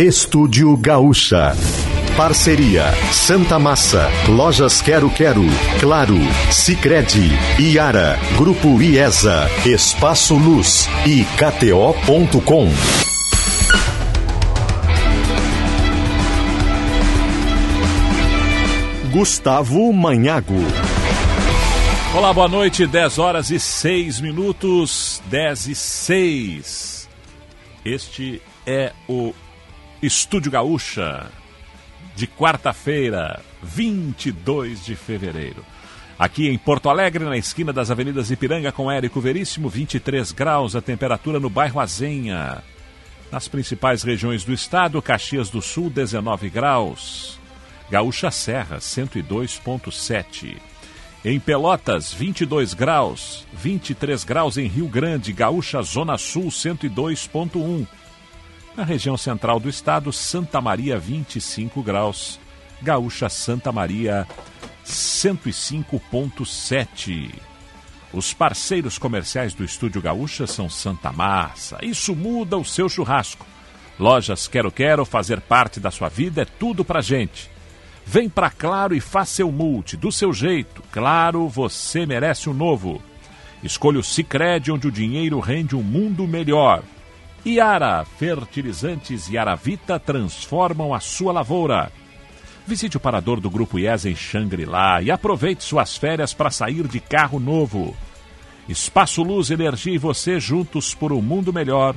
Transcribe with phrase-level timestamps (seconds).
[0.00, 1.54] Estúdio Gaúcha.
[2.16, 5.44] Parceria Santa Massa, Lojas Quero Quero,
[5.78, 6.16] Claro,
[6.50, 12.70] Sicredi, Iara, Grupo IESA, Espaço Luz e KTO.com.
[19.12, 20.54] Gustavo Manhago.
[22.14, 27.08] Olá, boa noite, 10 horas e 6 minutos, 10 e 6.
[27.84, 29.34] Este é o
[30.02, 31.30] Estúdio Gaúcha
[32.16, 35.62] de quarta-feira, 22 de fevereiro.
[36.18, 40.80] Aqui em Porto Alegre, na esquina das avenidas Ipiranga com Érico Veríssimo, 23 graus a
[40.80, 42.62] temperatura no bairro Azenha.
[43.30, 47.38] Nas principais regiões do estado, Caxias do Sul, 19 graus.
[47.90, 50.56] Gaúcha Serra, 102,7.
[51.22, 53.46] Em Pelotas, 22 graus.
[53.52, 57.86] 23 graus em Rio Grande, Gaúcha Zona Sul, 102,1.
[58.80, 62.40] Na região central do estado, Santa Maria, 25 graus.
[62.80, 64.26] Gaúcha Santa Maria,
[64.86, 67.34] 105,7.
[68.10, 71.76] Os parceiros comerciais do Estúdio Gaúcha são Santa Massa.
[71.82, 73.44] Isso muda o seu churrasco.
[73.98, 77.50] Lojas Quero Quero, fazer parte da sua vida é tudo pra gente.
[78.06, 80.82] Vem pra Claro e faça seu multi, do seu jeito.
[80.90, 83.02] Claro, você merece o um novo.
[83.62, 86.82] Escolha o Cicred, onde o dinheiro rende um mundo melhor.
[87.44, 91.90] Iara, fertilizantes Yaravita transformam a sua lavoura.
[92.66, 97.00] Visite o parador do Grupo IES em Xangri-Lá e aproveite suas férias para sair de
[97.00, 97.96] carro novo.
[98.68, 101.94] Espaço Luz, Energia e você juntos por um mundo melhor.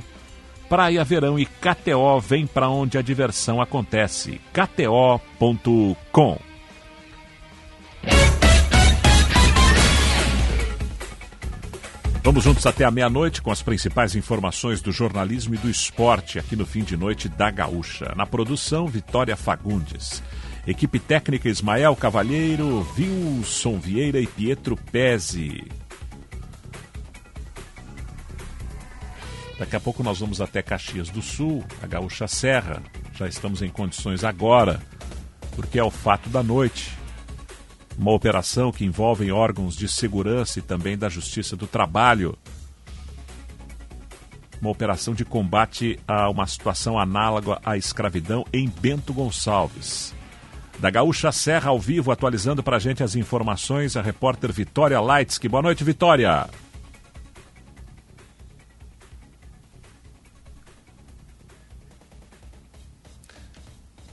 [0.68, 4.40] Praia Verão e KTO vem para onde a diversão acontece.
[4.52, 6.38] KTO.com
[12.24, 16.56] Vamos juntos até a meia-noite com as principais informações do jornalismo e do esporte aqui
[16.56, 18.14] no fim de noite da Gaúcha.
[18.16, 20.22] Na produção, Vitória Fagundes.
[20.66, 25.70] Equipe técnica Ismael Cavalheiro, Wilson Vieira e Pietro Pezzi.
[29.58, 32.82] Daqui a pouco nós vamos até Caxias do Sul, a Gaúcha Serra.
[33.14, 34.80] Já estamos em condições agora,
[35.54, 37.03] porque é o fato da noite.
[37.96, 42.36] Uma operação que envolve órgãos de segurança e também da Justiça do Trabalho.
[44.60, 50.14] Uma operação de combate a uma situação análoga à escravidão em Bento Gonçalves.
[50.78, 55.48] Da Gaúcha Serra ao vivo, atualizando para a gente as informações, a repórter Vitória Leitsky.
[55.48, 56.48] Boa noite, Vitória.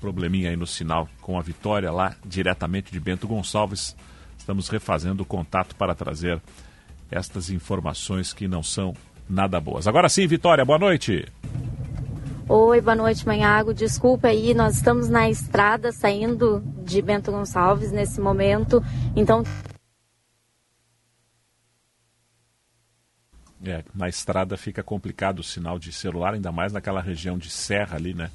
[0.02, 3.96] Probleminha aí no sinal com a vitória lá diretamente de Bento Gonçalves.
[4.38, 6.42] Estamos refazendo o contato para trazer
[7.12, 8.96] estas informações que não são
[9.30, 9.88] nada boas.
[9.88, 11.26] Agora sim, Vitória, boa noite.
[12.50, 13.74] Oi, boa noite, Manhago.
[13.74, 18.84] Desculpa aí, nós estamos na estrada saindo de Bento Gonçalves nesse momento,
[19.16, 19.44] então.
[23.64, 27.96] É, na estrada fica complicado o sinal de celular, ainda mais naquela região de serra
[27.96, 28.32] ali, né?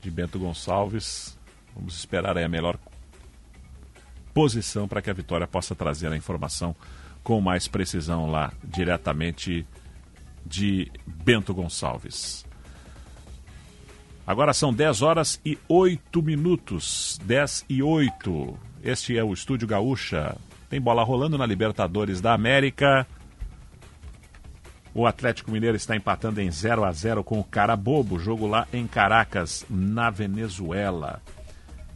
[0.00, 1.38] De Bento Gonçalves.
[1.74, 2.78] Vamos esperar aí a melhor
[4.32, 6.74] posição para que a Vitória possa trazer a informação
[7.22, 9.66] com mais precisão lá diretamente
[10.44, 12.44] de Bento Gonçalves.
[14.26, 17.18] Agora são 10 horas e 8 minutos.
[17.24, 18.58] 10 e 8.
[18.82, 20.36] Este é o Estúdio Gaúcha.
[20.68, 23.06] Tem bola rolando na Libertadores da América.
[24.92, 28.86] O Atlético Mineiro está empatando em 0 a 0 com o Carabobo, jogo lá em
[28.86, 31.22] Caracas, na Venezuela.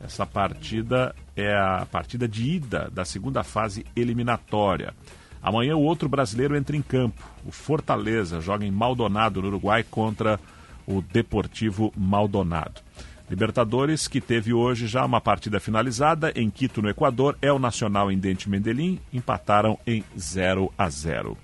[0.00, 4.94] Essa partida é a partida de ida da segunda fase eliminatória.
[5.42, 7.22] Amanhã o outro brasileiro entra em campo.
[7.44, 10.38] O Fortaleza joga em Maldonado, no Uruguai, contra
[10.86, 12.80] o Deportivo Maldonado.
[13.28, 18.12] Libertadores, que teve hoje já uma partida finalizada em Quito, no Equador, é o Nacional
[18.12, 21.36] em Dente Medellín, empataram em 0 a 0.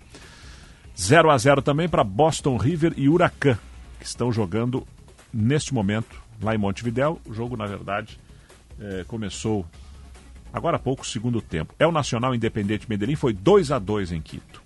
[1.00, 3.58] 0 a 0 também para Boston River e Huracan,
[3.98, 4.86] que estão jogando
[5.32, 7.18] neste momento lá em Montevidéu.
[7.24, 8.20] O jogo, na verdade,
[8.78, 9.64] é, começou
[10.52, 11.74] agora há pouco, segundo tempo.
[11.78, 14.62] É o Nacional Independente Medellín, foi 2 a 2 em Quito.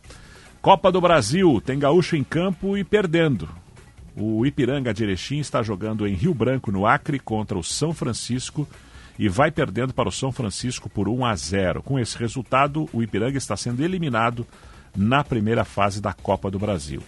[0.61, 3.49] Copa do Brasil, tem gaúcho em campo e perdendo.
[4.17, 8.67] O Ipiranga de Erechim está jogando em Rio Branco, no Acre, contra o São Francisco
[9.17, 11.83] e vai perdendo para o São Francisco por 1 a 0.
[11.83, 14.45] Com esse resultado, o Ipiranga está sendo eliminado
[14.97, 17.03] na primeira fase da Copa do Brasil.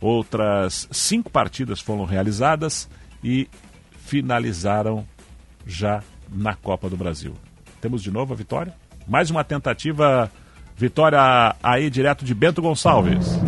[0.00, 2.88] Outras cinco partidas foram realizadas
[3.22, 3.48] e
[4.04, 5.06] finalizaram
[5.66, 7.34] já na Copa do Brasil.
[7.80, 8.74] Temos de novo a vitória?
[9.06, 10.30] Mais uma tentativa,
[10.76, 13.38] vitória aí direto de Bento Gonçalves.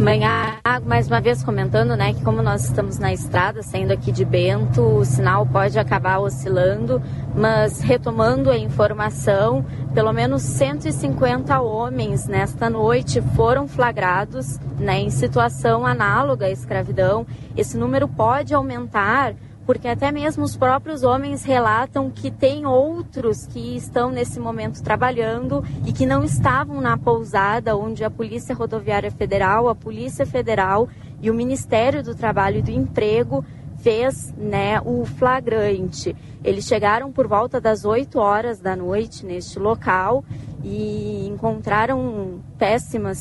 [0.00, 0.56] Manhã,
[0.86, 4.80] mais uma vez comentando, né, que como nós estamos na estrada, saindo aqui de Bento,
[4.80, 7.02] o sinal pode acabar oscilando,
[7.34, 9.62] mas retomando a informação,
[9.92, 17.26] pelo menos 150 homens nesta noite foram flagrados, né, em situação análoga à escravidão.
[17.54, 19.34] Esse número pode aumentar
[19.66, 25.64] porque até mesmo os próprios homens relatam que tem outros que estão nesse momento trabalhando
[25.86, 30.88] e que não estavam na pousada onde a Polícia Rodoviária Federal, a Polícia Federal
[31.20, 33.44] e o Ministério do Trabalho e do Emprego
[33.78, 36.14] fez né, o flagrante.
[36.42, 40.24] Eles chegaram por volta das 8 horas da noite neste local
[40.62, 43.12] e encontraram péssima,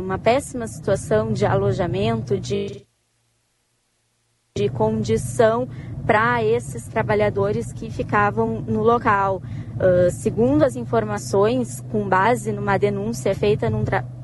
[0.00, 2.86] uma péssima situação de alojamento, de
[4.54, 5.66] de condição
[6.06, 9.40] para esses trabalhadores que ficavam no local.
[9.76, 13.72] Uh, segundo as informações, com base numa denúncia feita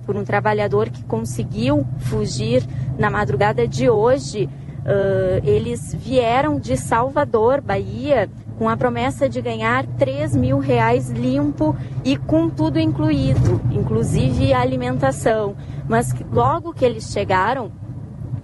[0.05, 2.63] por um trabalhador que conseguiu fugir
[2.99, 8.29] na madrugada de hoje, uh, eles vieram de Salvador, Bahia,
[8.59, 11.75] com a promessa de ganhar 3 mil reais limpo
[12.05, 15.57] e com tudo incluído, inclusive alimentação.
[15.89, 17.73] Mas logo que eles chegaram,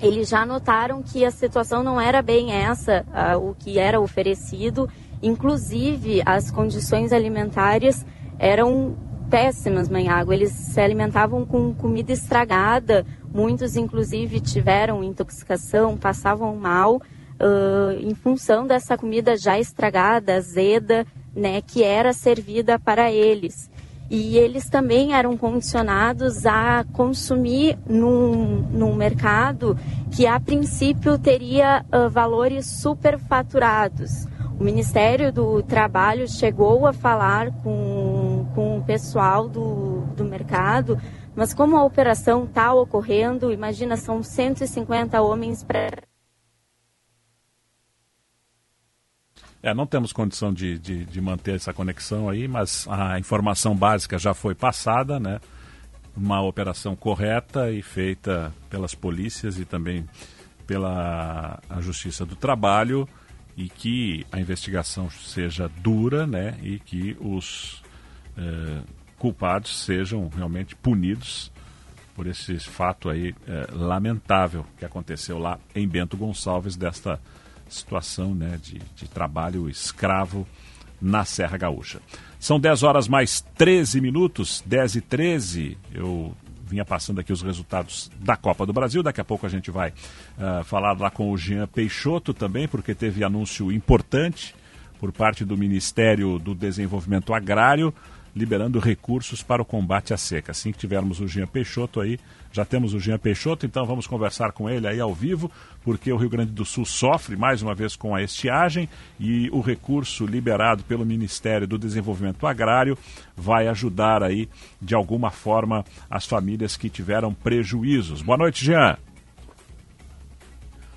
[0.00, 4.88] eles já notaram que a situação não era bem essa, uh, o que era oferecido,
[5.22, 8.04] inclusive as condições alimentares
[8.38, 8.96] eram
[9.30, 10.32] péssimas, Manhago.
[10.32, 18.66] Eles se alimentavam com comida estragada, muitos inclusive tiveram intoxicação, passavam mal uh, em função
[18.66, 23.68] dessa comida já estragada, azeda, né, que era servida para eles
[24.10, 29.76] e eles também eram condicionados a consumir num, num mercado
[30.10, 34.26] que a princípio teria uh, valores superfaturados.
[34.58, 40.96] O Ministério do Trabalho chegou a falar com, com o pessoal do, do mercado,
[41.34, 46.13] mas como a operação está ocorrendo, imagina, são 150 homens para
[49.64, 54.18] É, não temos condição de, de, de, manter essa conexão aí, mas a informação básica
[54.18, 55.40] já foi passada, né?
[56.14, 60.06] Uma operação correta e feita pelas polícias e também
[60.66, 63.08] pela a Justiça do Trabalho
[63.56, 66.58] e que a investigação seja dura, né?
[66.62, 67.82] E que os
[68.36, 68.82] eh,
[69.18, 71.50] culpados sejam realmente punidos
[72.14, 77.18] por esse fato aí eh, lamentável que aconteceu lá em Bento Gonçalves desta
[77.68, 80.46] situação né, de, de trabalho escravo
[81.00, 82.00] na Serra Gaúcha.
[82.38, 85.78] São 10 horas mais 13 minutos, 10 e 13.
[85.92, 86.34] Eu
[86.66, 89.02] vinha passando aqui os resultados da Copa do Brasil.
[89.02, 92.94] Daqui a pouco a gente vai uh, falar lá com o Jean Peixoto também, porque
[92.94, 94.54] teve anúncio importante
[94.98, 97.94] por parte do Ministério do Desenvolvimento Agrário
[98.34, 100.50] liberando recursos para o combate à seca.
[100.50, 102.18] Assim que tivermos o Jean Peixoto aí,
[102.54, 105.50] já temos o Jean Peixoto, então vamos conversar com ele aí ao vivo,
[105.82, 109.60] porque o Rio Grande do Sul sofre mais uma vez com a estiagem e o
[109.60, 112.96] recurso liberado pelo Ministério do Desenvolvimento Agrário
[113.36, 114.48] vai ajudar aí
[114.80, 118.22] de alguma forma as famílias que tiveram prejuízos.
[118.22, 118.96] Boa noite, Jean.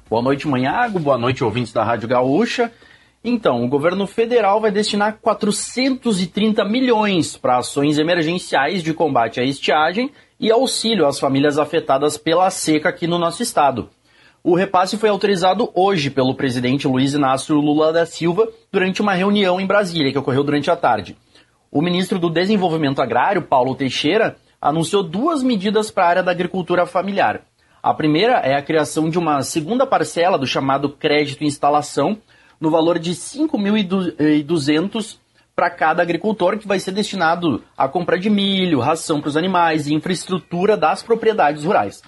[0.07, 0.99] Boa noite, Manhago.
[0.99, 2.71] Boa noite, ouvintes da Rádio Gaúcha.
[3.23, 10.11] Então, o governo federal vai destinar 430 milhões para ações emergenciais de combate à estiagem
[10.39, 13.89] e auxílio às famílias afetadas pela seca aqui no nosso estado.
[14.43, 19.59] O repasse foi autorizado hoje pelo presidente Luiz Inácio Lula da Silva durante uma reunião
[19.59, 21.17] em Brasília que ocorreu durante a tarde.
[21.71, 26.85] O ministro do Desenvolvimento Agrário, Paulo Teixeira, anunciou duas medidas para a área da agricultura
[26.85, 27.41] familiar.
[27.83, 32.17] A primeira é a criação de uma segunda parcela do chamado crédito instalação,
[32.59, 35.17] no valor de 5.200
[35.57, 39.87] para cada agricultor, que vai ser destinado à compra de milho, ração para os animais
[39.87, 42.03] e infraestrutura das propriedades rurais.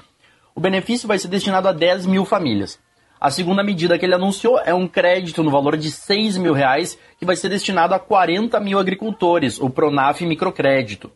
[0.54, 2.80] O benefício vai ser destinado a 10 mil famílias.
[3.20, 6.96] A segunda medida que ele anunciou é um crédito no valor de 6 mil reais,
[7.18, 11.12] que vai ser destinado a 40 mil agricultores, o Pronaf Microcrédito.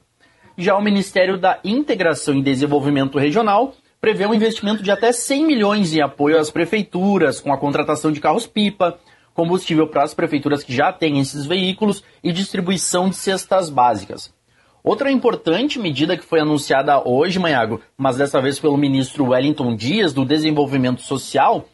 [0.58, 5.94] Já o Ministério da Integração e Desenvolvimento Regional prevê um investimento de até 100 milhões
[5.94, 8.98] em apoio às prefeituras, com a contratação de carros-pipa,
[9.34, 14.34] combustível para as prefeituras que já têm esses veículos e distribuição de cestas básicas.
[14.84, 20.14] Outra importante medida que foi anunciada hoje, Manhago, mas dessa vez pelo ministro Wellington Dias,
[20.14, 21.66] do Desenvolvimento Social,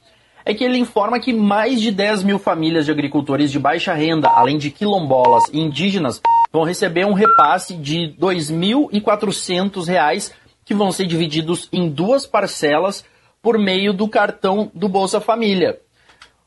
[0.45, 4.29] é que ele informa que mais de 10 mil famílias de agricultores de baixa renda,
[4.29, 10.31] além de quilombolas e indígenas, vão receber um repasse de R$ 2.400
[10.63, 13.03] que vão ser divididos em duas parcelas
[13.41, 15.79] por meio do cartão do Bolsa Família.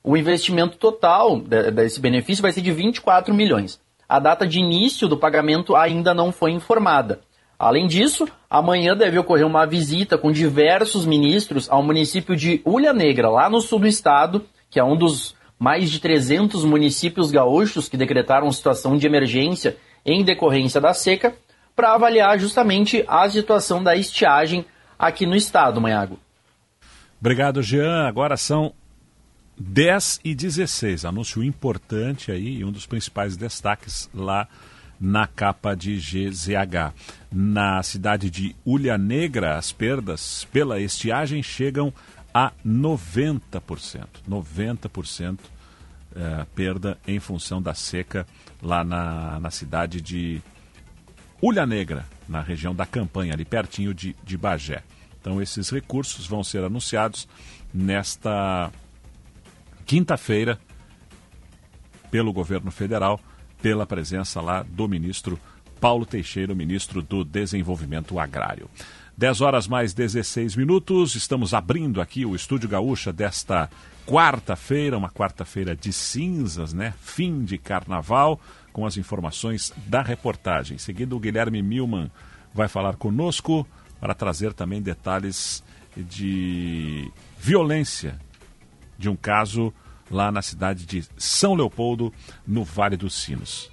[0.04, 3.80] O investimento total desse benefício vai ser de 24 milhões.
[4.08, 7.20] A data de início do pagamento ainda não foi informada.
[7.58, 13.30] Além disso, amanhã deve ocorrer uma visita com diversos ministros ao município de Ulha Negra,
[13.30, 17.96] lá no sul do estado, que é um dos mais de 300 municípios gaúchos que
[17.96, 21.32] decretaram situação de emergência em decorrência da seca,
[21.76, 24.64] para avaliar justamente a situação da estiagem
[24.98, 26.18] aqui no estado, Manhago.
[27.20, 28.08] Obrigado, Jean.
[28.08, 28.74] Agora são
[29.62, 31.04] 10 e 16.
[31.04, 34.48] Anúncio importante aí e um dos principais destaques lá
[35.00, 36.92] na capa de GZH.
[37.30, 41.92] Na cidade de Ulha Negra, as perdas pela estiagem chegam
[42.34, 44.06] a 90%.
[44.28, 45.38] 90%
[46.14, 48.26] é, perda em função da seca
[48.60, 50.42] lá na, na cidade de
[51.40, 54.82] Ulha Negra, na região da Campanha, ali pertinho de, de Bagé.
[55.20, 57.28] Então, esses recursos vão ser anunciados
[57.72, 58.70] nesta
[59.82, 60.58] quinta-feira
[62.10, 63.20] pelo governo federal
[63.60, 65.38] pela presença lá do ministro
[65.80, 68.68] Paulo Teixeira, ministro do Desenvolvimento Agrário.
[69.16, 73.68] 10 horas mais 16 minutos, estamos abrindo aqui o Estúdio Gaúcha desta
[74.06, 76.94] quarta-feira, uma quarta-feira de cinzas, né?
[77.00, 78.40] Fim de carnaval,
[78.72, 80.76] com as informações da reportagem.
[80.76, 82.10] Em seguida, o Guilherme Milman
[82.54, 83.66] vai falar conosco
[84.00, 85.62] para trazer também detalhes
[85.96, 88.18] de violência
[89.02, 89.74] de um caso
[90.08, 92.12] lá na cidade de São Leopoldo,
[92.46, 93.70] no Vale dos Sinos.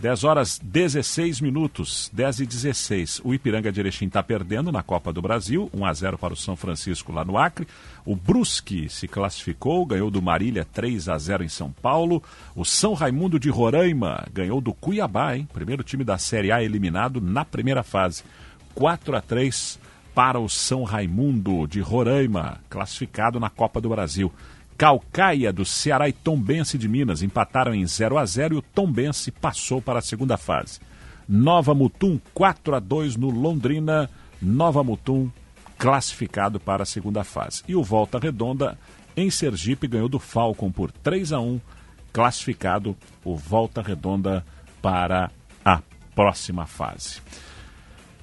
[0.00, 3.20] 10 horas 16 minutos, 10 e 16.
[3.22, 6.36] O Ipiranga de Erechim está perdendo na Copa do Brasil, 1 a 0 para o
[6.36, 7.68] São Francisco lá no Acre.
[8.06, 12.22] O Brusque se classificou, ganhou do Marília 3 a 0 em São Paulo.
[12.56, 15.46] O São Raimundo de Roraima ganhou do Cuiabá, hein?
[15.52, 18.22] Primeiro time da Série A eliminado na primeira fase.
[18.74, 19.78] 4 a 3
[20.14, 24.32] para o São Raimundo de Roraima, classificado na Copa do Brasil.
[24.80, 29.30] Calcaia do Ceará e Tombense de Minas empataram em 0 a 0 e o Tombense
[29.30, 30.80] passou para a segunda fase.
[31.28, 34.08] Nova Mutum 4 a 2 no Londrina,
[34.40, 35.30] Nova Mutum
[35.76, 37.62] classificado para a segunda fase.
[37.68, 38.78] E o Volta Redonda
[39.14, 41.60] em Sergipe ganhou do Falcon por 3 a 1,
[42.10, 44.42] classificado o Volta Redonda
[44.80, 45.30] para
[45.62, 45.82] a
[46.14, 47.20] próxima fase.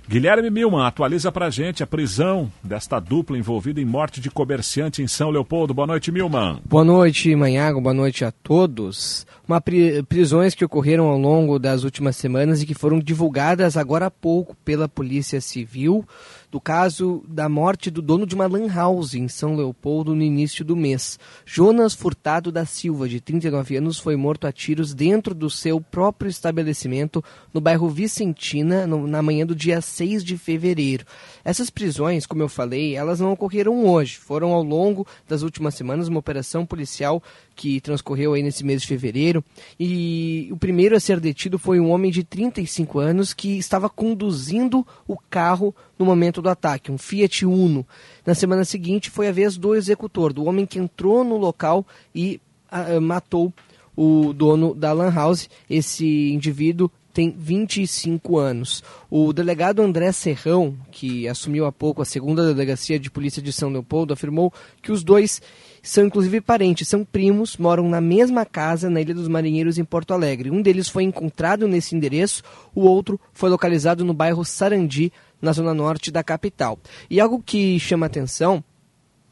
[0.09, 5.07] Guilherme Milman atualiza pra gente a prisão desta dupla envolvida em morte de comerciante em
[5.07, 5.73] São Leopoldo.
[5.73, 6.61] Boa noite, Milman.
[6.63, 7.81] Boa noite, Manhago.
[7.81, 9.27] Boa noite a todos.
[9.45, 14.05] Uma pri prisões que ocorreram ao longo das últimas semanas e que foram divulgadas agora
[14.05, 16.07] há pouco pela Polícia Civil
[16.49, 20.63] do caso da morte do dono de uma lan house em São Leopoldo no início
[20.63, 21.19] do mês.
[21.45, 26.29] Jonas Furtado da Silva, de 39 anos, foi morto a tiros dentro do seu próprio
[26.29, 27.23] estabelecimento
[27.53, 31.05] no bairro Vicentina, no, na manhã do dia 6 de fevereiro.
[31.47, 36.09] Essas prisões, como eu falei, elas não ocorreram hoje, foram ao longo das últimas semanas
[36.09, 37.23] uma operação policial
[37.55, 39.41] que transcorreu aí nesse mês de fevereiro.
[39.79, 44.85] E o primeiro a ser detido foi um homem de 35 anos que estava conduzindo
[45.07, 47.87] o carro no momento do ataque, um Fiat Uno.
[48.25, 52.41] Na semana seguinte foi a vez do executor, do homem que entrou no local e
[52.69, 53.53] uh, matou
[53.95, 55.49] o dono da Lan House.
[55.69, 58.83] Esse indivíduo tem 25 anos.
[59.09, 63.71] O delegado André Serrão, que assumiu há pouco a segunda delegacia de polícia de São
[63.71, 65.41] Leopoldo, afirmou que os dois
[65.81, 70.13] são inclusive parentes, são primos, moram na mesma casa na Ilha dos Marinheiros, em Porto
[70.13, 70.51] Alegre.
[70.51, 72.43] Um deles foi encontrado nesse endereço,
[72.75, 76.77] o outro foi localizado no bairro Sarandi, na zona norte da capital.
[77.09, 78.63] E algo que chama atenção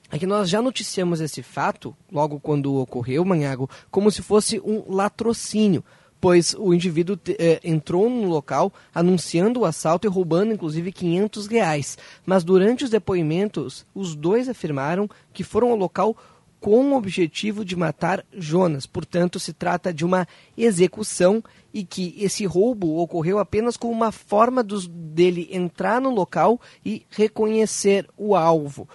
[0.10, 4.92] é que nós já noticiamos esse fato, logo quando ocorreu, Manhago, como se fosse um
[4.92, 5.84] latrocínio,
[6.26, 12.00] pois o indivíduo eh, entrou no local anunciando o assalto e roubando inclusive 500 reais.
[12.26, 16.18] Mas durante os depoimentos, os dois afirmaram que foram ao local
[16.60, 18.88] com o objetivo de matar Jonas.
[18.88, 20.28] Portanto, se trata de uma
[20.58, 26.60] execução e que esse roubo ocorreu apenas como uma forma dos, dele entrar no local
[26.84, 28.90] e reconhecer o alvo.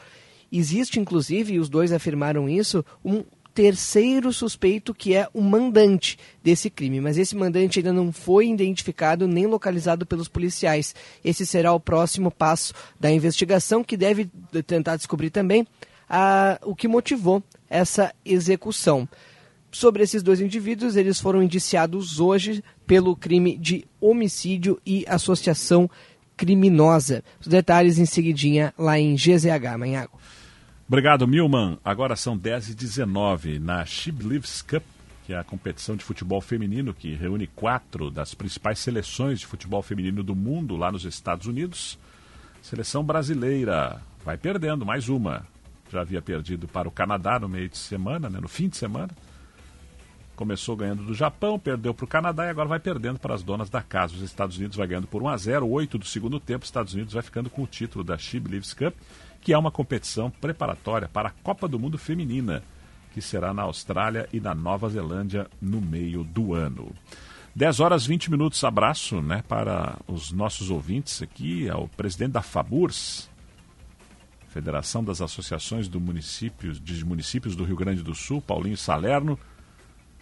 [0.51, 3.23] Existe, inclusive, e os dois afirmaram isso, um
[3.55, 9.27] terceiro suspeito que é o mandante desse crime, mas esse mandante ainda não foi identificado
[9.27, 10.95] nem localizado pelos policiais.
[11.25, 14.31] Esse será o próximo passo da investigação que deve
[14.67, 15.67] tentar descobrir também
[16.09, 19.09] a, o que motivou essa execução.
[19.71, 25.89] Sobre esses dois indivíduos, eles foram indiciados hoje pelo crime de homicídio e associação
[26.37, 27.23] criminosa.
[27.41, 30.19] Os detalhes em seguidinha lá em GZH, Manhago.
[30.91, 31.79] Obrigado, Milman.
[31.85, 34.83] Agora são 10h19 na Shiblivs Cup,
[35.25, 39.83] que é a competição de futebol feminino que reúne quatro das principais seleções de futebol
[39.83, 41.97] feminino do mundo lá nos Estados Unidos.
[42.61, 45.47] Seleção brasileira vai perdendo mais uma
[45.93, 49.11] já havia perdido para o Canadá no meio de semana, né, no fim de semana.
[50.35, 53.71] Começou ganhando do Japão, perdeu para o Canadá e agora vai perdendo para as donas
[53.71, 54.15] da casa.
[54.15, 56.95] Os Estados Unidos vai ganhando por 1 a 0 8 do segundo tempo, os Estados
[56.95, 58.43] Unidos vai ficando com o título da She
[58.77, 58.95] Cup,
[59.41, 62.63] que é uma competição preparatória para a Copa do Mundo Feminina,
[63.13, 66.93] que será na Austrália e na Nova Zelândia no meio do ano.
[67.55, 73.29] 10 horas 20 minutos, abraço né, para os nossos ouvintes aqui, ao presidente da FABURS,
[74.49, 79.39] Federação das Associações do Municípios, de Municípios do Rio Grande do Sul, Paulinho Salerno,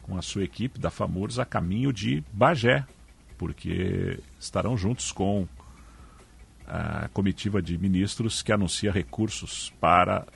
[0.02, 2.84] com a sua equipe da FAMURS a caminho de Bagé,
[3.36, 5.46] porque estarão juntos com
[6.68, 10.26] a comitiva de ministros que anuncia recursos para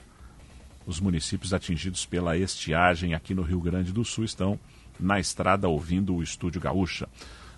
[0.85, 4.23] os municípios atingidos pela estiagem aqui no Rio Grande do Sul.
[4.23, 4.59] Estão
[4.99, 7.07] na estrada ouvindo o Estúdio Gaúcha.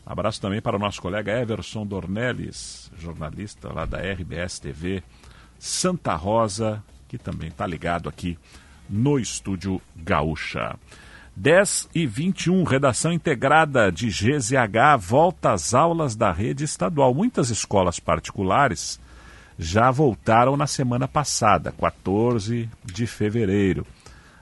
[0.05, 5.01] Abraço também para o nosso colega Everson Dornelles, jornalista lá da RBS TV
[5.57, 8.37] Santa Rosa, que também está ligado aqui
[8.89, 10.77] no Estúdio Gaúcha.
[11.37, 17.13] 10 e 21, redação integrada de GZH volta às aulas da rede estadual.
[17.13, 18.97] Muitas escolas particulares
[19.59, 23.85] já voltaram na semana passada, 14 de fevereiro.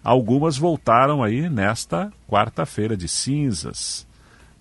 [0.04, 4.06] Algumas voltaram aí nesta quarta-feira de cinzas,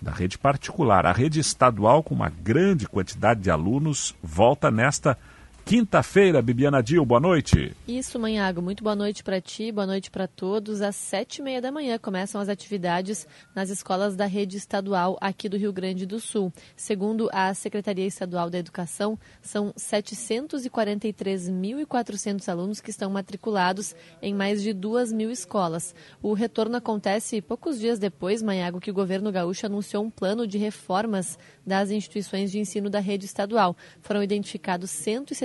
[0.01, 1.05] da rede particular.
[1.05, 5.19] A rede estadual, com uma grande quantidade de alunos, volta nesta
[5.65, 7.73] Quinta-feira, Bibiana Dil, boa noite.
[7.87, 10.83] Isso, Manhago, muito boa noite para ti, boa noite para todos.
[10.83, 15.49] Às sete e meia da manhã começam as atividades nas escolas da rede estadual aqui
[15.49, 16.53] do Rio Grande do Sul.
[16.77, 24.73] Segundo a Secretaria Estadual da Educação, são 743.400 alunos que estão matriculados em mais de
[24.73, 25.95] duas mil escolas.
[26.21, 30.59] O retorno acontece poucos dias depois, Manhago, que o governo gaúcho anunciou um plano de
[30.59, 33.77] reformas das instituições de ensino da rede estadual.
[34.01, 34.91] Foram identificados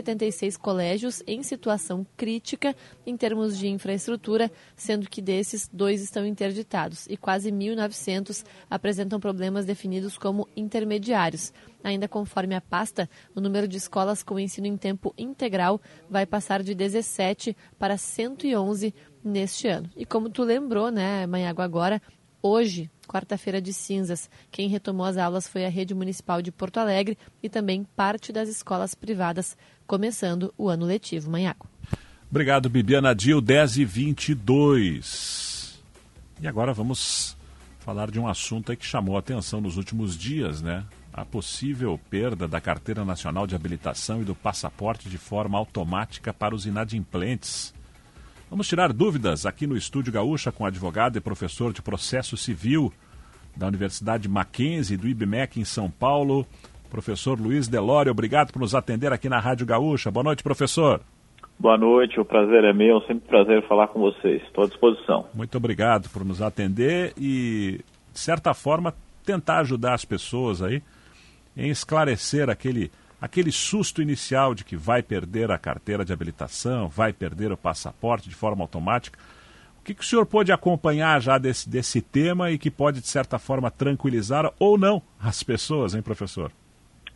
[0.08, 7.06] 176 colégios em situação crítica em termos de infraestrutura, sendo que desses, dois estão interditados
[7.08, 11.52] e quase 1.900 apresentam problemas definidos como intermediários.
[11.84, 16.64] Ainda conforme a pasta, o número de escolas com ensino em tempo integral vai passar
[16.64, 19.90] de 17 para 111 neste ano.
[19.96, 22.02] E como tu lembrou, né, Manhago, agora,
[22.42, 24.30] hoje, quarta-feira de cinzas.
[24.52, 28.50] Quem retomou as aulas foi a Rede Municipal de Porto Alegre e também parte das
[28.50, 31.32] escolas privadas, começando o ano letivo.
[31.32, 31.68] Manhaco.
[32.30, 35.80] Obrigado, Bibiana Dil, 10 e 22.
[36.42, 37.38] E agora vamos
[37.80, 40.84] falar de um assunto que chamou a atenção nos últimos dias, né?
[41.14, 46.54] A possível perda da Carteira Nacional de Habilitação e do passaporte de forma automática para
[46.54, 47.74] os inadimplentes.
[48.50, 52.94] Vamos tirar dúvidas aqui no Estúdio Gaúcha com o advogado e professor de processo civil
[53.54, 56.48] da Universidade Mackenzie do IBMEC em São Paulo,
[56.90, 58.10] professor Luiz Delório.
[58.10, 60.10] Obrigado por nos atender aqui na Rádio Gaúcha.
[60.10, 61.02] Boa noite, professor.
[61.60, 64.42] Boa noite, o prazer é meu, sempre um prazer falar com vocês.
[64.44, 65.26] Estou à disposição.
[65.34, 67.82] Muito obrigado por nos atender e,
[68.14, 68.94] de certa forma,
[69.26, 70.82] tentar ajudar as pessoas aí
[71.56, 77.12] em esclarecer aquele aquele susto inicial de que vai perder a carteira de habilitação, vai
[77.12, 79.20] perder o passaporte de forma automática.
[79.82, 83.08] O que, que o senhor pode acompanhar já desse, desse tema e que pode, de
[83.08, 86.52] certa forma, tranquilizar ou não as pessoas, hein, professor?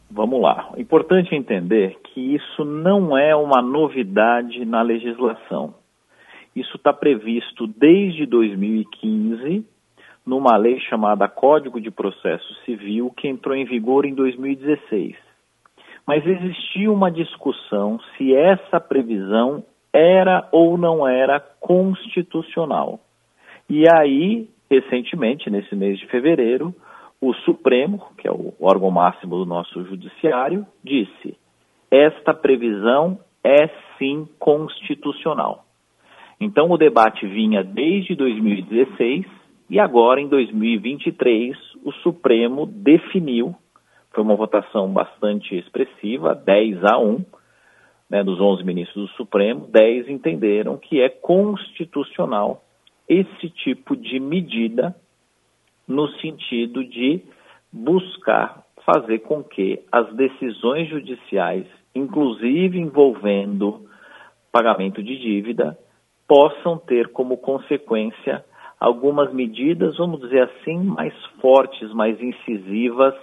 [0.09, 0.71] Vamos lá.
[0.77, 5.75] Importante entender que isso não é uma novidade na legislação.
[6.55, 9.65] Isso está previsto desde 2015
[10.25, 15.30] numa lei chamada Código de Processo Civil, que entrou em vigor em 2016
[16.05, 22.99] mas existia uma discussão se essa previsão era ou não era constitucional.
[23.69, 26.73] E aí, recentemente, nesse mês de fevereiro,
[27.19, 31.37] o Supremo, que é o órgão máximo do nosso judiciário, disse:
[31.91, 35.65] esta previsão é sim constitucional.
[36.39, 39.25] Então o debate vinha desde 2016
[39.69, 43.53] e agora em 2023 o Supremo definiu
[44.11, 47.25] foi uma votação bastante expressiva, 10 a 1,
[48.09, 52.63] né, dos 11 ministros do Supremo, 10 entenderam que é constitucional
[53.07, 54.95] esse tipo de medida
[55.87, 57.21] no sentido de
[57.71, 63.87] buscar fazer com que as decisões judiciais, inclusive envolvendo
[64.51, 65.77] pagamento de dívida,
[66.27, 68.43] possam ter como consequência
[68.79, 73.13] algumas medidas, vamos dizer assim, mais fortes, mais incisivas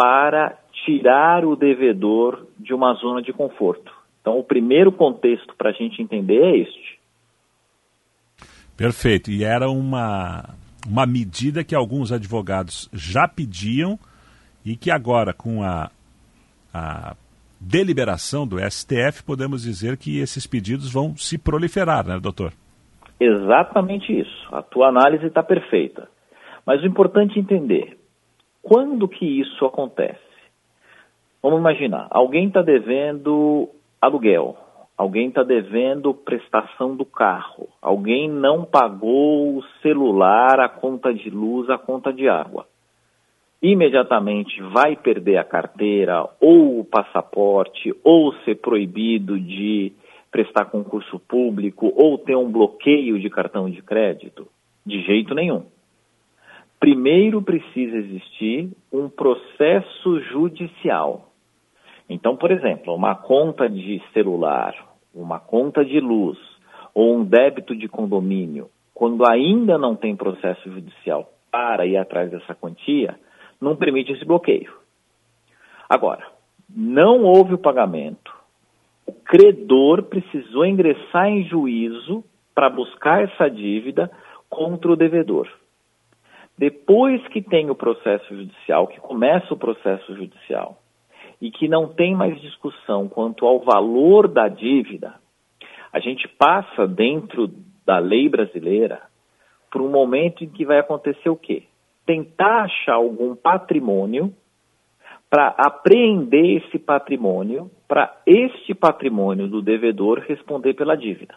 [0.00, 3.92] para tirar o devedor de uma zona de conforto.
[4.18, 6.98] Então, o primeiro contexto para a gente entender é este.
[8.78, 9.30] Perfeito.
[9.30, 10.54] E era uma,
[10.88, 13.98] uma medida que alguns advogados já pediam
[14.64, 15.90] e que agora, com a,
[16.72, 17.14] a
[17.60, 22.54] deliberação do STF, podemos dizer que esses pedidos vão se proliferar, né, doutor?
[23.20, 24.48] Exatamente isso.
[24.50, 26.08] A tua análise está perfeita.
[26.64, 27.99] Mas o importante é entender,
[28.62, 30.18] quando que isso acontece?
[31.42, 33.68] Vamos imaginar, alguém está devendo
[34.00, 34.56] aluguel,
[34.96, 41.70] alguém está devendo prestação do carro, alguém não pagou o celular, a conta de luz,
[41.70, 42.66] a conta de água.
[43.62, 49.92] Imediatamente vai perder a carteira ou o passaporte ou ser proibido de
[50.30, 54.46] prestar concurso público ou ter um bloqueio de cartão de crédito?
[54.84, 55.64] De jeito nenhum.
[56.80, 61.30] Primeiro precisa existir um processo judicial.
[62.08, 64.74] Então, por exemplo, uma conta de celular
[65.14, 66.38] uma conta de luz
[66.94, 72.54] ou um débito de condomínio, quando ainda não tem processo judicial para ir atrás dessa
[72.54, 73.18] quantia,
[73.60, 74.72] não permite esse bloqueio.
[75.88, 76.26] Agora,
[76.68, 78.32] não houve o pagamento,
[79.06, 84.10] o credor precisou ingressar em juízo para buscar essa dívida
[84.48, 85.48] contra o devedor.
[86.60, 90.76] Depois que tem o processo judicial, que começa o processo judicial,
[91.40, 95.14] e que não tem mais discussão quanto ao valor da dívida,
[95.90, 97.50] a gente passa dentro
[97.86, 99.00] da lei brasileira
[99.72, 101.62] por um momento em que vai acontecer o quê?
[102.04, 104.30] Tentar achar algum patrimônio
[105.30, 111.36] para apreender esse patrimônio, para este patrimônio do devedor responder pela dívida.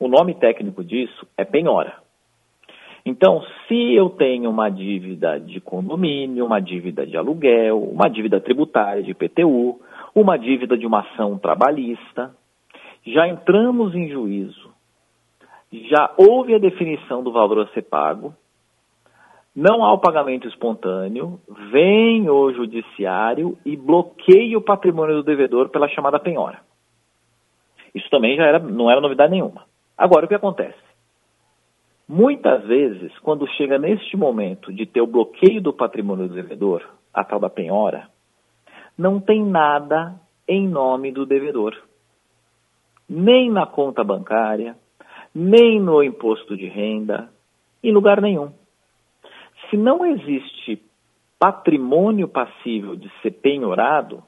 [0.00, 2.07] O nome técnico disso é penhora.
[3.08, 9.02] Então, se eu tenho uma dívida de condomínio, uma dívida de aluguel, uma dívida tributária
[9.02, 9.80] de IPTU,
[10.14, 12.36] uma dívida de uma ação trabalhista,
[13.06, 14.68] já entramos em juízo,
[15.72, 18.34] já houve a definição do valor a ser pago,
[19.56, 21.40] não há o pagamento espontâneo,
[21.70, 26.58] vem o judiciário e bloqueia o patrimônio do devedor pela chamada penhora.
[27.94, 29.64] Isso também já era, não era novidade nenhuma.
[29.96, 30.87] Agora, o que acontece?
[32.08, 37.22] Muitas vezes, quando chega neste momento de ter o bloqueio do patrimônio do devedor, a
[37.22, 38.08] tal da penhora,
[38.96, 40.18] não tem nada
[40.48, 41.76] em nome do devedor.
[43.06, 44.74] Nem na conta bancária,
[45.34, 47.30] nem no imposto de renda,
[47.82, 48.52] em lugar nenhum.
[49.68, 50.82] Se não existe
[51.38, 54.22] patrimônio passível de ser penhorado,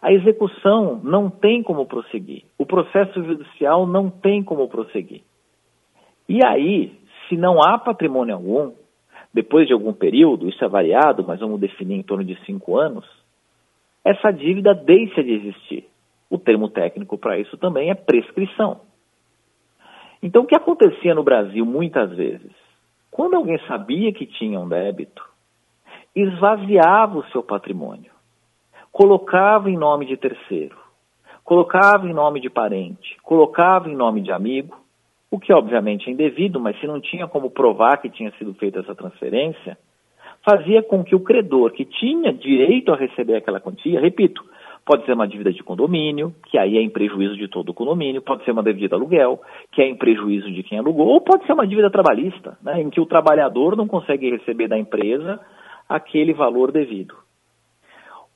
[0.00, 2.44] a execução não tem como prosseguir.
[2.56, 5.22] O processo judicial não tem como prosseguir.
[6.28, 6.99] E aí,
[7.30, 8.72] se não há patrimônio algum,
[9.32, 13.06] depois de algum período, isso é variado, mas vamos definir em torno de cinco anos,
[14.04, 15.88] essa dívida deixa de existir.
[16.28, 18.80] O termo técnico para isso também é prescrição.
[20.22, 22.52] Então, o que acontecia no Brasil muitas vezes?
[23.10, 25.24] Quando alguém sabia que tinha um débito,
[26.14, 28.10] esvaziava o seu patrimônio,
[28.92, 30.76] colocava em nome de terceiro,
[31.44, 34.79] colocava em nome de parente, colocava em nome de amigo,
[35.30, 38.80] o que obviamente é indevido, mas se não tinha como provar que tinha sido feita
[38.80, 39.78] essa transferência,
[40.44, 44.42] fazia com que o credor que tinha direito a receber aquela quantia, repito,
[44.84, 48.22] pode ser uma dívida de condomínio, que aí é em prejuízo de todo o condomínio,
[48.22, 49.40] pode ser uma dívida de aluguel,
[49.70, 52.90] que é em prejuízo de quem alugou, ou pode ser uma dívida trabalhista, né, em
[52.90, 55.38] que o trabalhador não consegue receber da empresa
[55.88, 57.14] aquele valor devido.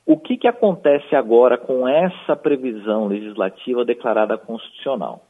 [0.07, 5.23] O que, que acontece agora com essa previsão legislativa declarada constitucional?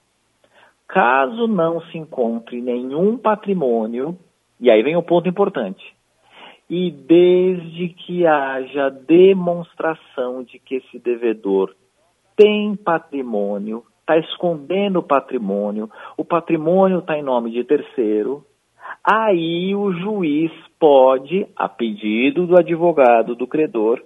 [0.88, 4.18] Caso não se encontre nenhum patrimônio,
[4.61, 5.83] e aí vem o ponto importante,
[6.68, 11.75] e desde que haja demonstração de que esse devedor
[12.37, 18.44] tem patrimônio, está escondendo o patrimônio, o patrimônio está em nome de terceiro,
[19.03, 24.03] aí o juiz pode, a pedido do advogado do credor,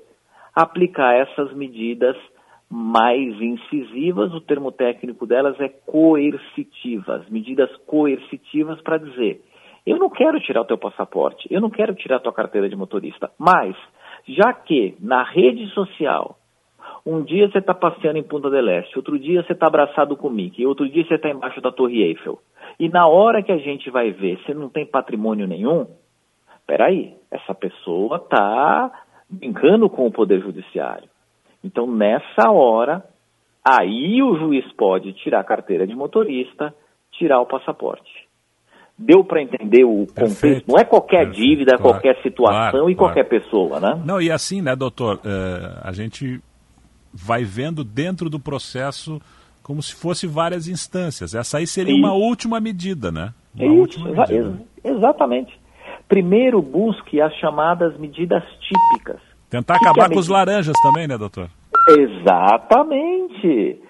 [0.54, 2.16] aplicar essas medidas
[2.70, 9.42] mais incisivas, o termo técnico delas é coercitivas, medidas coercitivas para dizer,
[9.86, 12.76] eu não quero tirar o teu passaporte, eu não quero tirar a tua carteira de
[12.76, 13.74] motorista, mas
[14.26, 16.36] já que na rede social
[17.06, 20.28] um dia você está passeando em Punta del Este, outro dia você está abraçado com
[20.28, 22.38] o Mickey, outro dia você está embaixo da Torre Eiffel.
[22.78, 25.86] E na hora que a gente vai ver, você não tem patrimônio nenhum,
[26.66, 28.90] peraí, essa pessoa está
[29.30, 31.07] brincando com o Poder Judiciário.
[31.62, 33.04] Então, nessa hora,
[33.64, 36.74] aí o juiz pode tirar a carteira de motorista,
[37.12, 38.28] tirar o passaporte.
[38.96, 40.14] Deu para entender o contexto?
[40.14, 40.64] Perfeito.
[40.68, 41.48] Não é qualquer Perfeito.
[41.48, 41.82] dívida, claro.
[41.82, 44.02] qualquer situação claro, e qualquer pessoa, né?
[44.04, 46.40] Não, e assim, né, doutor, uh, a gente
[47.12, 49.20] vai vendo dentro do processo
[49.62, 51.34] como se fosse várias instâncias.
[51.34, 52.02] Essa aí seria Isso.
[52.02, 53.32] uma última medida, né?
[53.54, 54.60] Uma Isso, última medida.
[54.82, 55.60] Exa exatamente.
[56.08, 59.20] Primeiro busque as chamadas medidas típicas.
[59.50, 61.48] Tentar acabar com os laranjas também, né, doutor?
[61.88, 63.80] Exatamente.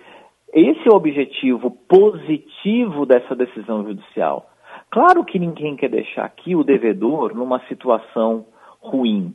[0.52, 4.50] Esse é o objetivo positivo dessa decisão judicial.
[4.90, 8.46] Claro que ninguém quer deixar aqui o devedor numa situação
[8.80, 9.34] ruim.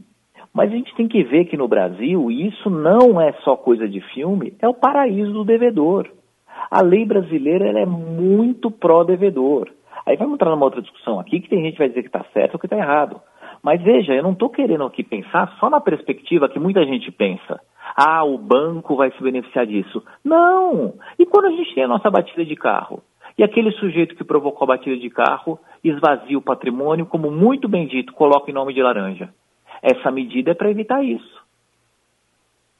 [0.54, 3.88] Mas a gente tem que ver que no Brasil, e isso não é só coisa
[3.88, 6.08] de filme, é o paraíso do devedor.
[6.72, 9.70] A lei brasileira é muito pró-devedor.
[10.06, 12.26] Aí vamos entrar numa outra discussão aqui que tem gente que vai dizer que está
[12.34, 13.22] certo ou que está errado.
[13.64, 17.62] Mas veja, eu não estou querendo aqui pensar só na perspectiva que muita gente pensa.
[17.96, 20.04] Ah, o banco vai se beneficiar disso.
[20.24, 20.96] Não!
[21.18, 23.02] E quando a gente tem a nossa batida de carro?
[23.38, 27.88] E aquele sujeito que provocou a batida de carro esvazia o patrimônio, como muito bem
[27.88, 29.30] dito, coloca em nome de laranja.
[29.82, 31.42] Essa medida é para evitar isso.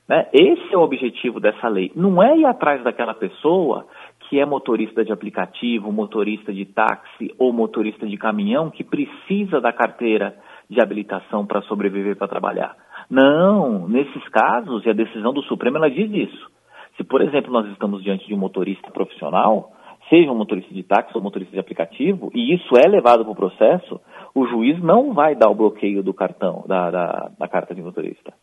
[0.08, 0.28] Né?
[0.34, 1.92] Esse é o objetivo dessa lei.
[1.96, 3.88] Não é ir atrás daquela pessoa
[4.28, 9.72] que é motorista de aplicativo, motorista de táxi ou motorista de caminhão que precisa da
[9.72, 10.36] carteira
[10.74, 12.76] de habilitação para sobreviver para trabalhar.
[13.10, 16.52] Não, nesses casos, e a decisão do Supremo ela diz isso.
[16.98, 19.72] Se, por exemplo, nós estamos diante de um motorista profissional,
[20.10, 23.36] seja um motorista de táxi ou motorista de aplicativo, e isso é levado para o
[23.36, 24.00] processo,
[24.36, 28.34] o juiz não vai dar o bloqueio do cartão, da, da, da carta de motorista.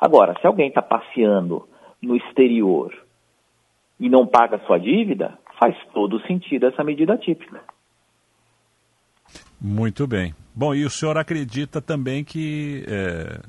[0.00, 1.66] Agora, se alguém está passeando
[2.02, 2.92] no exterior
[3.98, 7.62] e não paga sua dívida, faz todo sentido essa medida típica.
[9.60, 10.34] Muito bem.
[10.54, 13.40] Bom, e o senhor acredita também que é,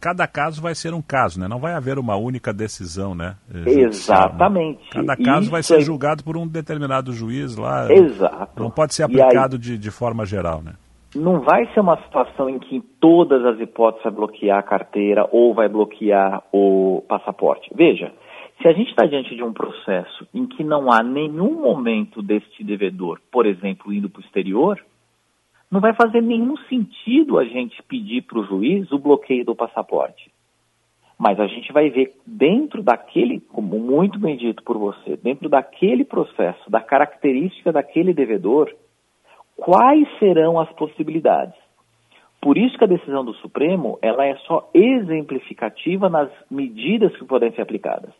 [0.00, 1.46] cada caso vai ser um caso, né?
[1.46, 3.36] Não vai haver uma única decisão, né?
[3.48, 4.80] Judicial, Exatamente.
[4.80, 5.04] Né?
[5.04, 5.80] Cada caso Isso vai ser é...
[5.80, 7.92] julgado por um determinado juiz lá.
[7.92, 8.62] Exato.
[8.62, 9.60] Não pode ser aplicado aí...
[9.60, 10.72] de, de forma geral, né?
[11.14, 15.28] não vai ser uma situação em que em todas as hipóteses vai bloquear a carteira
[15.30, 17.70] ou vai bloquear o passaporte.
[17.74, 18.12] Veja,
[18.60, 22.62] se a gente está diante de um processo em que não há nenhum momento deste
[22.62, 24.80] devedor, por exemplo, indo para o exterior,
[25.70, 30.30] não vai fazer nenhum sentido a gente pedir para o juiz o bloqueio do passaporte.
[31.16, 36.04] Mas a gente vai ver dentro daquele, como muito bem dito por você, dentro daquele
[36.04, 38.74] processo, da característica daquele devedor,
[39.54, 41.54] quais serão as possibilidades.
[42.40, 47.52] Por isso que a decisão do Supremo ela é só exemplificativa nas medidas que podem
[47.52, 48.12] ser aplicadas.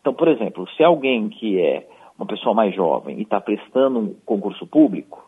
[0.00, 1.86] Então, por exemplo, se alguém que é
[2.18, 5.27] uma pessoa mais jovem e está prestando um concurso público,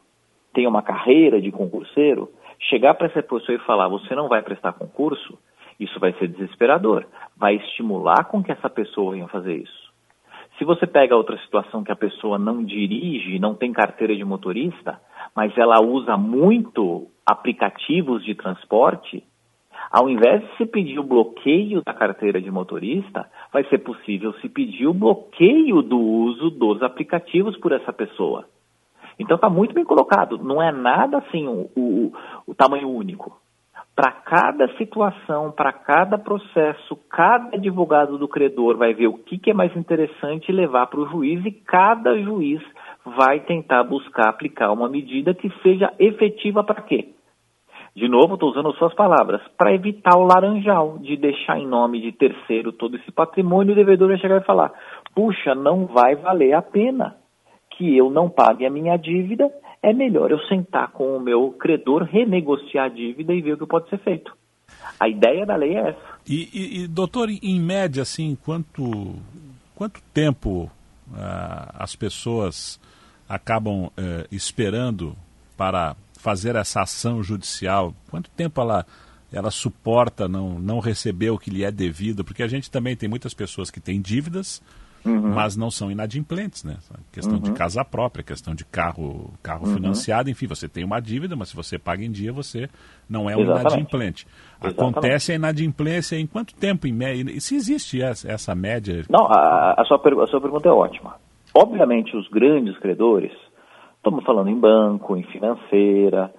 [0.53, 2.29] tem uma carreira de concurseiro,
[2.69, 5.39] chegar para essa pessoa e falar você não vai prestar concurso,
[5.79, 7.07] isso vai ser desesperador.
[7.37, 9.91] Vai estimular com que essa pessoa venha fazer isso.
[10.59, 15.01] Se você pega outra situação que a pessoa não dirige, não tem carteira de motorista,
[15.35, 19.25] mas ela usa muito aplicativos de transporte,
[19.91, 24.51] ao invés de se pedir o bloqueio da carteira de motorista, vai ser possível se
[24.51, 28.45] pedir o bloqueio do uso dos aplicativos por essa pessoa.
[29.21, 30.39] Então está muito bem colocado.
[30.39, 32.13] Não é nada assim o, o,
[32.47, 33.39] o tamanho único.
[33.95, 39.51] Para cada situação, para cada processo, cada advogado do credor vai ver o que, que
[39.51, 42.63] é mais interessante levar para o juiz e cada juiz
[43.05, 47.11] vai tentar buscar aplicar uma medida que seja efetiva para quê?
[47.95, 52.13] De novo, estou usando suas palavras, para evitar o laranjal, de deixar em nome de
[52.13, 54.73] terceiro todo esse patrimônio, o devedor vai chegar e falar:
[55.15, 57.20] puxa, não vai valer a pena
[57.81, 59.51] que eu não pague a minha dívida,
[59.83, 63.67] é melhor eu sentar com o meu credor, renegociar a dívida e ver o que
[63.67, 64.37] pode ser feito.
[64.99, 66.19] A ideia da lei é essa.
[66.29, 69.15] E, e, e doutor, em média, assim, quanto,
[69.75, 70.71] quanto tempo
[71.15, 72.79] ah, as pessoas
[73.27, 75.17] acabam eh, esperando
[75.57, 77.95] para fazer essa ação judicial?
[78.11, 78.85] Quanto tempo ela,
[79.33, 82.25] ela suporta não, não receber o que lhe é devido?
[82.25, 84.61] Porque a gente também tem muitas pessoas que têm dívidas,
[85.05, 85.35] uhum.
[85.35, 86.77] mas não são inadimplentes, né?
[87.13, 87.43] Questão uhum.
[87.43, 89.75] de casa própria, questão de carro, carro uhum.
[89.75, 92.69] financiado, enfim, você tem uma dívida, mas se você paga em dia, você
[93.09, 93.73] não é um Exatamente.
[93.73, 94.27] inadimplente.
[94.63, 94.81] Exatamente.
[94.81, 97.31] Acontece a inadimplência em quanto tempo em média?
[97.31, 99.05] E se existe essa, essa média?
[99.09, 101.17] Não, a, a, sua, a sua pergunta é ótima.
[101.55, 103.33] Obviamente, os grandes credores,
[103.97, 106.33] estamos falando em banco, em financeira,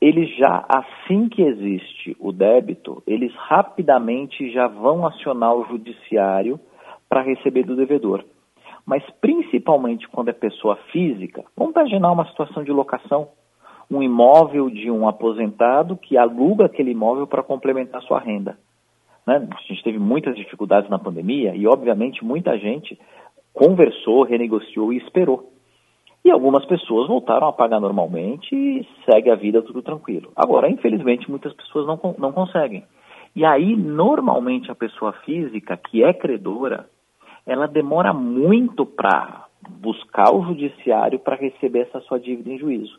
[0.00, 6.60] eles já, assim que existe o débito, eles rapidamente já vão acionar o judiciário
[7.08, 8.24] para receber do devedor.
[8.86, 13.28] Mas principalmente quando é pessoa física, vamos imaginar uma situação de locação,
[13.90, 18.58] um imóvel de um aposentado que aluga aquele imóvel para complementar sua renda.
[19.26, 19.48] Né?
[19.50, 22.98] A gente teve muitas dificuldades na pandemia e, obviamente, muita gente
[23.52, 25.50] conversou, renegociou e esperou.
[26.24, 30.32] E algumas pessoas voltaram a pagar normalmente e segue a vida tudo tranquilo.
[30.34, 32.84] Agora, infelizmente, muitas pessoas não, não conseguem.
[33.36, 36.88] E aí, normalmente, a pessoa física que é credora,
[37.46, 39.46] ela demora muito para
[39.80, 42.98] buscar o judiciário para receber essa sua dívida em juízo.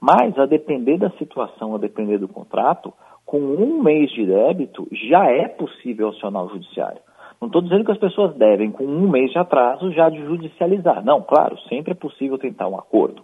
[0.00, 2.92] Mas, a depender da situação, a depender do contrato,
[3.26, 7.00] com um mês de débito, já é possível acionar o judiciário.
[7.40, 11.04] Não estou dizendo que as pessoas devem, com um mês de atraso, já judicializar.
[11.04, 13.22] Não, claro, sempre é possível tentar um acordo.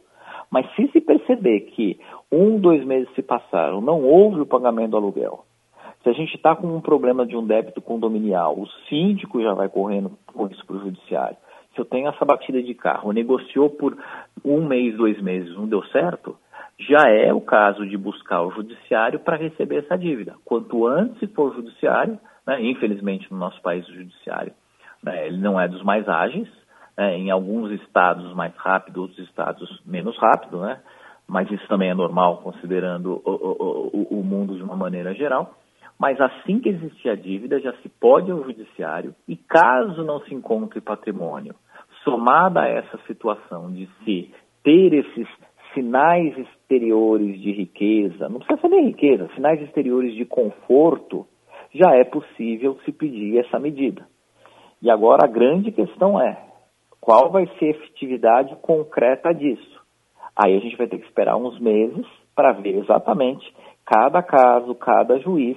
[0.50, 1.98] Mas se se perceber que
[2.30, 5.44] um, dois meses se passaram, não houve o pagamento do aluguel,
[6.06, 9.68] se a gente está com um problema de um débito condominial, o síndico já vai
[9.68, 11.36] correndo com isso para o judiciário.
[11.74, 13.98] Se eu tenho essa batida de carro, negociou por
[14.44, 16.36] um mês, dois meses, não deu certo,
[16.78, 20.36] já é o caso de buscar o judiciário para receber essa dívida.
[20.44, 24.52] Quanto antes for o judiciário, né, infelizmente no nosso país o judiciário
[25.02, 26.48] né, ele não é dos mais ágeis,
[26.96, 30.80] né, em alguns estados mais rápido, outros estados menos rápido, né,
[31.26, 35.52] mas isso também é normal considerando o, o, o, o mundo de uma maneira geral.
[35.98, 40.34] Mas assim que existir a dívida, já se pode ao judiciário e caso não se
[40.34, 41.54] encontre patrimônio,
[42.04, 44.30] somada a essa situação de se
[44.62, 45.28] ter esses
[45.72, 51.26] sinais exteriores de riqueza, não precisa ser nem riqueza, sinais exteriores de conforto,
[51.74, 54.06] já é possível se pedir essa medida.
[54.80, 56.38] E agora a grande questão é
[57.00, 59.80] qual vai ser a efetividade concreta disso.
[60.34, 63.54] Aí a gente vai ter que esperar uns meses para ver exatamente
[63.84, 65.56] cada caso, cada juiz,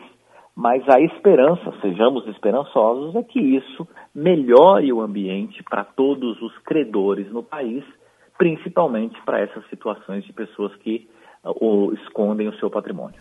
[0.60, 7.32] mas a esperança, sejamos esperançosos, é que isso melhore o ambiente para todos os credores
[7.32, 7.82] no país,
[8.38, 11.10] principalmente para essas situações de pessoas que
[11.46, 13.18] uh, escondem o seu patrimônio.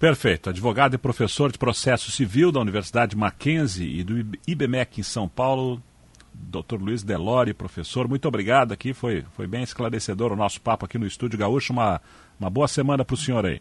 [0.00, 0.48] Perfeito.
[0.48, 5.78] Advogado e professor de processo civil da Universidade Mackenzie e do IBMEC em São Paulo,
[6.32, 6.80] Dr.
[6.80, 8.08] Luiz Delori, professor.
[8.08, 11.70] Muito obrigado aqui, foi, foi bem esclarecedor o nosso papo aqui no Estúdio Gaúcho.
[11.70, 12.00] Uma,
[12.40, 13.60] uma boa semana para o senhor aí.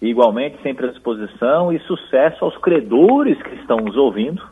[0.00, 4.42] Igualmente, sempre à disposição e sucesso aos credores que estão nos ouvindo,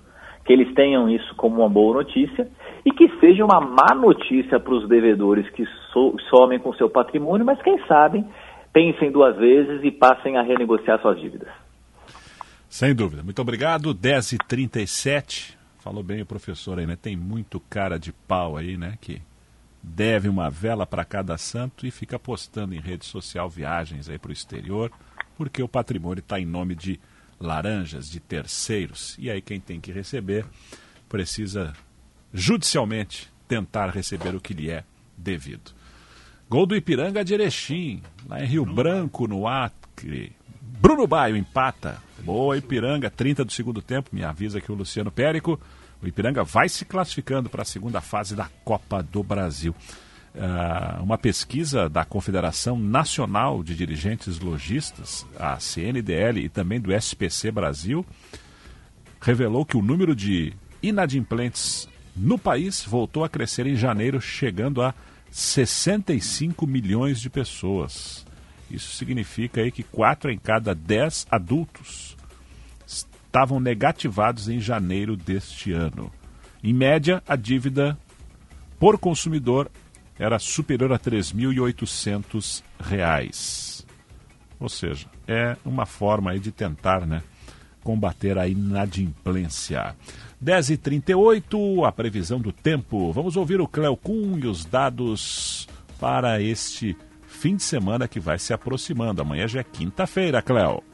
[0.44, 2.48] que eles tenham isso como uma boa notícia
[2.85, 7.46] e que seja uma má notícia para os devedores que so, somem com seu patrimônio,
[7.46, 8.24] mas quem sabe
[8.72, 11.48] pensem duas vezes e passem a renegociar suas dívidas.
[12.68, 13.22] Sem dúvida.
[13.22, 13.94] Muito obrigado.
[13.94, 15.55] 10h37.
[15.78, 16.96] Falou bem o professor aí, né?
[16.96, 18.94] Tem muito cara de pau aí, né?
[19.00, 19.20] Que
[19.82, 24.30] deve uma vela para cada santo e fica postando em rede social viagens aí para
[24.30, 24.90] o exterior,
[25.36, 27.00] porque o patrimônio está em nome de
[27.40, 29.16] laranjas, de terceiros.
[29.18, 30.46] E aí quem tem que receber
[31.08, 31.72] precisa
[32.32, 34.84] judicialmente tentar receber o que lhe é
[35.16, 35.72] devido.
[36.48, 40.32] Gol do Ipiranga de Erechim, lá em Rio Branco, no Acre.
[40.60, 42.00] Bruno Baio empata.
[42.18, 45.60] Boa Ipiranga, 30 do segundo tempo, me avisa aqui o Luciano Périco.
[46.02, 49.74] O Ipiranga vai se classificando para a segunda fase da Copa do Brasil.
[50.34, 57.52] Uh, uma pesquisa da Confederação Nacional de Dirigentes Logistas, a CNDL, e também do SPC
[57.52, 58.04] Brasil,
[59.20, 64.92] revelou que o número de inadimplentes no país voltou a crescer em janeiro, chegando a
[65.30, 68.26] 65 milhões de pessoas.
[68.70, 72.01] Isso significa aí que 4 em cada 10 adultos
[73.32, 76.12] estavam negativados em janeiro deste ano.
[76.62, 77.96] Em média, a dívida
[78.78, 79.70] por consumidor
[80.18, 83.86] era superior a R$ 3.800.
[84.60, 87.22] Ou seja, é uma forma de tentar né,
[87.82, 89.96] combater a inadimplência.
[90.44, 93.10] 10h38, a previsão do tempo.
[93.12, 95.66] Vamos ouvir o Cleo Kuhn e os dados
[95.98, 96.94] para este
[97.26, 99.22] fim de semana que vai se aproximando.
[99.22, 100.91] Amanhã já é quinta-feira, Cleo.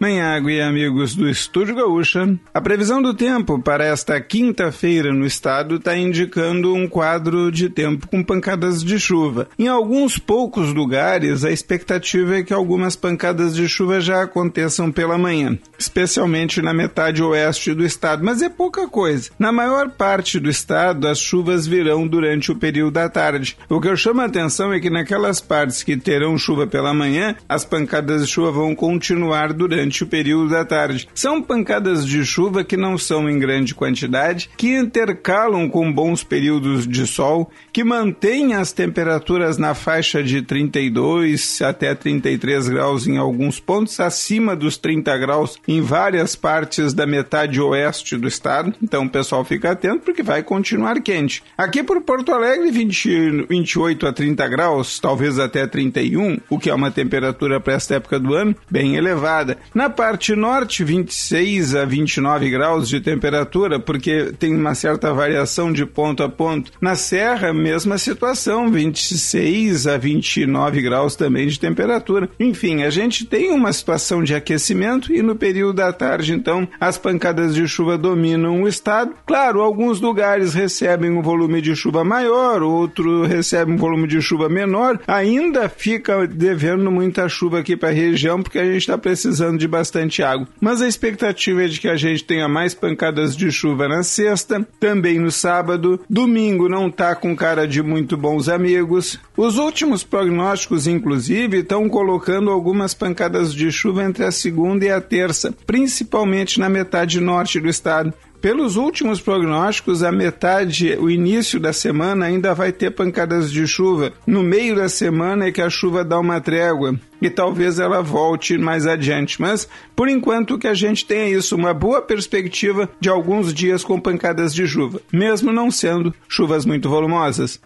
[0.00, 5.74] Manhago e amigos do Estúdio Gaúcha, a previsão do tempo para esta quinta-feira no estado
[5.74, 9.46] está indicando um quadro de tempo com pancadas de chuva.
[9.58, 15.18] Em alguns poucos lugares, a expectativa é que algumas pancadas de chuva já aconteçam pela
[15.18, 19.30] manhã, especialmente na metade oeste do estado, mas é pouca coisa.
[19.38, 23.54] Na maior parte do estado, as chuvas virão durante o período da tarde.
[23.68, 27.36] O que eu chamo a atenção é que naquelas partes que terão chuva pela manhã,
[27.46, 31.08] as pancadas de chuva vão continuar durante durante o período da tarde.
[31.14, 36.86] São pancadas de chuva que não são em grande quantidade, que intercalam com bons períodos
[36.86, 43.58] de sol, que mantêm as temperaturas na faixa de 32 até 33 graus em alguns
[43.58, 48.72] pontos, acima dos 30 graus em várias partes da metade oeste do estado.
[48.82, 51.42] Então o pessoal fica atento porque vai continuar quente.
[51.58, 56.74] Aqui por Porto Alegre, 20, 28 a 30 graus, talvez até 31, o que é
[56.74, 59.58] uma temperatura para esta época do ano bem elevada.
[59.80, 65.86] Na parte norte, 26 a 29 graus de temperatura, porque tem uma certa variação de
[65.86, 66.70] ponto a ponto.
[66.82, 72.28] Na serra, mesma situação, 26 a 29 graus também de temperatura.
[72.38, 76.98] Enfim, a gente tem uma situação de aquecimento e no período da tarde, então, as
[76.98, 79.14] pancadas de chuva dominam o estado.
[79.26, 84.46] Claro, alguns lugares recebem um volume de chuva maior, outro recebe um volume de chuva
[84.46, 85.00] menor.
[85.06, 89.69] Ainda fica devendo muita chuva aqui para a região, porque a gente está precisando de
[89.70, 90.46] bastante água.
[90.60, 94.66] Mas a expectativa é de que a gente tenha mais pancadas de chuva na sexta,
[94.78, 96.00] também no sábado.
[96.10, 99.18] Domingo não tá com cara de muito bons amigos.
[99.36, 105.00] Os últimos prognósticos, inclusive, estão colocando algumas pancadas de chuva entre a segunda e a
[105.00, 108.12] terça, principalmente na metade norte do estado.
[108.40, 114.14] Pelos últimos prognósticos, a metade, o início da semana ainda vai ter pancadas de chuva.
[114.26, 118.56] No meio da semana é que a chuva dá uma trégua e talvez ela volte
[118.56, 119.38] mais adiante.
[119.38, 124.00] Mas, por enquanto, que a gente tenha isso, uma boa perspectiva de alguns dias com
[124.00, 127.60] pancadas de chuva, mesmo não sendo chuvas muito volumosas.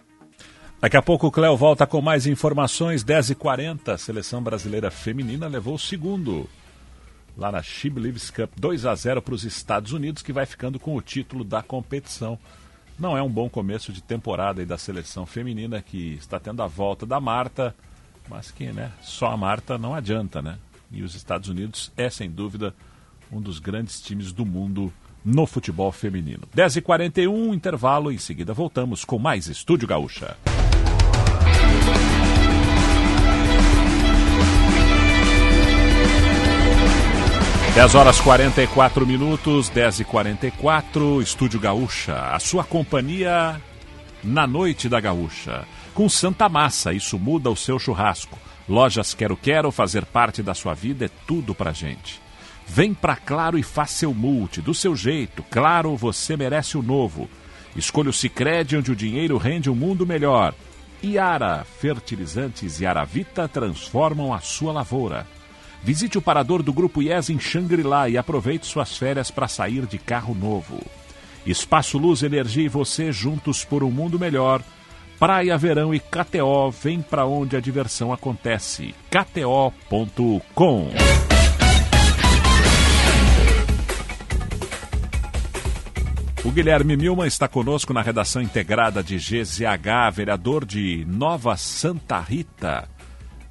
[0.81, 3.01] Daqui a pouco o Cléo volta com mais informações.
[3.01, 6.49] 10h40, a seleção brasileira feminina levou o segundo
[7.37, 10.79] lá na She Believes Cup, 2 a 0 para os Estados Unidos, que vai ficando
[10.79, 12.39] com o título da competição.
[12.97, 16.67] Não é um bom começo de temporada aí da seleção feminina, que está tendo a
[16.67, 17.75] volta da Marta,
[18.29, 20.57] mas que né, só a Marta não adianta, né?
[20.91, 22.73] E os Estados Unidos é, sem dúvida,
[23.31, 24.93] um dos grandes times do mundo
[25.25, 26.43] no futebol feminino.
[26.55, 30.37] 10h41, intervalo, em seguida voltamos com mais Estúdio Gaúcha.
[37.75, 43.61] 10 horas 44 minutos, 10 e 44 Estúdio Gaúcha, a sua companhia
[44.23, 45.67] na noite da Gaúcha.
[45.93, 48.39] Com Santa Massa, isso muda o seu churrasco.
[48.67, 52.21] Lojas Quero Quero, fazer parte da sua vida é tudo pra gente.
[52.65, 55.43] Vem pra Claro e faça seu multi, do seu jeito.
[55.51, 57.29] Claro, você merece o novo.
[57.75, 60.53] Escolha o Cicred, onde o dinheiro rende um mundo melhor.
[61.03, 65.27] Iara, fertilizantes e Aravita transformam a sua lavoura.
[65.85, 69.99] Visite o parador do Grupo IES em Xangri-Lá e aproveite suas férias para sair de
[69.99, 70.81] carro novo.
[71.45, 74.63] Espaço Luz, Energia e você juntos por um mundo melhor.
[75.19, 78.95] Praia, Verão e KTO, vem para onde a diversão acontece.
[79.11, 80.89] KTO.com
[86.43, 92.94] O Guilherme Milman está conosco na redação integrada de GZH, vereador de Nova Santa Rita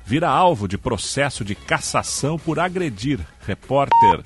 [0.04, 4.24] vira alvo de processo de cassação por agredir repórter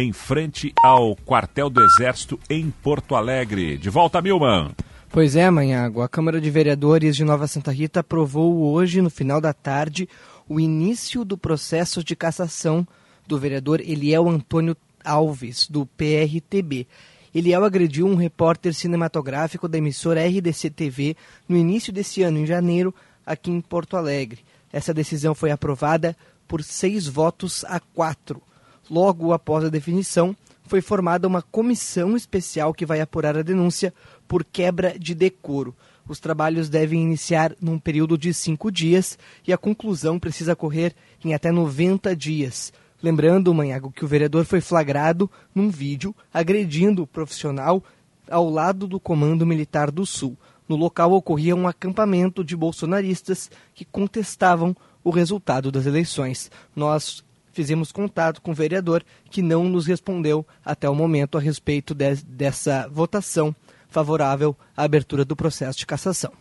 [0.00, 3.76] em frente ao quartel do Exército em Porto Alegre.
[3.76, 4.72] De volta, Milman.
[5.10, 6.02] Pois é, Manhago.
[6.02, 10.08] A Câmara de Vereadores de Nova Santa Rita aprovou hoje, no final da tarde,
[10.48, 12.86] o início do processo de cassação
[13.26, 16.86] do vereador Eliel Antônio Alves, do PRTB.
[17.34, 21.16] Eliel agrediu um repórter cinematográfico da emissora RDC TV
[21.48, 22.94] no início desse ano, em janeiro,
[23.26, 24.40] aqui em Porto Alegre.
[24.72, 26.16] Essa decisão foi aprovada
[26.46, 28.42] por seis votos a quatro.
[28.90, 33.92] Logo após a definição, foi formada uma comissão especial que vai apurar a denúncia
[34.28, 35.74] por quebra de decoro.
[36.08, 40.94] Os trabalhos devem iniciar num período de cinco dias e a conclusão precisa ocorrer
[41.24, 42.72] em até 90 dias.
[43.02, 47.82] Lembrando, Manhago, que o vereador foi flagrado num vídeo agredindo o profissional
[48.30, 50.36] ao lado do Comando Militar do Sul.
[50.70, 56.48] No local ocorria um acampamento de bolsonaristas que contestavam o resultado das eleições.
[56.76, 61.92] Nós fizemos contato com o vereador que não nos respondeu até o momento a respeito
[61.92, 63.52] de, dessa votação
[63.88, 66.32] favorável à abertura do processo de cassação.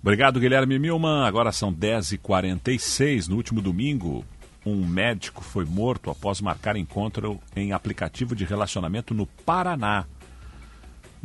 [0.00, 1.26] Obrigado, Guilherme Milman.
[1.26, 3.28] Agora são 10h46.
[3.28, 4.24] No último domingo,
[4.64, 10.06] um médico foi morto após marcar encontro em aplicativo de relacionamento no Paraná.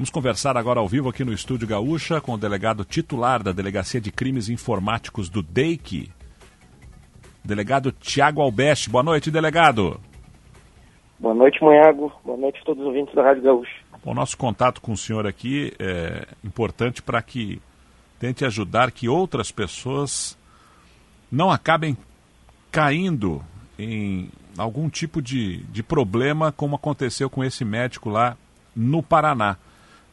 [0.01, 4.01] Vamos conversar agora ao vivo aqui no Estúdio Gaúcha com o delegado titular da Delegacia
[4.01, 6.09] de Crimes Informáticos do DEIC,
[7.45, 8.89] delegado Tiago Albeste.
[8.89, 10.01] Boa noite, delegado.
[11.19, 12.11] Boa noite, Moiago.
[12.25, 13.71] Boa noite a todos os ouvintes da Rádio Gaúcha.
[14.03, 17.61] O nosso contato com o senhor aqui é importante para que
[18.19, 20.35] tente ajudar que outras pessoas
[21.31, 21.95] não acabem
[22.71, 23.39] caindo
[23.77, 28.35] em algum tipo de, de problema como aconteceu com esse médico lá
[28.75, 29.57] no Paraná.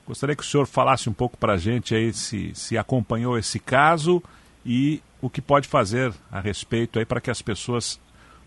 [0.09, 3.61] Gostaria que o senhor falasse um pouco para a gente aí se, se acompanhou esse
[3.61, 4.23] caso
[4.65, 8.01] e o que pode fazer a respeito aí para que as pessoas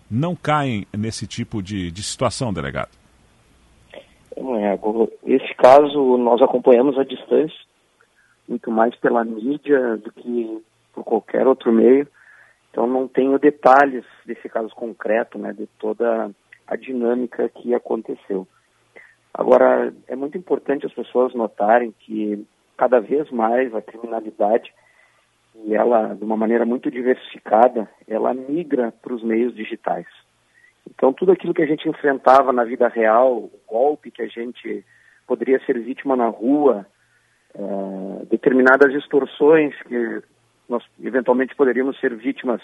[0.10, 2.90] não caem nesse tipo de, de situação, delegado.
[5.24, 7.56] Esse caso nós acompanhamos à distância,
[8.50, 12.08] muito mais pela mídia do que por qualquer outro meio.
[12.72, 16.32] Então não tenho detalhes desse caso concreto, né, de toda
[16.66, 18.48] a dinâmica que aconteceu.
[19.34, 22.46] Agora, é muito importante as pessoas notarem que
[22.78, 24.74] cada vez mais a criminalidade,
[25.64, 30.08] e ela, de uma maneira muito diversificada, ela migra para os meios digitais.
[30.90, 34.84] Então, tudo aquilo que a gente enfrentava na vida real, o golpe que a gente
[35.28, 36.86] poderia ser vítima na rua,
[37.54, 40.22] é, determinadas extorsões que
[40.68, 42.62] nós eventualmente poderíamos ser vítimas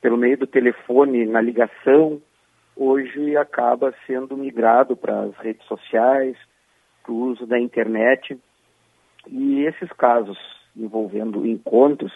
[0.00, 2.20] pelo meio do telefone, na ligação,
[2.76, 6.36] hoje acaba sendo migrado para as redes sociais,
[7.02, 8.38] para o uso da internet.
[9.28, 10.38] E esses casos
[10.76, 12.12] envolvendo encontros,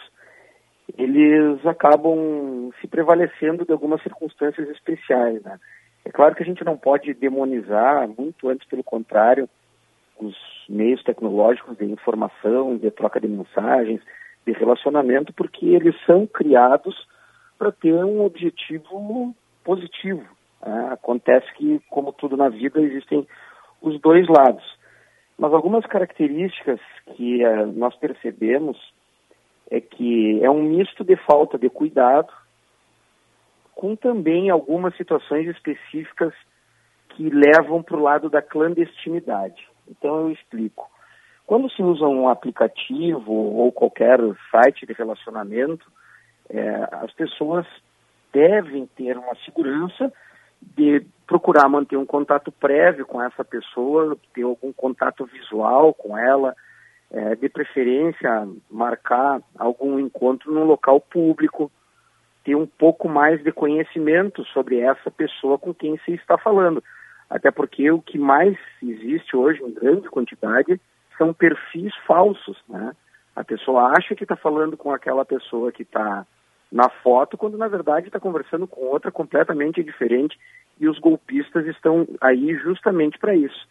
[0.97, 5.41] eles acabam se prevalecendo de algumas circunstâncias especiais.
[5.43, 5.59] Né?
[6.05, 9.49] É claro que a gente não pode demonizar, muito antes pelo contrário,
[10.19, 10.35] os
[10.69, 14.01] meios tecnológicos de informação, de troca de mensagens,
[14.45, 17.07] de relacionamento, porque eles são criados
[17.57, 20.25] para ter um objetivo positivo.
[20.65, 20.89] Né?
[20.91, 23.27] Acontece que, como tudo na vida, existem
[23.81, 24.63] os dois lados.
[25.37, 26.79] Mas algumas características
[27.15, 28.77] que uh, nós percebemos
[29.69, 32.31] é que é um misto de falta de cuidado,
[33.73, 36.33] com também algumas situações específicas
[37.09, 39.67] que levam para o lado da clandestinidade.
[39.87, 40.89] Então eu explico.
[41.47, 44.19] Quando se usa um aplicativo ou qualquer
[44.51, 45.91] site de relacionamento,
[46.49, 47.65] é, as pessoas
[48.31, 50.13] devem ter uma segurança
[50.61, 56.55] de procurar manter um contato prévio com essa pessoa, ter algum contato visual com ela,
[57.09, 61.71] é, de preferência marcar algum encontro num local público,
[62.43, 66.83] ter um pouco mais de conhecimento sobre essa pessoa com quem se está falando.
[67.29, 70.79] Até porque o que mais existe hoje em grande quantidade
[71.17, 72.93] são perfis falsos, né?
[73.35, 76.25] A pessoa acha que está falando com aquela pessoa que está
[76.71, 80.39] na foto, quando na verdade está conversando com outra completamente diferente
[80.79, 83.67] e os golpistas estão aí justamente para isso.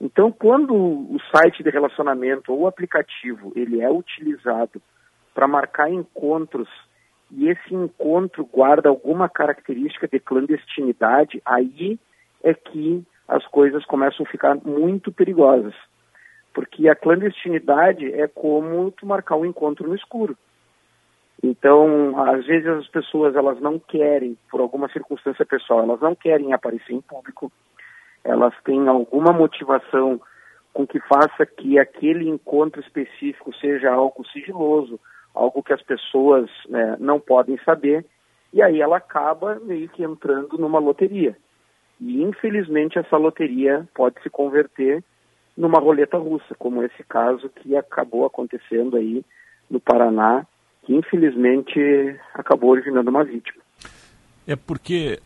[0.00, 4.82] Então, quando o site de relacionamento ou aplicativo ele é utilizado
[5.32, 6.68] para marcar encontros
[7.30, 11.98] e esse encontro guarda alguma característica de clandestinidade, aí
[12.42, 15.74] é que as coisas começam a ficar muito perigosas.
[16.52, 20.36] Porque a clandestinidade é como tu marcar um encontro no escuro.
[21.46, 26.54] Então, às vezes as pessoas elas não querem, por alguma circunstância pessoal, elas não querem
[26.54, 27.52] aparecer em público,
[28.24, 30.18] elas têm alguma motivação
[30.72, 34.98] com que faça que aquele encontro específico seja algo sigiloso,
[35.34, 38.06] algo que as pessoas né, não podem saber,
[38.50, 41.36] e aí ela acaba meio que entrando numa loteria.
[42.00, 45.04] E infelizmente essa loteria pode se converter
[45.54, 49.22] numa roleta russa, como esse caso que acabou acontecendo aí
[49.68, 50.46] no Paraná,
[50.84, 51.80] que infelizmente
[52.34, 53.62] acabou originando uma vítima.
[54.46, 55.18] É porque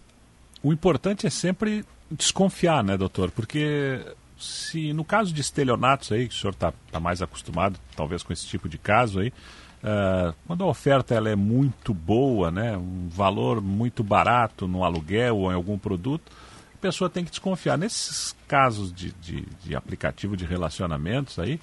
[0.62, 3.30] o importante é sempre desconfiar, né, doutor?
[3.30, 4.00] Porque
[4.38, 8.32] se no caso de estelionatos aí, que o senhor está tá mais acostumado, talvez com
[8.32, 13.08] esse tipo de caso aí, uh, quando a oferta ela é muito boa, né, um
[13.08, 16.30] valor muito barato no aluguel ou em algum produto,
[16.74, 17.76] a pessoa tem que desconfiar.
[17.76, 21.58] Nesses casos de, de, de aplicativo de relacionamentos aí,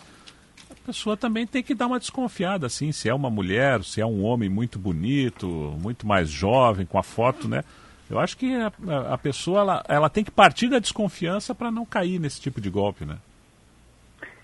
[0.86, 4.24] pessoa também tem que dar uma desconfiada, assim, se é uma mulher, se é um
[4.24, 5.48] homem muito bonito,
[5.82, 7.64] muito mais jovem, com a foto, né?
[8.10, 11.86] Eu acho que a, a pessoa ela, ela tem que partir da desconfiança para não
[11.86, 13.18] cair nesse tipo de golpe, né?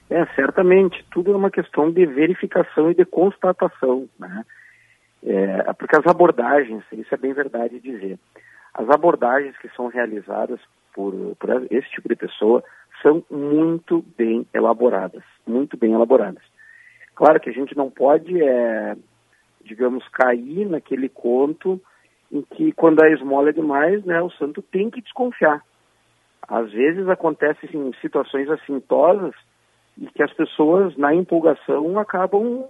[0.09, 1.05] É, certamente.
[1.11, 4.43] Tudo é uma questão de verificação e de constatação, né?
[5.23, 8.17] É, porque as abordagens, isso é bem verdade dizer,
[8.73, 10.59] as abordagens que são realizadas
[10.93, 12.63] por, por esse tipo de pessoa
[13.01, 16.43] são muito bem elaboradas, muito bem elaboradas.
[17.15, 18.95] Claro que a gente não pode, é,
[19.63, 21.81] digamos, cair naquele conto
[22.31, 25.61] em que quando a esmola é demais, né, o santo tem que desconfiar.
[26.47, 29.35] Às vezes acontecem assim, situações assintosas
[29.97, 32.65] e que as pessoas, na empolgação, acabam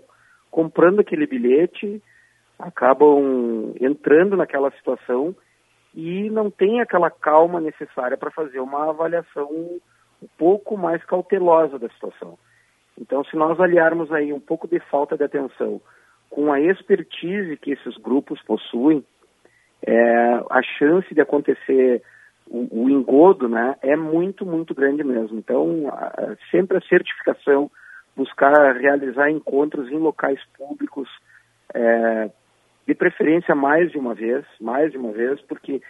[0.49, 2.01] comprando aquele bilhete,
[2.59, 5.35] acabam entrando naquela situação
[5.93, 9.79] e não tem aquela calma necessária para fazer uma avaliação
[10.21, 12.37] um pouco mais cautelosa da situação.
[12.99, 15.81] Então, se nós aliarmos aí um pouco de falta de atenção
[16.29, 19.03] com a expertise que esses grupos possuem,
[19.85, 22.01] é, a chance de acontecer
[22.47, 25.37] o, o, engodo né, é muito, muito grande mesmo.
[25.37, 27.69] Então, a, sempre a certificação,
[28.15, 31.09] buscar realizar encontros em locais públicos,
[31.73, 32.29] é,
[32.87, 35.81] de preferência mais de uma vez, mais de uma vez, porque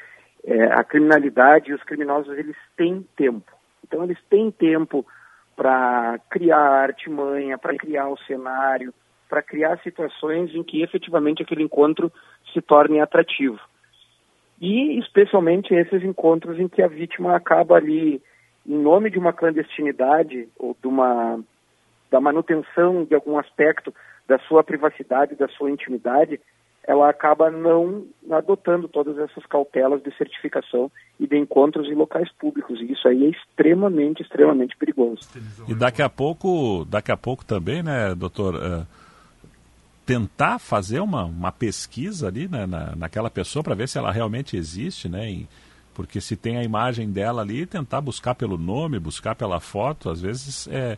[0.44, 3.52] é, a criminalidade e os criminosos, eles têm tempo.
[3.84, 5.06] Então, eles têm tempo
[5.56, 8.94] para criar artimanha, para criar o cenário,
[9.30, 12.12] para criar situações em que efetivamente aquele encontro
[12.54, 13.60] se torne atrativo.
[14.60, 18.22] E especialmente esses encontros em que a vítima acaba ali
[18.66, 21.40] em nome de uma clandestinidade ou de uma
[22.12, 23.94] da manutenção de algum aspecto
[24.28, 26.40] da sua privacidade, da sua intimidade,
[26.88, 32.80] ela acaba não adotando todas essas cautelas de certificação e de encontros em locais públicos.
[32.82, 35.22] E isso aí é extremamente, extremamente perigoso.
[35.68, 39.02] E daqui a pouco, daqui a pouco também, né, doutor, uh
[40.06, 44.58] tentar fazer uma, uma pesquisa ali né, na, naquela pessoa para ver se ela realmente
[44.58, 45.46] existe, né?
[45.94, 50.22] Porque se tem a imagem dela ali, tentar buscar pelo nome, buscar pela foto, às
[50.22, 50.98] vezes é,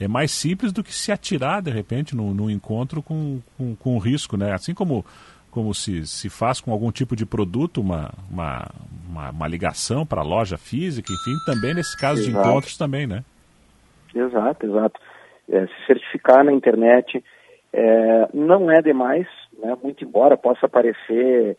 [0.00, 3.98] é mais simples do que se atirar, de repente, num, num encontro com, com, com
[3.98, 4.52] risco, né?
[4.52, 5.04] Assim como,
[5.50, 8.66] como se, se faz com algum tipo de produto uma, uma,
[9.08, 12.32] uma, uma ligação para a loja física, enfim, também nesse caso exato.
[12.32, 13.24] de encontros também, né?
[14.14, 15.00] Exato, exato.
[15.48, 17.22] É, se certificar na internet
[17.72, 19.26] é, não é demais,
[19.58, 19.76] né?
[19.82, 21.56] muito embora possa parecer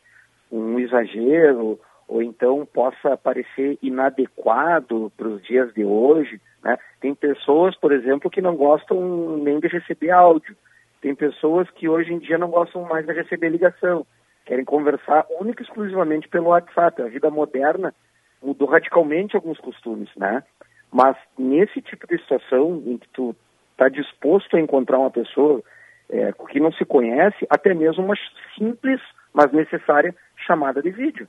[0.51, 6.39] um exagero ou então possa parecer inadequado para os dias de hoje.
[6.65, 6.77] Né?
[6.99, 10.55] Tem pessoas, por exemplo, que não gostam nem de receber áudio.
[10.99, 14.05] Tem pessoas que hoje em dia não gostam mais de receber ligação.
[14.45, 17.01] Querem conversar única e exclusivamente pelo WhatsApp.
[17.01, 17.93] A vida moderna
[18.41, 20.43] mudou radicalmente alguns costumes, né?
[20.91, 23.35] Mas nesse tipo de situação em que tu
[23.71, 25.61] está disposto a encontrar uma pessoa
[26.09, 28.15] é, que não se conhece, até mesmo uma
[28.57, 29.01] simples,
[29.33, 30.15] mas necessária
[30.47, 31.27] chamada de vídeo.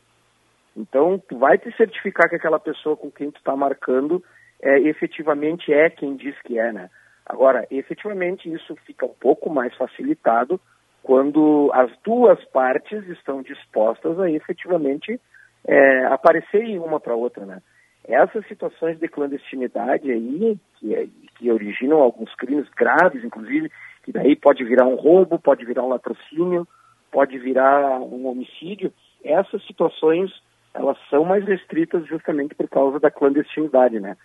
[0.76, 4.22] Então, tu vai te certificar que aquela pessoa com quem tu está marcando
[4.66, 6.90] é, efetivamente é quem diz que é, né?
[7.24, 10.60] Agora, efetivamente, isso fica um pouco mais facilitado
[11.04, 15.20] quando as duas partes estão dispostas a efetivamente
[15.64, 17.62] é, aparecerem uma para outra, né?
[18.08, 23.70] Essas situações de clandestinidade aí, que, que originam alguns crimes graves, inclusive,
[24.02, 26.66] que daí pode virar um roubo, pode virar um latrocínio,
[27.12, 28.92] pode virar um homicídio,
[29.24, 30.30] essas situações
[30.74, 34.16] elas são mais restritas justamente por causa da clandestinidade, né?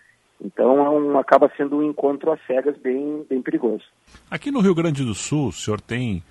[0.44, 3.84] Então é um, acaba sendo um encontro às cegas bem, bem perigoso.
[4.30, 6.22] Aqui no Rio Grande do Sul, o senhor tem,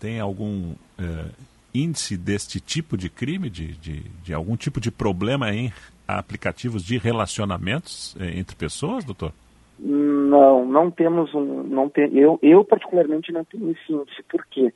[0.00, 1.26] tem algum é,
[1.74, 5.70] índice deste tipo de crime, de, de, de, algum tipo de problema em
[6.06, 9.32] aplicativos de relacionamentos é, entre pessoas, doutor?
[9.78, 11.62] Não, não temos um.
[11.64, 14.22] Não tem, eu, eu, particularmente, não tenho esse índice.
[14.28, 14.72] Por quê?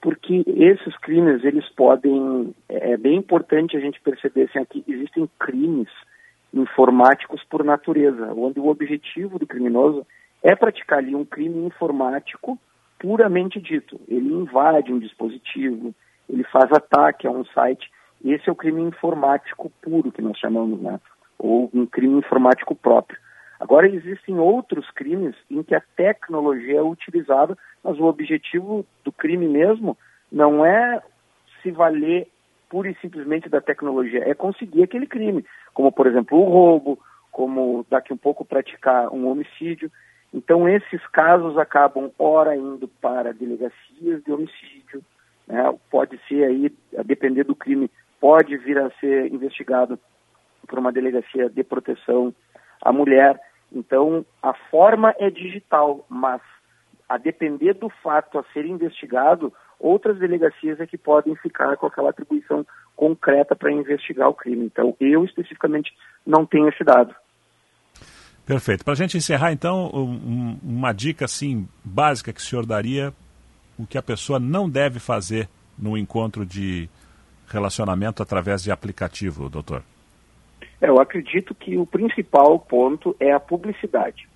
[0.00, 2.54] Porque esses crimes, eles podem.
[2.68, 5.88] É, é bem importante a gente perceber assim, que existem crimes
[6.52, 10.06] informáticos por natureza, onde o objetivo do criminoso
[10.42, 12.58] é praticar ali um crime informático
[12.98, 14.00] puramente dito.
[14.08, 15.94] Ele invade um dispositivo,
[16.28, 17.90] ele faz ataque a um site.
[18.24, 21.00] Esse é o crime informático puro que nós chamamos, né?
[21.38, 23.18] Ou um crime informático próprio.
[23.60, 29.48] Agora, existem outros crimes em que a tecnologia é utilizada, mas o objetivo do crime
[29.48, 29.96] mesmo
[30.30, 31.02] não é
[31.62, 32.28] se valer
[32.68, 35.44] pura e simplesmente da tecnologia, é conseguir aquele crime,
[35.74, 36.98] como, por exemplo, o roubo,
[37.30, 39.90] como daqui um pouco praticar um homicídio.
[40.32, 45.02] Então, esses casos acabam, ora, indo para delegacias de homicídio,
[45.46, 45.74] né?
[45.90, 47.90] pode ser aí, a depender do crime,
[48.20, 49.98] pode vir a ser investigado
[50.66, 52.34] por uma delegacia de proteção
[52.82, 53.40] à mulher.
[53.72, 56.40] Então, a forma é digital, mas
[57.08, 62.10] a depender do fato a ser investigado, outras delegacias é que podem ficar com aquela
[62.10, 62.66] atribuição
[62.96, 64.66] concreta para investigar o crime.
[64.66, 65.92] Então, eu especificamente
[66.26, 67.14] não tenho esse dado.
[68.44, 68.84] Perfeito.
[68.84, 73.12] Para a gente encerrar, então, um, uma dica assim básica que o senhor daria,
[73.78, 75.48] o que a pessoa não deve fazer
[75.78, 76.88] no encontro de
[77.46, 79.82] relacionamento através de aplicativo, doutor?
[80.80, 84.28] É, eu acredito que o principal ponto é a publicidade.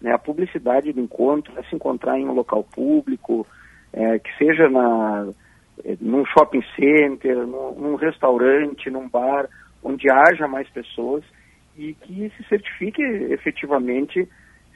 [0.00, 0.12] Né?
[0.12, 3.46] A publicidade do encontro é se encontrar em um local público,
[3.94, 5.28] é, que seja na,
[5.84, 9.48] é, num shopping center, num, num restaurante, num bar,
[9.82, 11.24] onde haja mais pessoas
[11.76, 14.28] e que se certifique efetivamente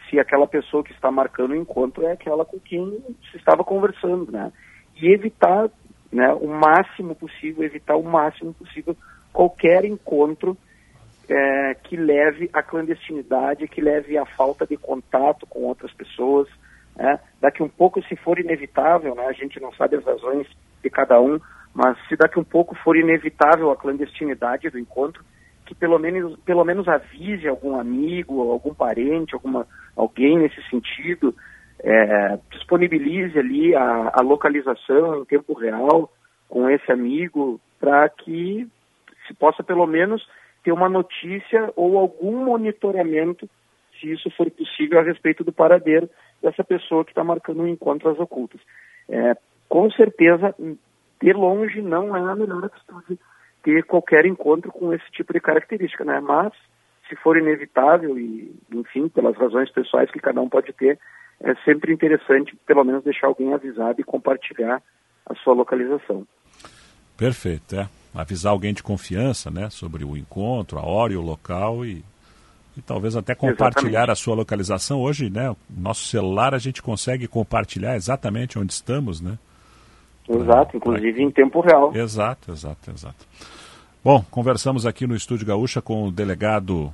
[0.09, 2.99] se aquela pessoa que está marcando o encontro é aquela com quem
[3.31, 4.53] se estava conversando, né?
[4.97, 5.69] E evitar,
[6.11, 8.97] né, o máximo possível, evitar o máximo possível
[9.33, 10.57] qualquer encontro
[11.29, 16.49] é, que leve à clandestinidade, que leve à falta de contato com outras pessoas.
[16.99, 17.21] Né?
[17.41, 20.49] Daqui um pouco, se for inevitável, né, a gente não sabe as razões
[20.83, 21.39] de cada um,
[21.73, 25.25] mas se daqui um pouco for inevitável a clandestinidade do encontro,
[25.65, 31.35] que pelo menos, pelo menos avise algum amigo, algum parente, alguma, alguém nesse sentido,
[31.81, 36.11] é, disponibilize ali a, a localização em tempo real
[36.49, 38.67] com esse amigo para que
[39.27, 40.27] se possa pelo menos
[40.65, 43.49] ter uma notícia ou algum monitoramento,
[43.99, 46.09] se isso for possível, a respeito do paradeiro
[46.43, 48.61] dessa pessoa que está marcando um encontro às ocultas.
[49.09, 49.37] É,
[49.69, 50.55] com certeza,
[51.21, 53.19] de longe não é a melhor atitude
[53.63, 56.21] ter qualquer encontro com esse tipo de característica, né?
[56.21, 56.53] Mas,
[57.09, 60.99] se for inevitável e, enfim, pelas razões pessoais que cada um pode ter,
[61.41, 64.83] é sempre interessante, pelo menos, deixar alguém avisado e compartilhar
[65.27, 66.27] a sua localização.
[67.17, 71.85] Perfeito, é avisar alguém de confiança, né, sobre o encontro, a hora e o local
[71.85, 72.05] e,
[72.79, 74.11] e talvez até compartilhar exatamente.
[74.13, 75.01] a sua localização.
[75.01, 79.37] Hoje, né, nosso celular a gente consegue compartilhar exatamente onde estamos, né?
[80.29, 81.23] Exato, pra, inclusive pra...
[81.23, 81.95] em tempo real.
[81.95, 83.27] Exato, exato, exato.
[84.05, 86.93] Bom, conversamos aqui no Estúdio Gaúcha com o delegado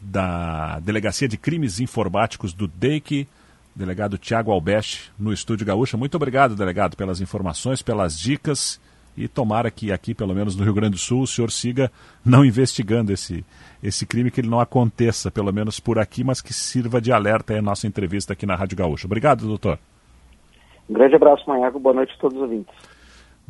[0.00, 3.26] da Delegacia de Crimes Informáticos do DEIC,
[3.74, 5.96] delegado Tiago Albeste, no Estúdio Gaúcha.
[5.96, 8.78] Muito obrigado, delegado, pelas informações, pelas dicas
[9.20, 11.90] e tomara que aqui, pelo menos no Rio Grande do Sul, o senhor siga
[12.24, 13.44] não investigando esse,
[13.82, 17.56] esse crime, que ele não aconteça, pelo menos por aqui, mas que sirva de alerta
[17.56, 19.06] a nossa entrevista aqui na Rádio Gaúcha.
[19.06, 19.78] Obrigado, doutor.
[20.88, 21.78] Um grande abraço, Manhago.
[21.78, 22.74] Boa noite a todos os ouvintes.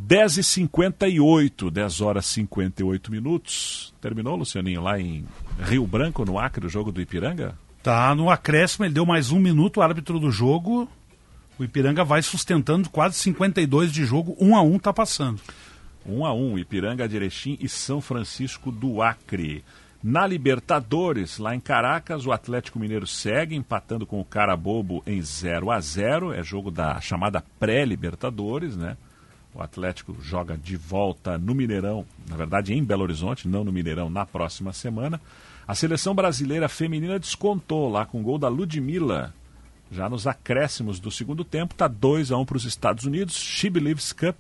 [0.07, 3.95] 10h58, 10 horas e 58 minutos.
[4.01, 5.25] Terminou, Lucianinho, lá em
[5.61, 7.55] Rio Branco, no Acre, o jogo do Ipiranga?
[7.83, 10.89] Tá no acréscimo, ele deu mais um minuto, o árbitro do jogo.
[11.61, 15.43] O Ipiranga vai sustentando quase 52 de jogo, um a um tá passando.
[16.07, 19.63] Um a um, Ipiranga, Erechim e São Francisco do Acre.
[20.03, 25.71] Na Libertadores, lá em Caracas, o Atlético Mineiro segue empatando com o Carabobo em 0
[25.71, 28.97] a 0 É jogo da chamada pré-Libertadores, né?
[29.55, 34.09] O Atlético joga de volta no Mineirão, na verdade em Belo Horizonte, não no Mineirão,
[34.09, 35.21] na próxima semana.
[35.69, 39.35] A seleção brasileira feminina descontou lá com o gol da Ludmilla.
[39.91, 43.35] Já nos acréscimos do segundo tempo, está 2 a 1 para os Estados Unidos.
[43.35, 44.37] She Believes Cup,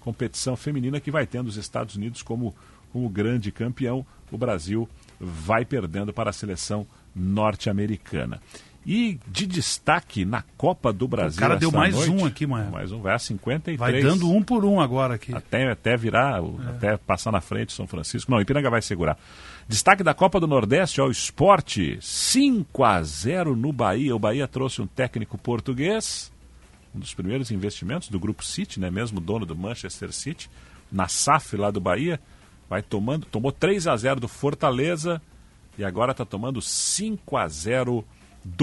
[0.00, 2.54] competição feminina que vai tendo os Estados Unidos como,
[2.92, 4.04] como grande campeão.
[4.30, 4.88] O Brasil
[5.18, 8.40] vai perdendo para a seleção norte-americana.
[8.86, 11.36] E de destaque na Copa do Brasil.
[11.36, 12.70] O cara deu mais noite, um aqui, mano.
[12.70, 13.78] Mais um, vai a 53.
[13.78, 15.34] Vai dando um por um agora aqui.
[15.34, 16.70] Até, até virar, é.
[16.70, 18.30] até passar na frente São Francisco.
[18.30, 19.18] Não, Ipiranga vai segurar.
[19.68, 24.16] Destaque da Copa do Nordeste ao esporte: 5 a 0 no Bahia.
[24.16, 26.32] O Bahia trouxe um técnico português,
[26.94, 28.90] um dos primeiros investimentos do Grupo City, né?
[28.90, 30.48] mesmo dono do Manchester City,
[30.90, 32.18] na SAF lá do Bahia.
[32.68, 35.20] Vai tomando, tomou 3 a 0 do Fortaleza
[35.76, 38.19] e agora está tomando 5 a 0 do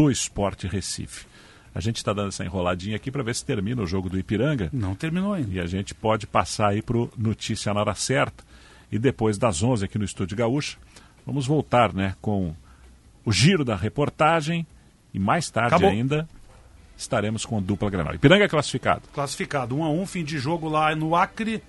[0.09, 1.25] Esporte Recife.
[1.73, 4.69] A gente está dando essa enroladinha aqui para ver se termina o jogo do Ipiranga.
[4.73, 5.53] Não terminou ainda.
[5.53, 8.43] E a gente pode passar aí para o Notícia na hora certa.
[8.91, 10.78] E depois das 11 aqui no Estúdio Gaúcha,
[11.25, 12.55] vamos voltar né, com
[13.23, 14.65] o giro da reportagem.
[15.13, 15.91] E mais tarde Acabou.
[15.91, 16.28] ainda
[16.97, 18.15] estaremos com a dupla Granal.
[18.15, 19.03] Ipiranga é classificado.
[19.13, 19.75] Classificado.
[19.75, 21.61] 1 um a 1 um, fim de jogo lá no Acre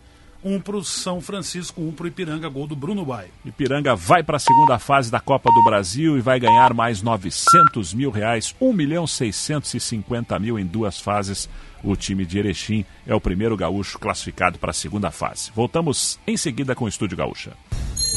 [0.43, 3.29] um para o São Francisco, um para o Ipiranga, gol do Bruno Bai.
[3.45, 7.95] Ipiranga vai para a segunda fase da Copa do Brasil e vai ganhar mais 900
[7.95, 11.49] mil reais, 1 milhão 650 mil em duas fases.
[11.83, 15.51] O time de Erechim é o primeiro gaúcho classificado para a segunda fase.
[15.55, 17.53] Voltamos em seguida com o Estúdio Gaúcha.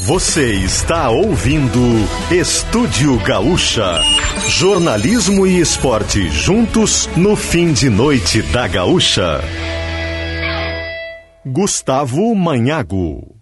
[0.06, 1.78] Você está ouvindo
[2.30, 4.00] Estúdio Gaúcha.
[4.48, 9.40] Jornalismo e esporte juntos no fim de noite da Gaúcha.
[11.44, 13.36] Gustavo Manhago.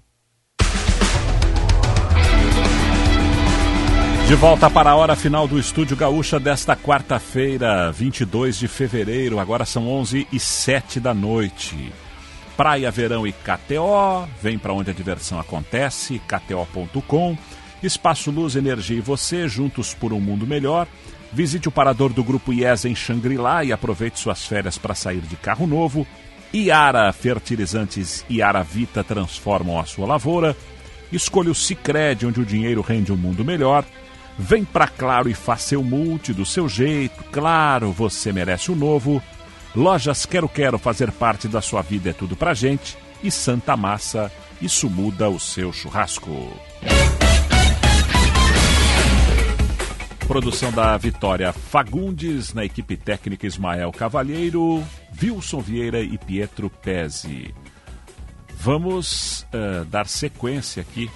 [4.27, 9.39] De volta para a hora final do Estúdio Gaúcha desta quarta-feira, 22 de fevereiro.
[9.39, 11.93] Agora são 11 e 7 da noite.
[12.57, 14.27] Praia, Verão e KTO.
[14.41, 17.37] Vem para onde a diversão acontece, kto.com.
[17.83, 20.87] Espaço Luz, Energia e você, juntos por um mundo melhor.
[21.35, 25.37] Visite o parador do Grupo IES em Xangri-Lá e aproveite suas férias para sair de
[25.37, 26.07] carro novo.
[26.53, 30.57] Iara Fertilizantes e Iara Vita transformam a sua lavoura.
[31.13, 33.85] Escolha o Cicred, onde o dinheiro rende um mundo melhor.
[34.39, 37.23] Vem pra Claro e faça seu multi do seu jeito.
[37.25, 39.23] Claro, você merece o novo.
[39.75, 42.97] Lojas Quero Quero fazer parte da sua vida é tudo pra gente.
[43.23, 46.31] E Santa Massa, isso muda o seu churrasco.
[50.31, 54.81] Produção da Vitória Fagundes, na equipe técnica Ismael Cavalheiro,
[55.21, 57.53] Wilson Vieira e Pietro Pezzi.
[58.55, 61.11] Vamos uh, dar sequência aqui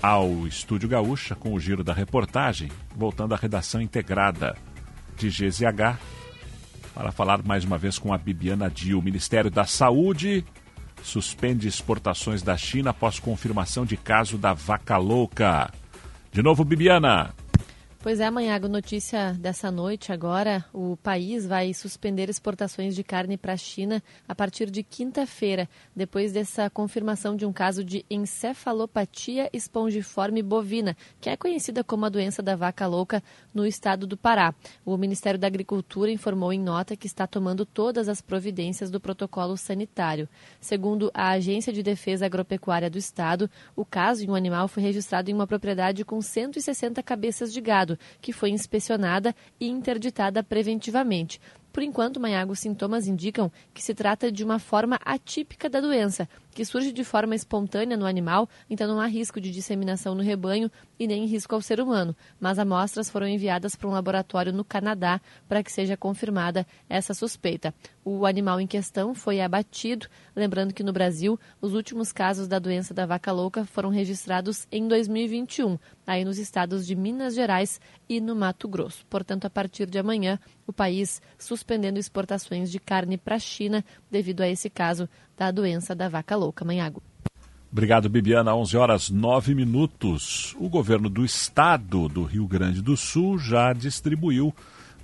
[0.00, 4.56] ao Estúdio Gaúcha com o giro da reportagem, voltando à redação integrada
[5.16, 5.98] de GZH,
[6.94, 9.00] para falar mais uma vez com a Bibiana Dil.
[9.00, 10.44] O Ministério da Saúde
[11.02, 15.68] suspende exportações da China após confirmação de caso da vaca louca.
[16.30, 17.34] De novo, Bibiana.
[18.02, 23.52] Pois é, Manhago, notícia dessa noite agora, o país vai suspender exportações de carne para
[23.52, 30.42] a China a partir de quinta-feira, depois dessa confirmação de um caso de encefalopatia espongiforme
[30.42, 33.22] bovina, que é conhecida como a doença da vaca louca
[33.52, 34.54] no estado do Pará.
[34.82, 39.58] O Ministério da Agricultura informou em nota que está tomando todas as providências do protocolo
[39.58, 40.26] sanitário.
[40.58, 45.30] Segundo a Agência de Defesa Agropecuária do Estado, o caso em um animal foi registrado
[45.30, 47.89] em uma propriedade com 160 cabeças de gado
[48.20, 51.40] que foi inspecionada e interditada preventivamente.
[51.72, 56.28] Por enquanto, Manhago, os sintomas indicam que se trata de uma forma atípica da doença,
[56.52, 60.70] que surge de forma espontânea no animal, então não há risco de disseminação no rebanho
[61.00, 62.14] e nem risco ao ser humano.
[62.38, 67.74] Mas amostras foram enviadas para um laboratório no Canadá para que seja confirmada essa suspeita.
[68.04, 70.06] O animal em questão foi abatido.
[70.36, 74.86] Lembrando que no Brasil, os últimos casos da doença da vaca louca foram registrados em
[74.86, 79.06] 2021, aí nos estados de Minas Gerais e no Mato Grosso.
[79.06, 84.42] Portanto, a partir de amanhã, o país suspendendo exportações de carne para a China devido
[84.42, 86.62] a esse caso da doença da vaca louca.
[86.62, 87.09] Manhago.
[87.72, 88.54] Obrigado, Bibiana.
[88.54, 90.56] 11 horas 9 minutos.
[90.58, 94.52] O governo do estado do Rio Grande do Sul já distribuiu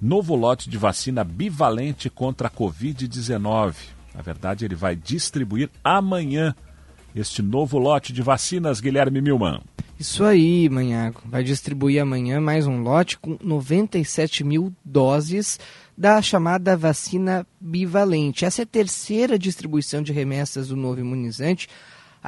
[0.02, 3.74] novo lote de vacina bivalente contra a Covid-19.
[4.12, 6.54] Na verdade, ele vai distribuir amanhã
[7.14, 9.60] este novo lote de vacinas, Guilherme Milman.
[9.98, 11.22] Isso aí, Manhago.
[11.24, 15.58] Vai distribuir amanhã mais um lote com 97 mil doses
[15.96, 18.44] da chamada vacina bivalente.
[18.44, 21.68] Essa é a terceira distribuição de remessas do novo imunizante.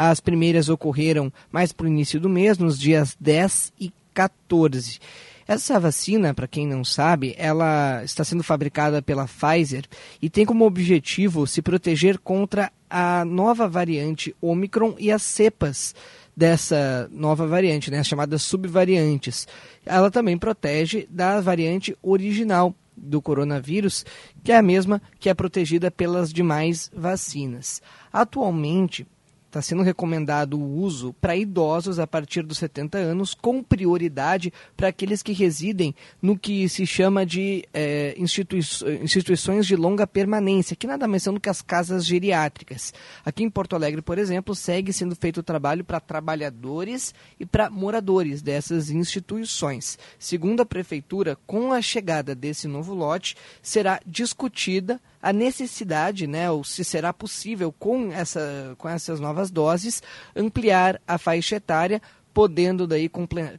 [0.00, 5.00] As primeiras ocorreram mais para o início do mês, nos dias 10 e 14.
[5.44, 9.86] Essa vacina, para quem não sabe, ela está sendo fabricada pela Pfizer
[10.22, 15.96] e tem como objetivo se proteger contra a nova variante Omicron e as cepas
[16.36, 19.48] dessa nova variante, né, as chamadas subvariantes.
[19.84, 24.06] Ela também protege da variante original do coronavírus,
[24.44, 27.82] que é a mesma que é protegida pelas demais vacinas.
[28.12, 29.04] Atualmente,
[29.48, 34.88] Está sendo recomendado o uso para idosos a partir dos 70 anos, com prioridade para
[34.88, 38.60] aqueles que residem no que se chama de é, institui
[39.00, 42.92] instituições de longa permanência, que nada mais são do que as casas geriátricas.
[43.24, 47.70] Aqui em Porto Alegre, por exemplo, segue sendo feito o trabalho para trabalhadores e para
[47.70, 49.98] moradores dessas instituições.
[50.18, 56.62] Segundo a Prefeitura, com a chegada desse novo lote, será discutida a necessidade, né, ou
[56.62, 60.02] se será possível com, essa, com essas novas doses,
[60.34, 62.00] ampliar a faixa etária,
[62.32, 63.10] podendo daí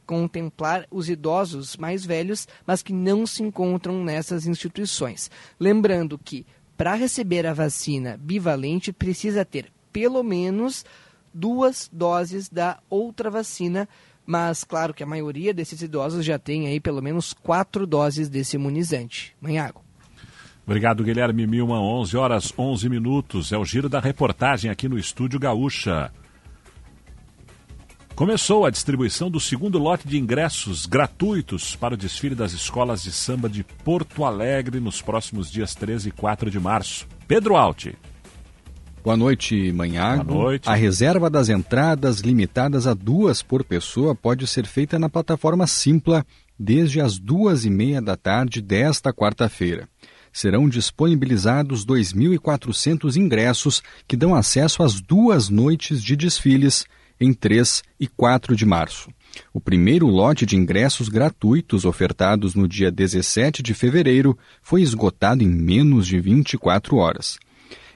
[0.06, 5.30] contemplar os idosos mais velhos, mas que não se encontram nessas instituições.
[5.58, 6.46] Lembrando que
[6.78, 10.84] para receber a vacina bivalente precisa ter pelo menos
[11.34, 13.86] duas doses da outra vacina,
[14.24, 18.56] mas claro que a maioria desses idosos já tem aí pelo menos quatro doses desse
[18.56, 19.36] imunizante.
[19.40, 19.89] Manhago.
[20.70, 21.80] Obrigado, Guilherme Milman.
[21.80, 23.50] 11 horas 11 minutos.
[23.50, 26.12] É o giro da reportagem aqui no Estúdio Gaúcha.
[28.14, 33.10] Começou a distribuição do segundo lote de ingressos gratuitos para o desfile das escolas de
[33.10, 37.04] samba de Porto Alegre nos próximos dias 13 e 4 de março.
[37.26, 37.98] Pedro Alti.
[39.02, 40.22] Boa noite, Manhago.
[40.22, 40.68] Boa noite.
[40.68, 46.24] A reserva das entradas, limitadas a duas por pessoa, pode ser feita na plataforma Simpla
[46.56, 49.88] desde as duas e meia da tarde desta quarta-feira
[50.32, 56.84] serão disponibilizados 2.400 ingressos que dão acesso às duas noites de desfiles
[57.20, 59.10] em 3 e 4 de março.
[59.52, 65.48] O primeiro lote de ingressos gratuitos ofertados no dia 17 de fevereiro foi esgotado em
[65.48, 67.38] menos de 24 horas.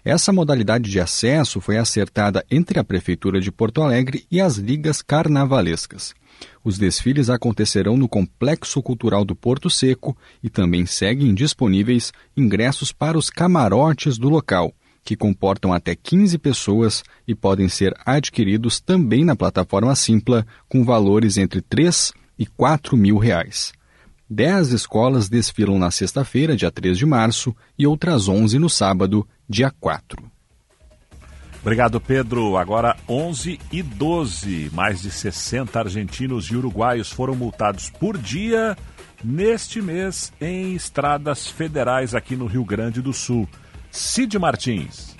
[0.04, 5.00] Essa modalidade de acesso foi acertada entre a Prefeitura de Porto Alegre e as ligas
[5.00, 6.14] carnavalescas.
[6.64, 13.18] Os desfiles acontecerão no Complexo Cultural do Porto Seco e também seguem disponíveis ingressos para
[13.18, 14.72] os camarotes do local,
[15.04, 21.36] que comportam até 15 pessoas e podem ser adquiridos também na plataforma Simpla, com valores
[21.36, 23.70] entre 3 e 4 mil reais.
[24.28, 29.70] Dez escolas desfilam na sexta-feira, dia 3 de março, e outras 11 no sábado, dia
[29.70, 30.33] 4.
[31.64, 32.58] Obrigado, Pedro.
[32.58, 34.68] Agora 11 e 12.
[34.74, 38.76] Mais de 60 argentinos e uruguaios foram multados por dia
[39.24, 43.48] neste mês em estradas federais aqui no Rio Grande do Sul.
[43.90, 45.13] Cid Martins.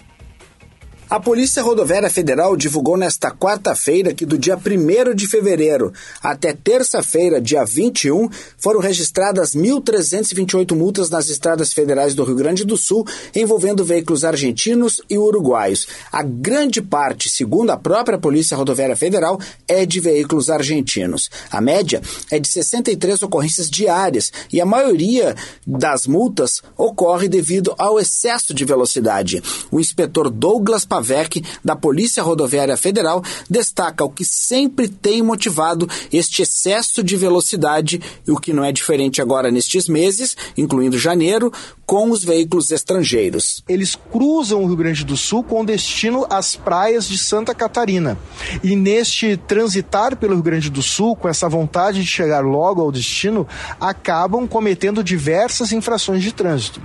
[1.14, 7.40] A Polícia Rodoviária Federal divulgou nesta quarta-feira que do dia 1 de fevereiro até terça-feira,
[7.40, 13.84] dia 21, foram registradas 1.328 multas nas estradas federais do Rio Grande do Sul envolvendo
[13.84, 15.86] veículos argentinos e uruguaios.
[16.10, 19.38] A grande parte, segundo a própria Polícia Rodoviária Federal,
[19.68, 21.30] é de veículos argentinos.
[21.48, 28.00] A média é de 63 ocorrências diárias e a maioria das multas ocorre devido ao
[28.00, 29.40] excesso de velocidade.
[29.70, 36.42] O inspetor Douglas Pavec, da Polícia Rodoviária Federal, destaca o que sempre tem motivado este
[36.42, 41.52] excesso de velocidade, e o que não é diferente agora nestes meses, incluindo janeiro,
[41.84, 43.62] com os veículos estrangeiros.
[43.68, 48.16] Eles cruzam o Rio Grande do Sul com destino às praias de Santa Catarina.
[48.62, 52.90] E neste transitar pelo Rio Grande do Sul, com essa vontade de chegar logo ao
[52.90, 53.46] destino,
[53.78, 56.80] acabam cometendo diversas infrações de trânsito.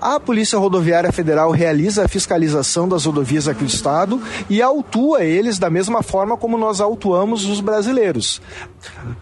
[0.00, 5.24] A Polícia Rodoviária Federal realiza a fiscalização das rodovias fiscaliza aqui o Estado e autua
[5.24, 8.40] eles da mesma forma como nós autuamos os brasileiros.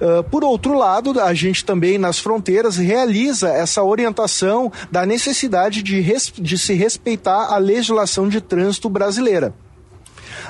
[0.00, 6.04] Uh, por outro lado, a gente também nas fronteiras realiza essa orientação da necessidade de,
[6.34, 9.54] de se respeitar a legislação de trânsito brasileira.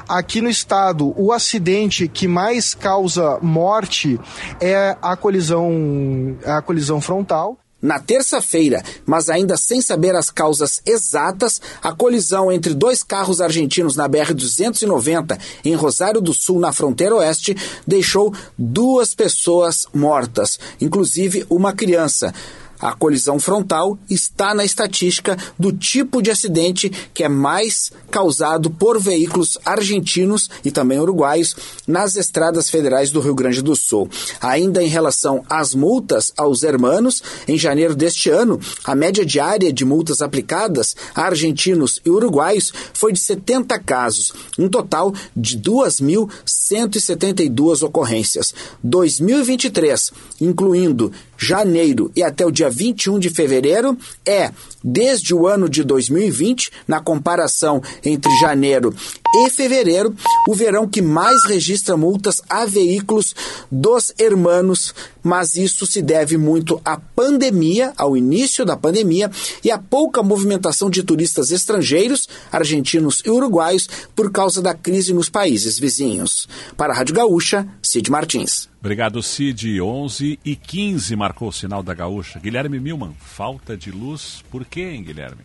[0.09, 4.19] Aqui no estado, o acidente que mais causa morte
[4.61, 7.59] é a colisão, a colisão frontal.
[7.81, 13.95] Na terça-feira, mas ainda sem saber as causas exatas, a colisão entre dois carros argentinos
[13.95, 17.57] na BR-290 em Rosário do Sul, na fronteira oeste,
[17.87, 22.35] deixou duas pessoas mortas, inclusive uma criança.
[22.81, 29.01] A colisão frontal está na estatística do tipo de acidente que é mais causado por
[29.01, 31.57] veículos argentinos e também uruguaios
[31.87, 34.09] nas estradas federais do Rio Grande do Sul.
[34.41, 39.85] Ainda em relação às multas aos hermanos, em janeiro deste ano, a média diária de
[39.85, 48.55] multas aplicadas a argentinos e uruguaios foi de 70 casos, um total de 2.172 ocorrências.
[48.83, 50.11] 2023,
[50.41, 54.51] incluindo janeiro e até o dia 21 de fevereiro é,
[54.83, 58.95] desde o ano de 2020, na comparação entre janeiro
[59.35, 60.15] e fevereiro,
[60.49, 63.35] o verão que mais registra multas a veículos
[63.71, 69.31] dos hermanos, mas isso se deve muito à pandemia, ao início da pandemia
[69.63, 75.29] e à pouca movimentação de turistas estrangeiros, argentinos e uruguaios por causa da crise nos
[75.29, 76.49] países vizinhos.
[76.77, 78.69] Para a Rádio Gaúcha, Cid Martins.
[78.81, 79.81] Obrigado, Cid.
[79.81, 82.39] 11 e 15 marcou o sinal da Gaúcha.
[82.39, 84.45] Guilherme Milman, falta de luz.
[84.51, 85.43] Por quê, hein, Guilherme?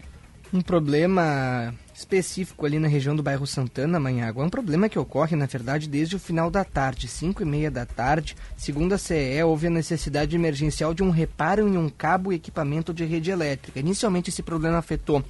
[0.54, 4.42] Um problema específico ali na região do bairro Santana, Manhago.
[4.42, 7.72] É um problema que ocorre, na verdade, desde o final da tarde, 5 e meia
[7.72, 8.36] da tarde.
[8.56, 12.94] Segundo a CE, houve a necessidade emergencial de um reparo em um cabo e equipamento
[12.94, 13.80] de rede elétrica.
[13.80, 15.24] Inicialmente, esse problema afetou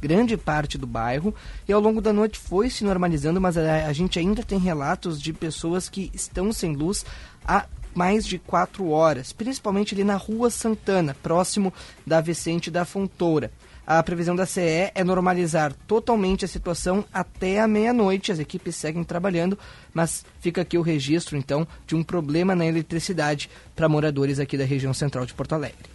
[0.00, 1.34] grande parte do bairro
[1.66, 5.20] e ao longo da noite foi se normalizando, mas a, a gente ainda tem relatos
[5.20, 7.06] de pessoas que estão sem luz
[7.46, 11.72] há mais de quatro horas, principalmente ali na Rua Santana, próximo
[12.06, 13.50] da Vicente da Fontoura.
[13.86, 18.32] A previsão da CE é normalizar totalmente a situação até a meia-noite.
[18.32, 19.58] As equipes seguem trabalhando,
[19.92, 24.64] mas fica aqui o registro, então, de um problema na eletricidade para moradores aqui da
[24.64, 25.94] região central de Porto Alegre.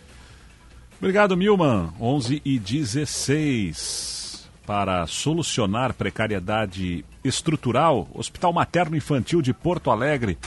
[1.00, 1.89] Obrigado, Milman.
[2.00, 4.47] 11 e 16.
[4.68, 10.38] Para solucionar precariedade estrutural, Hospital Materno Infantil de Porto Alegre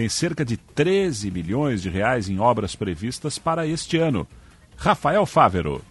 [0.00, 4.26] tem cerca de 13 milhões de reais em obras previstas para este ano.
[4.74, 5.82] Rafael Fávero.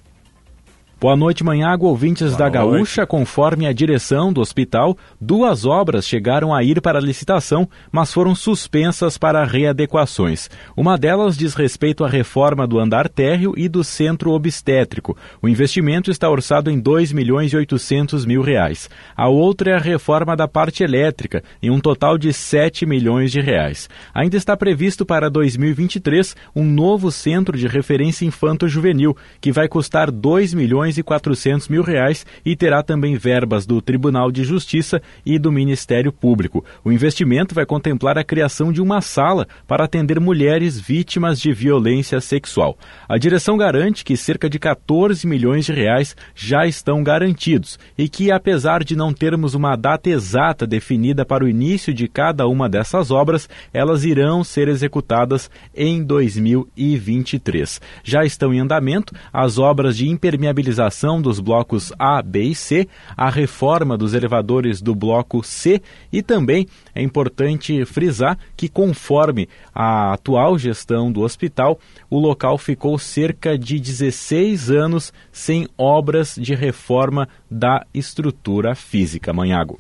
[1.02, 3.08] Boa noite, Manhago, ouvintes Boa da Gaúcha.
[3.08, 8.36] Conforme a direção do hospital, duas obras chegaram a ir para a licitação, mas foram
[8.36, 10.50] suspensas para readequações.
[10.76, 15.16] Uma delas diz respeito à reforma do andar térreo e do centro obstétrico.
[15.42, 18.90] O investimento está orçado em 2 milhões e 800 mil reais.
[19.16, 23.40] A outra é a reforma da parte elétrica, em um total de 7 milhões de
[23.40, 23.88] reais.
[24.14, 30.54] Ainda está previsto para 2023 um novo centro de referência infanto-juvenil, que vai custar 2
[30.54, 35.38] milhões milhões e 400 mil reais e terá também verbas do Tribunal de Justiça e
[35.38, 36.66] do Ministério Público.
[36.84, 42.20] O investimento vai contemplar a criação de uma sala para atender mulheres vítimas de violência
[42.20, 42.78] sexual.
[43.08, 48.32] A direção garante que cerca de 14 milhões de reais já estão garantidos e que,
[48.32, 53.12] apesar de não termos uma data exata definida para o início de cada uma dessas
[53.12, 57.82] obras, elas irão ser executadas em 2023.
[58.04, 60.79] Já estão em andamento as obras de impermeabilização
[61.22, 66.68] dos blocos A, B e C, a reforma dos elevadores do bloco C e também
[66.96, 73.80] é importante frisar que, conforme a atual gestão do hospital, o local ficou cerca de
[73.80, 79.34] 16 anos sem obras de reforma da estrutura física.
[79.34, 79.80] Manhago.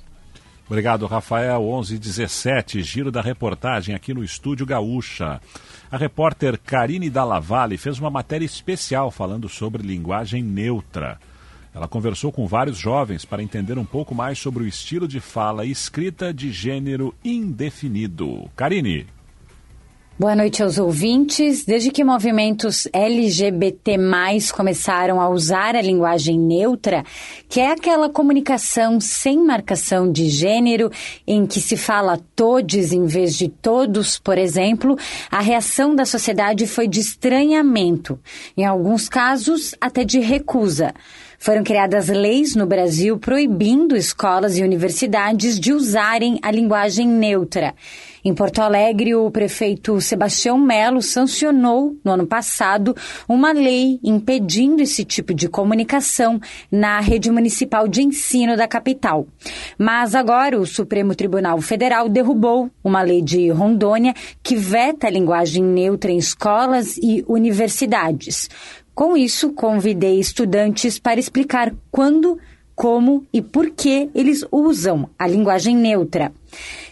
[0.70, 1.68] Obrigado, Rafael.
[1.68, 5.42] 11 17, giro da reportagem aqui no Estúdio Gaúcha.
[5.92, 11.18] A repórter Karine Dallavalle fez uma matéria especial falando sobre linguagem neutra.
[11.74, 15.66] Ela conversou com vários jovens para entender um pouco mais sobre o estilo de fala
[15.66, 18.48] e escrita de gênero indefinido.
[18.56, 19.08] Karine.
[20.20, 21.64] Boa noite aos ouvintes.
[21.64, 23.96] Desde que movimentos LGBT
[24.54, 27.06] começaram a usar a linguagem neutra,
[27.48, 30.92] que é aquela comunicação sem marcação de gênero,
[31.26, 34.98] em que se fala todes em vez de todos, por exemplo,
[35.32, 38.20] a reação da sociedade foi de estranhamento,
[38.58, 40.94] em alguns casos até de recusa.
[41.42, 47.74] Foram criadas leis no Brasil proibindo escolas e universidades de usarem a linguagem neutra.
[48.24, 52.96] Em Porto Alegre, o prefeito Sebastião Melo sancionou, no ano passado,
[53.28, 56.40] uma lei impedindo esse tipo de comunicação
[56.72, 59.26] na rede municipal de ensino da capital.
[59.78, 64.14] Mas agora o Supremo Tribunal Federal derrubou uma lei de Rondônia
[64.44, 68.50] que veta a linguagem neutra em escolas e universidades.
[68.94, 72.38] Com isso, convidei estudantes para explicar quando,
[72.76, 76.34] como e por que eles usam a linguagem neutra.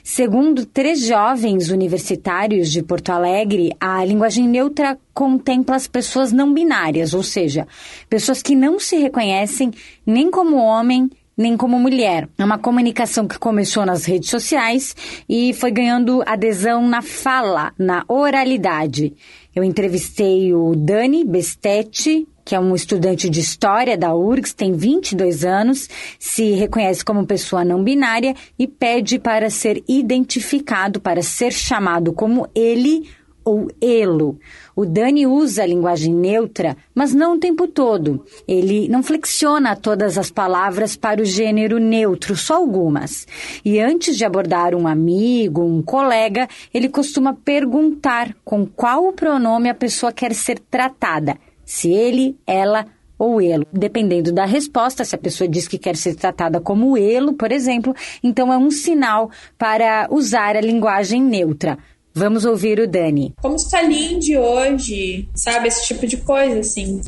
[0.10, 7.14] Segundo três jovens universitários de Porto Alegre, a linguagem neutra contempla as pessoas não binárias,
[7.14, 7.68] ou seja,
[8.10, 9.70] pessoas que não se reconhecem
[10.06, 12.30] nem como homem nem como mulher.
[12.38, 14.96] É uma comunicação que começou nas redes sociais
[15.28, 19.14] e foi ganhando adesão na fala, na oralidade.
[19.54, 25.44] Eu entrevistei o Dani Bestetti, que é um estudante de história da URGS, tem 22
[25.44, 32.14] anos, se reconhece como pessoa não binária e pede para ser identificado, para ser chamado
[32.14, 33.10] como ele
[33.44, 34.40] ou elo.
[34.74, 38.24] O Dani usa a linguagem neutra, mas não o tempo todo.
[38.48, 43.28] Ele não flexiona todas as palavras para o gênero neutro, só algumas.
[43.66, 49.76] E antes de abordar um amigo, um colega, ele costuma perguntar com qual pronome a
[49.76, 51.38] pessoa quer ser tratada
[51.68, 52.88] se ele, ela
[53.20, 53.66] ou elo.
[53.74, 57.94] Dependendo da resposta, se a pessoa diz que quer ser tratada como elo, por exemplo,
[58.24, 61.78] então é um sinal para usar a linguagem neutra.
[62.14, 63.36] Vamos ouvir o Dani.
[63.40, 65.68] Como está lindo hoje, sabe?
[65.68, 67.00] Esse tipo de coisa, assim.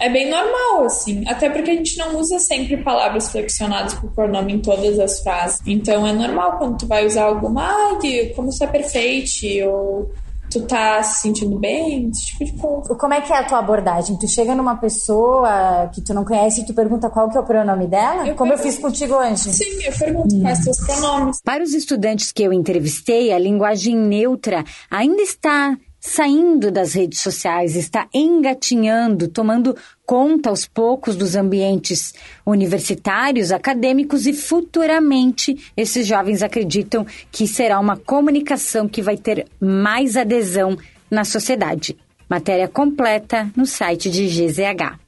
[0.00, 1.22] É bem normal, assim.
[1.28, 5.60] Até porque a gente não usa sempre palavras flexionadas por pronome em todas as frases.
[5.64, 9.30] Então é normal quando tu vai usar alguma, ai, como está perfeito,
[9.68, 10.10] ou
[10.50, 12.94] tu tá se sentindo bem, esse tipo de coisa.
[12.94, 14.18] Como é que é a tua abordagem?
[14.18, 17.44] Tu chega numa pessoa que tu não conhece e tu pergunta qual que é o
[17.44, 18.26] pronome dela?
[18.26, 18.68] Eu Como pergunto.
[18.68, 19.42] eu fiz contigo antes?
[19.42, 20.42] Sim, eu pergunto hum.
[20.42, 21.40] quais seus pronomes.
[21.42, 27.74] Para os estudantes que eu entrevistei, a linguagem neutra ainda está saindo das redes sociais,
[27.76, 29.76] está engatinhando, tomando
[30.08, 32.14] conta aos poucos dos ambientes
[32.46, 40.16] universitários, acadêmicos e futuramente esses jovens acreditam que será uma comunicação que vai ter mais
[40.16, 40.78] adesão
[41.10, 41.94] na sociedade.
[42.26, 44.98] Matéria completa no site de GZH.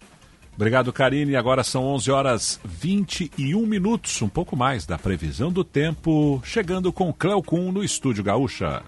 [0.55, 1.35] Obrigado, Karine.
[1.35, 7.11] Agora são 11 horas 21 minutos, um pouco mais da previsão do tempo, chegando com
[7.11, 8.83] Cleocum no Estúdio Gaúcha.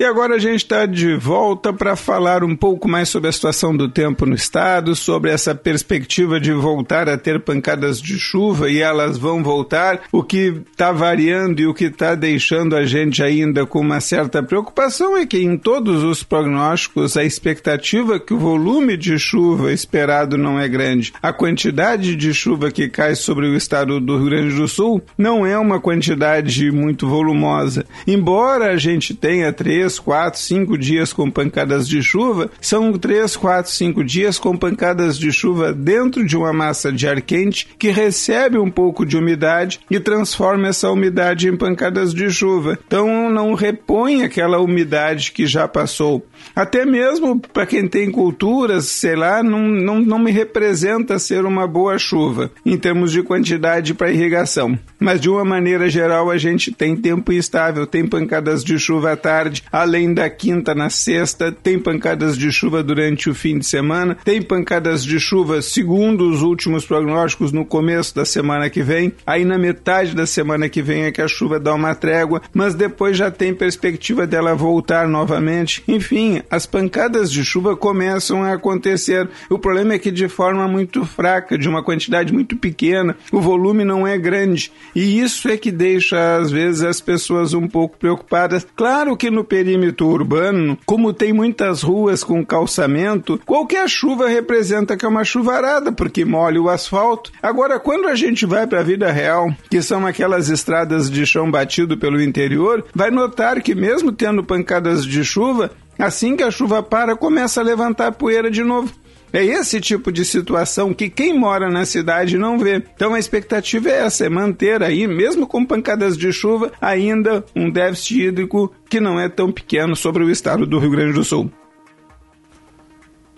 [0.00, 3.76] E agora a gente está de volta para falar um pouco mais sobre a situação
[3.76, 8.80] do tempo no estado, sobre essa perspectiva de voltar a ter pancadas de chuva e
[8.80, 13.66] elas vão voltar, o que está variando e o que está deixando a gente ainda
[13.66, 18.96] com uma certa preocupação é que em todos os prognósticos a expectativa que o volume
[18.96, 21.12] de chuva esperado não é grande.
[21.22, 25.46] A quantidade de chuva que cai sobre o estado do Rio Grande do Sul não
[25.46, 27.84] é uma quantidade muito volumosa.
[28.06, 33.36] Embora a gente tenha três três, quatro, cinco dias com pancadas de chuva, são três,
[33.36, 37.90] quatro, cinco dias com pancadas de chuva dentro de uma massa de ar quente que
[37.90, 42.78] recebe um pouco de umidade e transforma essa umidade em pancadas de chuva.
[42.86, 46.24] Então não repõe aquela umidade que já passou.
[46.54, 51.66] Até mesmo para quem tem culturas, sei lá, não, não, não me representa ser uma
[51.66, 54.78] boa chuva em termos de quantidade para irrigação.
[55.00, 59.16] Mas de uma maneira geral a gente tem tempo instável, tem pancadas de chuva à
[59.16, 64.18] tarde, além da quinta na sexta, tem pancadas de chuva durante o fim de semana,
[64.22, 69.12] tem pancadas de chuva, segundo os últimos prognósticos, no começo da semana que vem.
[69.26, 72.74] Aí na metade da semana que vem é que a chuva dá uma trégua, mas
[72.74, 75.82] depois já tem perspectiva dela voltar novamente.
[75.88, 79.28] Enfim, as pancadas de chuva começam a acontecer.
[79.48, 83.84] O problema é que de forma muito fraca, de uma quantidade muito pequena, o volume
[83.84, 84.70] não é grande.
[84.94, 88.66] E isso é que deixa às vezes as pessoas um pouco preocupadas.
[88.76, 94.96] Claro que no período perímetro urbano, como tem muitas ruas com calçamento, qualquer chuva representa
[94.96, 97.30] que é uma chuvarada, porque molha o asfalto.
[97.40, 101.48] Agora, quando a gente vai para a vida real, que são aquelas estradas de chão
[101.48, 106.82] batido pelo interior, vai notar que mesmo tendo pancadas de chuva, assim que a chuva
[106.82, 108.92] para, começa a levantar poeira de novo.
[109.32, 112.76] É esse tipo de situação que quem mora na cidade não vê.
[112.76, 117.70] Então a expectativa é essa, é manter aí, mesmo com pancadas de chuva, ainda um
[117.70, 121.50] déficit hídrico que não é tão pequeno sobre o estado do Rio Grande do Sul.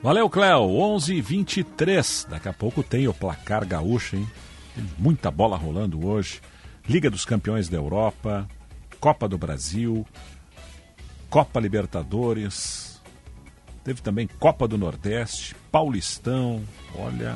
[0.03, 0.63] Valeu, Cléo.
[0.63, 2.27] 11:23.
[2.29, 4.27] Daqui a pouco tem o placar gaúcho, hein?
[4.75, 6.41] Tem muita bola rolando hoje.
[6.87, 8.47] Liga dos Campeões da Europa,
[9.01, 10.05] Copa do Brasil,
[11.31, 12.95] Copa Libertadores,
[13.85, 16.63] Teve também Copa do Nordeste, Paulistão.
[16.97, 17.35] Olha,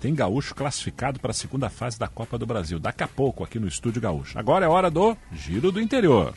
[0.00, 2.80] tem gaúcho classificado para a segunda fase da Copa do Brasil.
[2.80, 4.36] Daqui a pouco, aqui no Estúdio Gaúcho.
[4.36, 6.34] Agora é hora do Giro do Interior.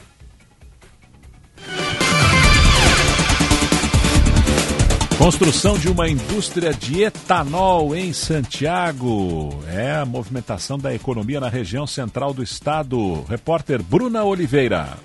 [5.18, 9.50] Construção de uma indústria de etanol em Santiago.
[9.68, 13.24] É a movimentação da economia na região central do estado.
[13.24, 14.96] Repórter Bruna Oliveira.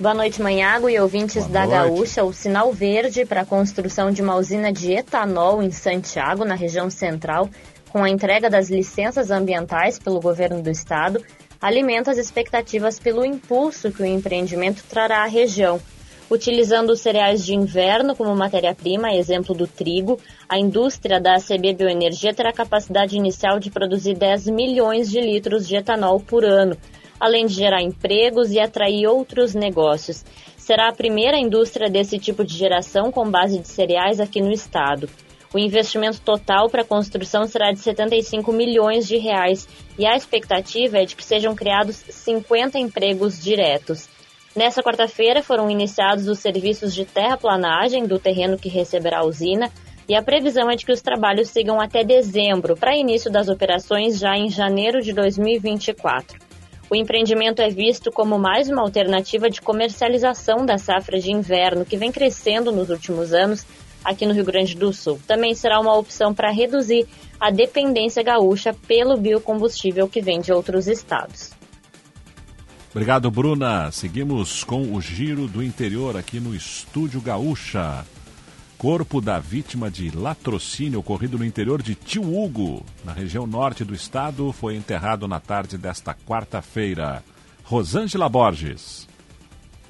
[0.00, 1.94] Boa noite, Manhago e ouvintes Boa da noite.
[1.94, 2.24] Gaúcha.
[2.24, 6.88] O sinal verde para a construção de uma usina de etanol em Santiago, na região
[6.88, 7.50] central,
[7.90, 11.22] com a entrega das licenças ambientais pelo governo do estado,
[11.60, 15.78] alimenta as expectativas pelo impulso que o empreendimento trará à região.
[16.30, 20.18] Utilizando os cereais de inverno como matéria-prima, exemplo do trigo,
[20.48, 25.76] a indústria da ACB Bioenergia terá capacidade inicial de produzir 10 milhões de litros de
[25.76, 26.74] etanol por ano,
[27.20, 30.24] além de gerar empregos e atrair outros negócios.
[30.56, 35.08] Será a primeira indústria desse tipo de geração com base de cereais aqui no estado.
[35.52, 39.68] O investimento total para a construção será de 75 milhões de reais
[39.98, 44.08] e a expectativa é de que sejam criados 50 empregos diretos.
[44.54, 49.70] Nessa quarta-feira foram iniciados os serviços de terraplanagem do terreno que receberá a usina
[50.08, 54.18] e a previsão é de que os trabalhos sigam até dezembro, para início das operações
[54.18, 56.49] já em janeiro de 2024.
[56.90, 61.96] O empreendimento é visto como mais uma alternativa de comercialização da safra de inverno, que
[61.96, 63.64] vem crescendo nos últimos anos
[64.04, 65.20] aqui no Rio Grande do Sul.
[65.24, 67.06] Também será uma opção para reduzir
[67.38, 71.52] a dependência gaúcha pelo biocombustível que vem de outros estados.
[72.90, 73.92] Obrigado, Bruna.
[73.92, 78.04] Seguimos com o Giro do Interior aqui no Estúdio Gaúcha.
[78.80, 83.94] Corpo da vítima de latrocínio ocorrido no interior de Tio Hugo, na região norte do
[83.94, 87.22] estado, foi enterrado na tarde desta quarta-feira.
[87.62, 89.06] Rosângela Borges.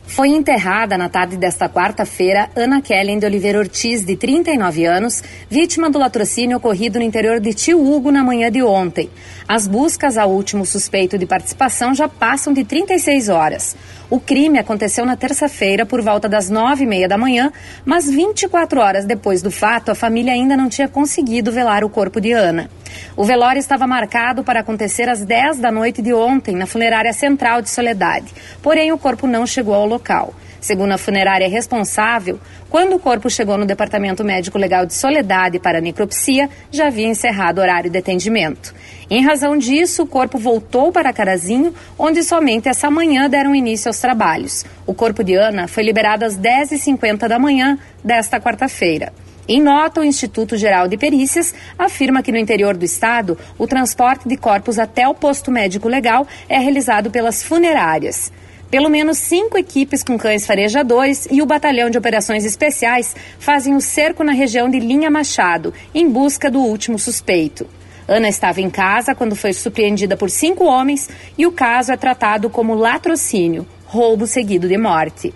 [0.02, 5.88] Foi enterrada na tarde desta quarta-feira Ana Kellen de Oliveira Ortiz, de 39 anos, vítima
[5.88, 9.08] do latrocínio ocorrido no interior de Tio Hugo na manhã de ontem.
[9.46, 13.76] As buscas ao último suspeito de participação já passam de 36 horas.
[14.10, 17.52] O crime aconteceu na terça-feira por volta das nove e meia da manhã,
[17.84, 22.20] mas 24 horas depois do fato, a família ainda não tinha conseguido velar o corpo
[22.20, 22.68] de Ana.
[23.16, 27.62] O velório estava marcado para acontecer às 10 da noite de ontem, na funerária central
[27.62, 28.34] de Soledade.
[28.60, 30.34] Porém, o corpo não chegou ao local.
[30.60, 32.38] Segundo a funerária responsável,
[32.68, 37.58] quando o corpo chegou no Departamento Médico Legal de Soledade para necropsia, já havia encerrado
[37.58, 38.74] o horário de atendimento.
[39.10, 43.98] Em razão disso, o corpo voltou para Carazinho, onde somente essa manhã deram início aos
[43.98, 44.64] trabalhos.
[44.86, 49.12] O corpo de Ana foi liberado às 10h50 da manhã desta quarta-feira.
[49.48, 54.28] Em nota, o Instituto Geral de Perícias afirma que no interior do estado, o transporte
[54.28, 58.30] de corpos até o posto médico legal é realizado pelas funerárias.
[58.70, 63.80] Pelo menos cinco equipes com cães farejadores e o Batalhão de Operações Especiais fazem o
[63.80, 67.66] cerco na região de Linha Machado, em busca do último suspeito.
[68.10, 71.08] Ana estava em casa quando foi surpreendida por cinco homens
[71.38, 75.32] e o caso é tratado como latrocínio, roubo seguido de morte.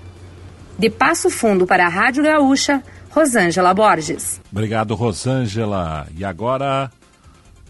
[0.77, 4.41] De Passo Fundo para a Rádio Gaúcha, Rosângela Borges.
[4.51, 6.09] Obrigado, Rosângela.
[6.17, 6.91] E agora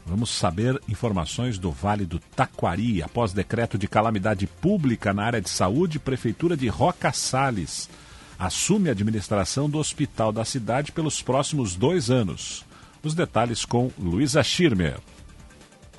[0.06, 3.02] vamos saber informações do Vale do Taquari.
[3.02, 7.90] Após decreto de calamidade pública na área de saúde, Prefeitura de Roca Salles
[8.38, 12.63] assume a administração do hospital da cidade pelos próximos dois anos.
[13.04, 14.96] Os detalhes com Luísa Schirmer.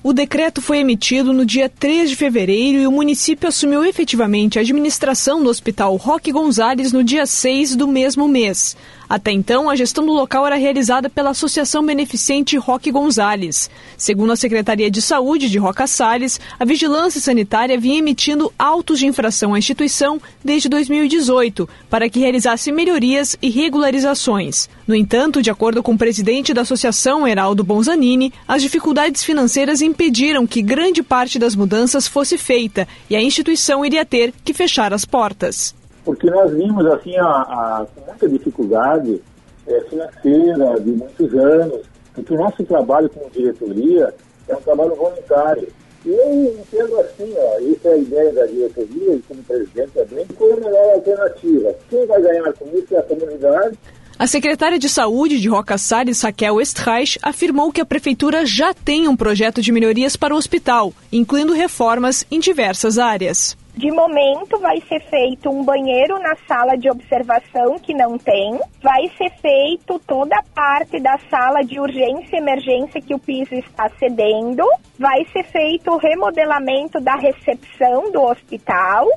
[0.03, 4.61] O decreto foi emitido no dia 3 de fevereiro e o município assumiu efetivamente a
[4.61, 8.77] administração do Hospital Roque Gonzalez no dia 6 do mesmo mês.
[9.07, 13.69] Até então, a gestão do local era realizada pela Associação Beneficente Roque Gonzalez.
[13.98, 19.07] Segundo a Secretaria de Saúde de Roca Salles, a Vigilância Sanitária vinha emitindo autos de
[19.07, 24.68] infração à instituição desde 2018 para que realizasse melhorias e regularizações.
[24.88, 30.48] No entanto, de acordo com o presidente da Associação, Heraldo Bonzanini, as dificuldades financeiras impediram
[30.48, 35.06] que grande parte das mudanças fosse feita e a instituição iria ter que fechar as
[35.06, 35.76] portas
[36.06, 39.22] porque nós vimos assim a, a, muita dificuldade
[39.68, 41.82] é, financeira de muitos anos,
[42.14, 44.14] porque o nosso trabalho como diretoria
[44.48, 45.68] é um trabalho voluntário.
[46.06, 50.26] E eu entendo assim, ó, isso é a ideia da diretoria e como presidente também,
[50.38, 51.76] qual é a melhor alternativa?
[51.90, 53.80] Quem vai ganhar com isso é a comunidade.
[54.18, 59.07] A secretária de Saúde de Roca Salles, Raquel Estreich, afirmou que a prefeitura já tem
[59.07, 63.57] um projeto de melhorias para o hospital, incluindo reformas em diversas áreas.
[63.77, 69.11] De momento, vai ser feito um banheiro na sala de observação que não tem, vai
[69.18, 73.89] ser feito toda a parte da sala de urgência e emergência que o piso está
[73.99, 74.64] cedendo,
[74.97, 79.10] vai ser feito o remodelamento da recepção do hospital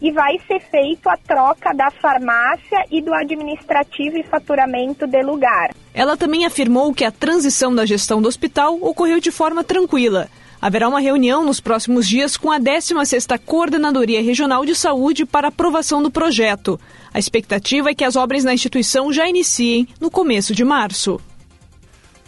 [0.00, 5.74] e vai ser feito a troca da farmácia e do administrativo e faturamento de lugar.
[5.92, 10.28] Ela também afirmou que a transição da gestão do hospital ocorreu de forma tranquila.
[10.66, 16.02] Haverá uma reunião nos próximos dias com a 16ª Coordenadoria Regional de Saúde para aprovação
[16.02, 16.80] do projeto.
[17.14, 21.20] A expectativa é que as obras na instituição já iniciem no começo de março.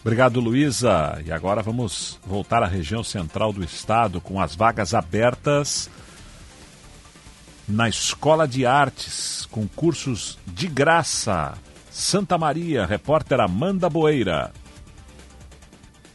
[0.03, 1.21] Obrigado, Luísa.
[1.27, 5.91] E agora vamos voltar à região central do estado com as vagas abertas
[7.67, 11.59] na Escola de Artes, com cursos de graça.
[11.91, 14.53] Santa Maria, repórter Amanda Boeira.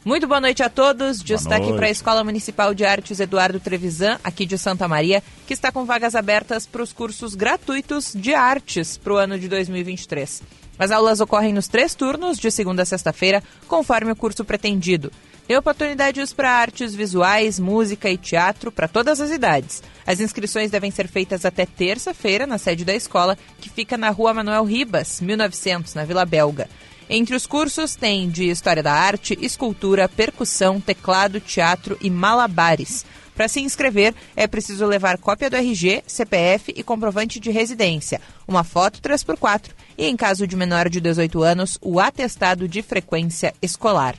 [0.04, 1.22] Muito boa noite a todos.
[1.22, 5.72] Destaque para a Escola Municipal de Artes Eduardo Trevisan, aqui de Santa Maria, que está
[5.72, 10.42] com vagas abertas para os cursos gratuitos de artes para o ano de 2023.
[10.78, 15.10] As aulas ocorrem nos três turnos, de segunda a sexta-feira, conforme o curso pretendido.
[15.48, 19.82] Tem oportunidades para artes visuais, música e teatro para todas as idades.
[20.06, 24.34] As inscrições devem ser feitas até terça-feira na sede da escola, que fica na rua
[24.34, 26.68] Manuel Ribas, 1900, na Vila Belga.
[27.08, 33.04] Entre os cursos tem de História da Arte, Escultura, Percussão, Teclado, Teatro e Malabares.
[33.34, 38.62] Para se inscrever, é preciso levar cópia do RG, CPF e comprovante de residência, uma
[38.62, 44.14] foto 3x4 e, em caso de menor de 18 anos, o atestado de frequência escolar.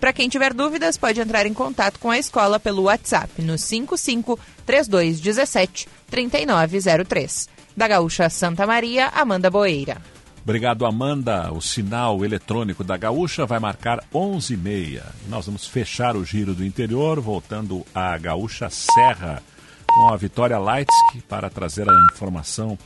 [0.00, 4.38] Para quem tiver dúvidas, pode entrar em contato com a escola pelo WhatsApp no 55
[4.64, 7.48] 3217 3903.
[7.76, 10.00] Da Gaúcha Santa Maria, Amanda Boeira.
[10.42, 11.52] Obrigado, Amanda.
[11.52, 15.02] O sinal eletrônico da Gaúcha vai marcar 11h30.
[15.28, 19.42] Nós vamos fechar o giro do interior, voltando à Gaúcha Serra,
[19.86, 22.78] com a Vitória Leitsky para trazer a informação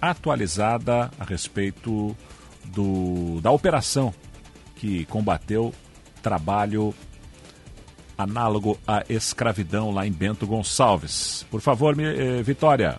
[0.00, 2.16] atualizada a respeito
[2.64, 4.12] do, da operação
[4.76, 5.72] que combateu
[6.22, 6.94] trabalho
[8.16, 11.46] análogo à escravidão lá em Bento Gonçalves.
[11.50, 12.98] Por favor, eh, Vitória.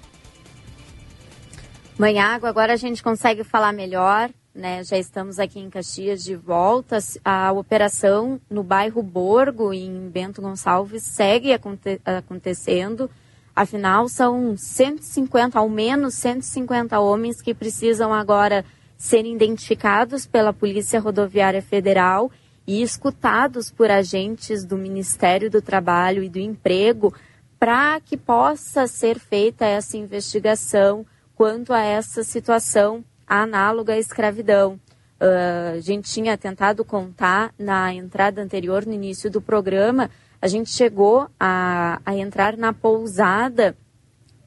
[1.97, 4.83] Mãe Água, agora a gente consegue falar melhor, né?
[4.83, 6.97] Já estamos aqui em Caxias de volta.
[7.23, 13.11] A operação no bairro Borgo, em Bento Gonçalves, segue aconte acontecendo.
[13.55, 18.65] Afinal, são 150, ao menos 150 homens que precisam agora
[18.97, 22.31] ser identificados pela Polícia Rodoviária Federal
[22.65, 27.13] e escutados por agentes do Ministério do Trabalho e do Emprego
[27.59, 31.05] para que possa ser feita essa investigação
[31.43, 34.79] quanto a essa situação análoga à escravidão.
[35.19, 40.09] Uh, a gente tinha tentado contar na entrada anterior, no início do programa,
[40.41, 43.75] a gente chegou a, a entrar na pousada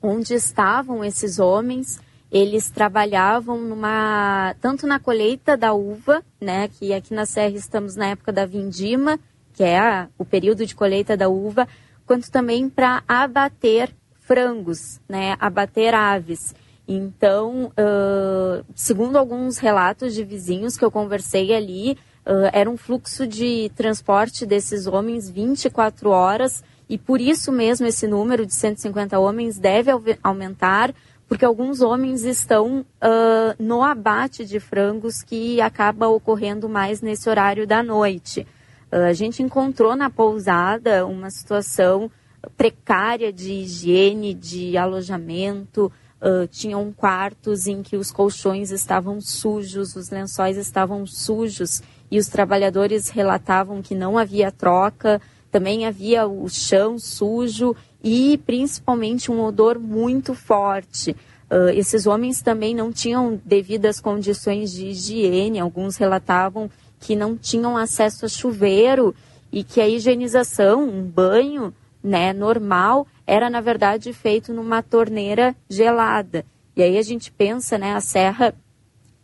[0.01, 2.01] onde estavam esses homens.
[2.33, 8.07] Eles trabalhavam numa tanto na colheita da uva, né, que aqui na Serra estamos na
[8.07, 9.21] época da vindima,
[9.53, 11.69] que é a, o período de colheita da uva,
[12.07, 16.55] quanto também para abater frangos, né, abater aves.
[16.89, 23.27] Então, uh, segundo alguns relatos de vizinhos que eu conversei ali, uh, era um fluxo
[23.27, 29.59] de transporte desses homens 24 horas e por isso mesmo esse número de 150 homens
[29.59, 29.91] deve
[30.23, 30.95] aumentar,
[31.29, 37.67] porque alguns homens estão uh, no abate de frangos que acaba ocorrendo mais nesse horário
[37.67, 38.47] da noite.
[38.93, 42.09] a gente encontrou na pousada uma situação
[42.57, 45.91] precária de higiene, de alojamento,
[46.21, 52.27] Uh, tinham quartos em que os colchões estavam sujos, os lençóis estavam sujos e os
[52.27, 55.21] trabalhadores relatavam que não havia troca,
[55.51, 61.11] também havia o chão sujo e principalmente um odor muito forte.
[61.51, 67.77] Uh, esses homens também não tinham devidas condições de higiene, alguns relatavam que não tinham
[67.77, 69.15] acesso a chuveiro
[69.53, 71.73] e que a higienização, um banho
[72.07, 76.47] né, normal, era na verdade feito numa torneira gelada.
[76.77, 78.55] E aí a gente pensa, né, a serra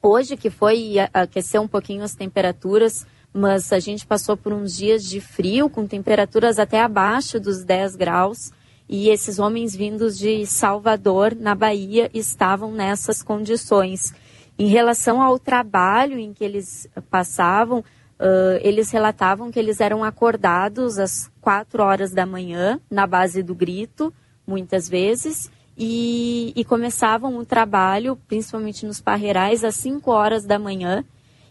[0.02, 5.04] hoje que foi aquecer um pouquinho as temperaturas, mas a gente passou por uns dias
[5.04, 8.50] de frio com temperaturas até abaixo dos 10 graus.
[8.88, 14.12] E esses homens vindos de Salvador, na Bahia, estavam nessas condições.
[14.58, 17.82] Em relação ao trabalho em que eles passavam,
[18.18, 23.54] Uh, eles relatavam que eles eram acordados às quatro horas da manhã, na base do
[23.54, 24.12] grito,
[24.46, 31.04] muitas vezes, e, e começavam o trabalho, principalmente nos parreirais, às 5 horas da manhã,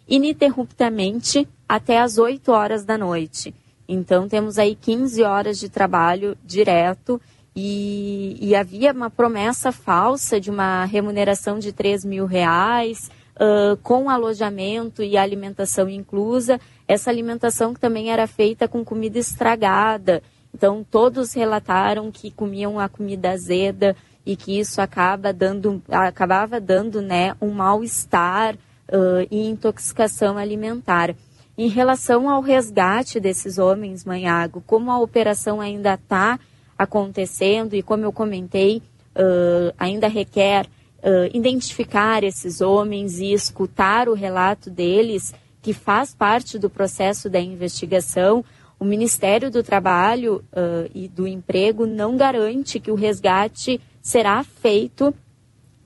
[0.07, 3.53] ininterruptamente até às 8 horas da noite.
[3.87, 7.19] Então, temos aí 15 horas de trabalho direto
[7.55, 14.09] e, e havia uma promessa falsa de uma remuneração de 3 mil reais, uh, com
[14.09, 20.21] alojamento e alimentação inclusa, essa alimentação que também era feita com comida estragada.
[20.53, 23.95] Então, todos relataram que comiam a comida azeda
[24.25, 31.15] e que isso acaba dando, acabava dando né, um mal-estar uh, e intoxicação alimentar.
[31.57, 36.39] Em relação ao resgate desses homens, Manhago, como a operação ainda está
[36.77, 38.81] acontecendo e como eu comentei,
[39.15, 40.67] uh, ainda requer
[41.03, 47.39] uh, identificar esses homens e escutar o relato deles, que faz parte do processo da
[47.39, 48.43] investigação.
[48.79, 55.13] O Ministério do Trabalho uh, e do Emprego não garante que o resgate será feito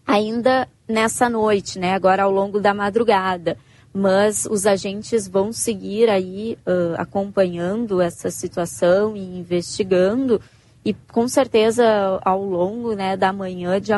[0.07, 1.93] ainda nessa noite, né?
[1.93, 3.57] Agora ao longo da madrugada.
[3.93, 10.41] Mas os agentes vão seguir aí uh, acompanhando essa situação e investigando
[10.83, 13.91] e com certeza ao longo né, da manhã de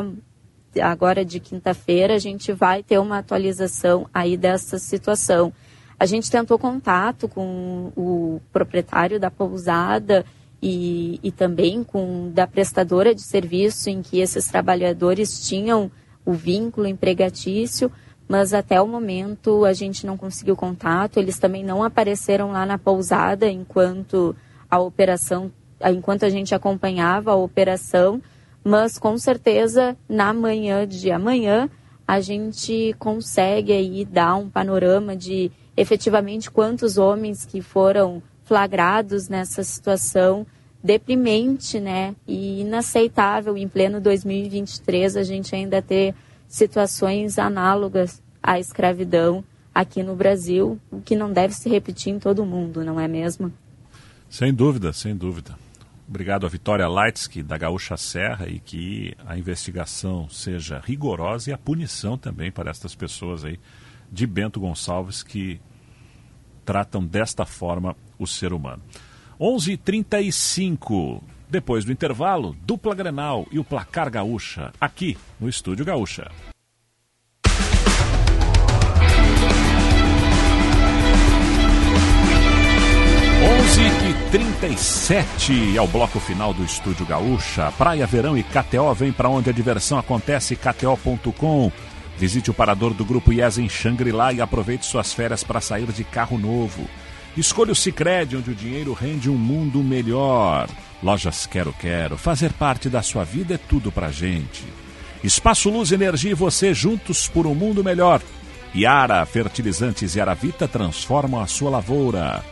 [0.81, 5.53] agora de quinta-feira a gente vai ter uma atualização aí dessa situação.
[5.99, 10.23] A gente tentou contato com o proprietário da pousada
[10.61, 15.91] e, e também com da prestadora de serviço em que esses trabalhadores tinham
[16.25, 17.91] o vínculo empregatício,
[18.27, 21.17] mas até o momento a gente não conseguiu contato.
[21.17, 24.35] Eles também não apareceram lá na pousada enquanto
[24.69, 28.21] a operação, enquanto a gente acompanhava a operação,
[28.67, 31.69] mas com certeza na manhã de amanhã
[32.05, 39.63] a gente consegue aí dar um panorama de efetivamente quantos homens que foram flagrados nessa
[39.63, 40.45] situação
[40.83, 46.13] deprimente, né, e inaceitável em pleno 2023 a gente ainda ter
[46.47, 52.45] situações análogas à escravidão aqui no Brasil, o que não deve se repetir em todo
[52.45, 53.51] mundo, não é mesmo?
[54.29, 55.66] Sem dúvida, sem dúvida.
[56.07, 61.57] Obrigado a Vitória Leitsky, da Gaúcha Serra, e que a investigação seja rigorosa e a
[61.57, 63.59] punição também para estas pessoas aí
[64.09, 65.59] de Bento Gonçalves que
[66.63, 68.81] tratam desta forma o ser humano.
[69.37, 76.29] 11:35 depois do intervalo, dupla Grenal e o placar gaúcha, aqui no Estúdio Gaúcha.
[84.31, 87.71] 37 é o bloco final do Estúdio Gaúcha.
[87.77, 91.71] Praia, verão e KTO vem para onde a diversão acontece, kto.com.
[92.17, 96.03] Visite o parador do Grupo IES em Xangri-Lá e aproveite suas férias para sair de
[96.03, 96.87] carro novo.
[97.37, 100.67] Escolha o Cicred, onde o dinheiro rende um mundo melhor.
[101.01, 104.65] Lojas Quero Quero, fazer parte da sua vida é tudo pra gente.
[105.23, 108.21] Espaço Luz, Energia e você juntos por um mundo melhor.
[108.75, 112.43] Yara, fertilizantes e Aravita transformam a sua lavoura.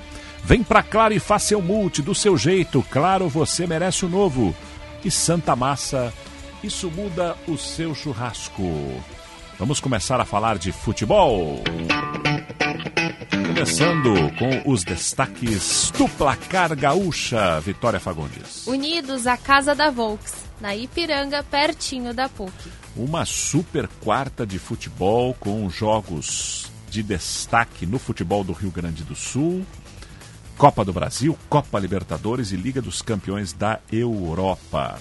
[0.45, 2.85] Vem pra Claro e faça seu multi do seu jeito.
[2.91, 4.55] Claro, você merece o novo.
[5.03, 6.13] E Santa Massa,
[6.63, 8.63] isso muda o seu churrasco.
[9.57, 11.63] Vamos começar a falar de futebol.
[13.47, 18.67] Começando com os destaques do placar gaúcha, Vitória Fagundes.
[18.67, 22.53] Unidos à Casa da Volks, na Ipiranga, pertinho da PUC.
[22.95, 29.15] Uma super quarta de futebol com jogos de destaque no futebol do Rio Grande do
[29.15, 29.65] Sul,
[30.57, 34.97] Copa do Brasil, Copa Libertadores e Liga dos Campeões da Europa.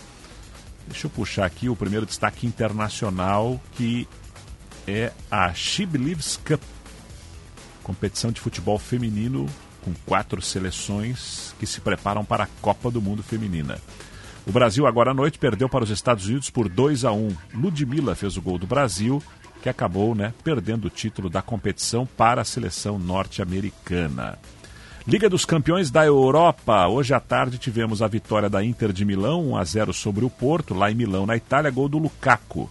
[0.89, 4.09] Deixa eu puxar aqui o primeiro destaque internacional que
[4.87, 6.61] é a She Believes Cup,
[7.85, 9.47] competição de futebol feminino
[9.85, 13.79] com quatro seleções que se preparam para a Copa do Mundo Feminina.
[14.47, 17.37] O Brasil agora à noite perdeu para os Estados Unidos por 2 a 1.
[17.55, 19.23] Ludmilla fez o gol do Brasil,
[19.63, 24.37] que acabou, né, perdendo o título da competição para a seleção norte-americana.
[25.07, 26.89] Liga dos Campeões da Europa.
[26.89, 30.31] Hoje à tarde tivemos a vitória da Inter de Milão, 1 a 0 sobre o
[30.31, 32.71] Porto, lá em Milão, na Itália, gol do Lukaku.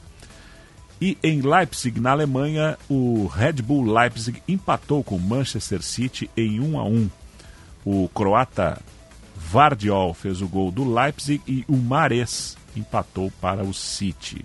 [1.00, 6.60] E em Leipzig, na Alemanha, o Red Bull Leipzig empatou com o Manchester City em
[6.60, 7.10] 1 a 1.
[7.86, 8.82] O croata
[9.36, 14.44] Vardiol fez o gol do Leipzig e o Mares empatou para o City.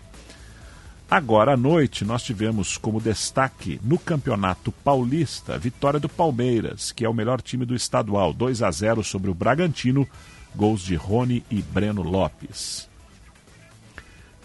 [1.11, 7.03] Agora à noite, nós tivemos como destaque no Campeonato Paulista a vitória do Palmeiras, que
[7.03, 10.07] é o melhor time do estadual, 2 a 0 sobre o Bragantino,
[10.55, 12.87] gols de Rony e Breno Lopes.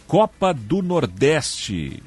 [0.07, 2.01] Copa do Nordeste.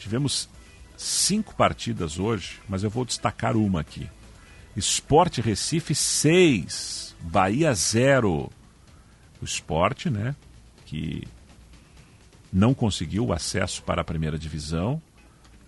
[0.00, 0.48] Tivemos
[0.96, 4.08] cinco partidas hoje, mas eu vou destacar uma aqui.
[4.74, 8.50] Esporte Recife 6, Bahia 0.
[9.40, 10.34] O esporte, né?
[10.86, 11.22] Que
[12.56, 15.00] não conseguiu o acesso para a primeira divisão,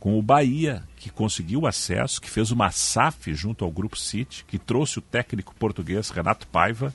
[0.01, 4.43] com o Bahia, que conseguiu o acesso, que fez uma SAF junto ao Grupo City,
[4.49, 6.95] que trouxe o técnico português Renato Paiva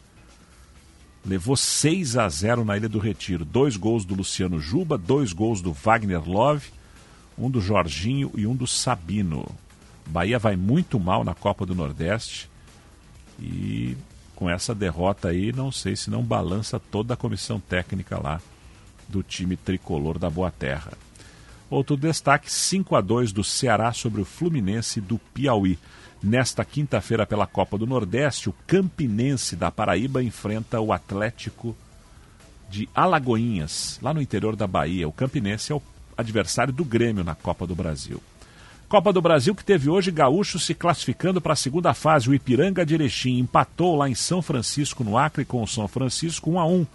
[1.23, 3.45] levou 6 a 0 na Ilha do Retiro.
[3.45, 6.71] Dois gols do Luciano Juba, dois gols do Wagner Love,
[7.37, 9.45] um do Jorginho e um do Sabino.
[10.07, 12.49] Bahia vai muito mal na Copa do Nordeste
[13.39, 13.95] e
[14.35, 18.41] com essa derrota aí, não sei se não balança toda a comissão técnica lá
[19.07, 20.93] do time tricolor da Boa Terra.
[21.69, 25.77] Outro destaque: 5 a 2 do Ceará sobre o Fluminense do Piauí.
[26.21, 31.75] Nesta quinta-feira, pela Copa do Nordeste, o Campinense da Paraíba enfrenta o Atlético
[32.69, 35.07] de Alagoinhas, lá no interior da Bahia.
[35.07, 35.81] O Campinense é o
[36.17, 38.21] adversário do Grêmio na Copa do Brasil.
[38.87, 42.29] Copa do Brasil que teve hoje Gaúcho se classificando para a segunda fase.
[42.29, 46.51] O Ipiranga de Erechim empatou lá em São Francisco, no Acre, com o São Francisco
[46.51, 46.85] 1 a 1.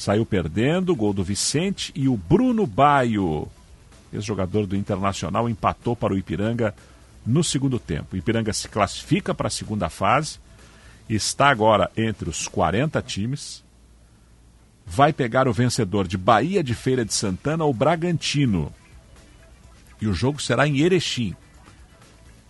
[0.00, 3.46] Saiu perdendo, gol do Vicente e o Bruno Baio,
[4.10, 6.74] ex-jogador do Internacional, empatou para o Ipiranga
[7.26, 8.14] no segundo tempo.
[8.14, 10.38] O Ipiranga se classifica para a segunda fase,
[11.06, 13.62] está agora entre os 40 times,
[14.86, 18.72] vai pegar o vencedor de Bahia de Feira de Santana ou Bragantino.
[20.00, 21.36] E o jogo será em Erechim.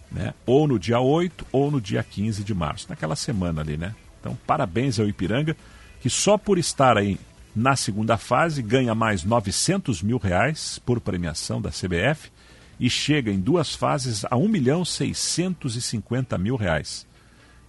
[0.09, 0.35] Né?
[0.47, 3.93] Ou no dia 8 ou no dia 15 de março, naquela semana ali, né?
[4.21, 5.57] Então, parabéns ao Ipiranga,
[6.01, 7.19] que só por estar aí
[7.55, 12.31] na segunda fase ganha mais 900 mil reais por premiação da CBF
[12.79, 17.07] e chega em duas fases a 1 milhão 650 mil reais,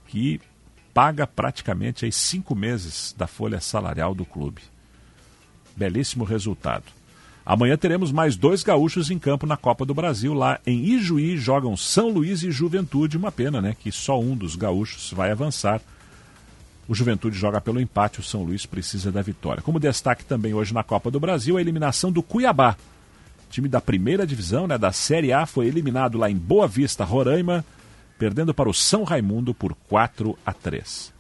[0.08, 0.40] que
[0.94, 4.62] paga praticamente aí cinco meses da folha salarial do clube.
[5.76, 6.86] Belíssimo resultado.
[7.46, 10.34] Amanhã teremos mais dois gaúchos em campo na Copa do Brasil.
[10.34, 13.18] Lá em Ijuí jogam São Luís e Juventude.
[13.18, 13.76] Uma pena, né?
[13.78, 15.82] Que só um dos gaúchos vai avançar.
[16.88, 19.62] O Juventude joga pelo empate, o São Luís precisa da vitória.
[19.62, 22.76] Como destaque também hoje na Copa do Brasil, a eliminação do Cuiabá
[23.52, 27.64] time da primeira divisão, né, da Série A, foi eliminado lá em Boa Vista, Roraima,
[28.18, 31.14] perdendo para o São Raimundo por 4 a 3.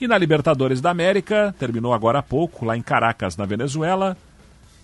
[0.00, 4.16] E na Libertadores da América, terminou agora há pouco, lá em Caracas, na Venezuela,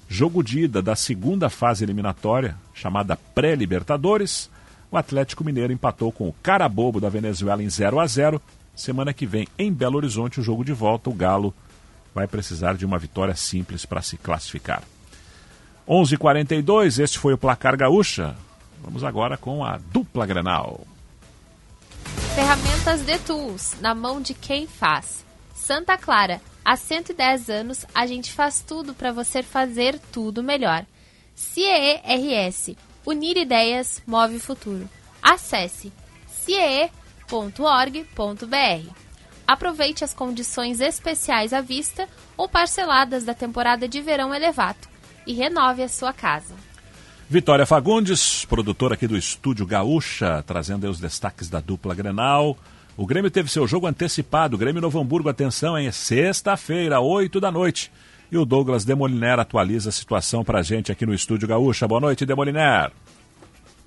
[0.08, 4.50] jogo de ida da segunda fase eliminatória, chamada Pré-Libertadores.
[4.90, 8.42] O Atlético Mineiro empatou com o Carabobo da Venezuela em 0 a 0.
[8.78, 11.52] Semana que vem, em Belo Horizonte, o jogo de volta, o Galo
[12.14, 14.84] vai precisar de uma vitória simples para se classificar.
[15.86, 18.36] 11:42 este foi o placar gaúcha.
[18.80, 20.86] Vamos agora com a dupla Grenal.
[22.36, 25.24] Ferramentas de Tools, na mão de quem faz.
[25.56, 30.86] Santa Clara, há 110 anos a gente faz tudo para você fazer tudo melhor.
[31.34, 34.88] CIERS, unir ideias, move futuro.
[35.20, 35.92] Acesse
[37.28, 38.92] ciee.org.br.
[39.46, 44.88] Aproveite as condições especiais à vista ou parceladas da temporada de verão elevado
[45.26, 46.54] e renove a sua casa.
[47.30, 52.56] Vitória Fagundes, produtora aqui do Estúdio Gaúcha, trazendo os destaques da dupla Grenal.
[52.96, 54.56] O Grêmio teve seu jogo antecipado.
[54.56, 57.92] Grêmio Novo Hamburgo, atenção, é sexta-feira, 8 da noite.
[58.30, 61.86] E o Douglas Demoliner atualiza a situação pra gente aqui no Estúdio Gaúcha.
[61.86, 62.90] Boa noite, Demoliner.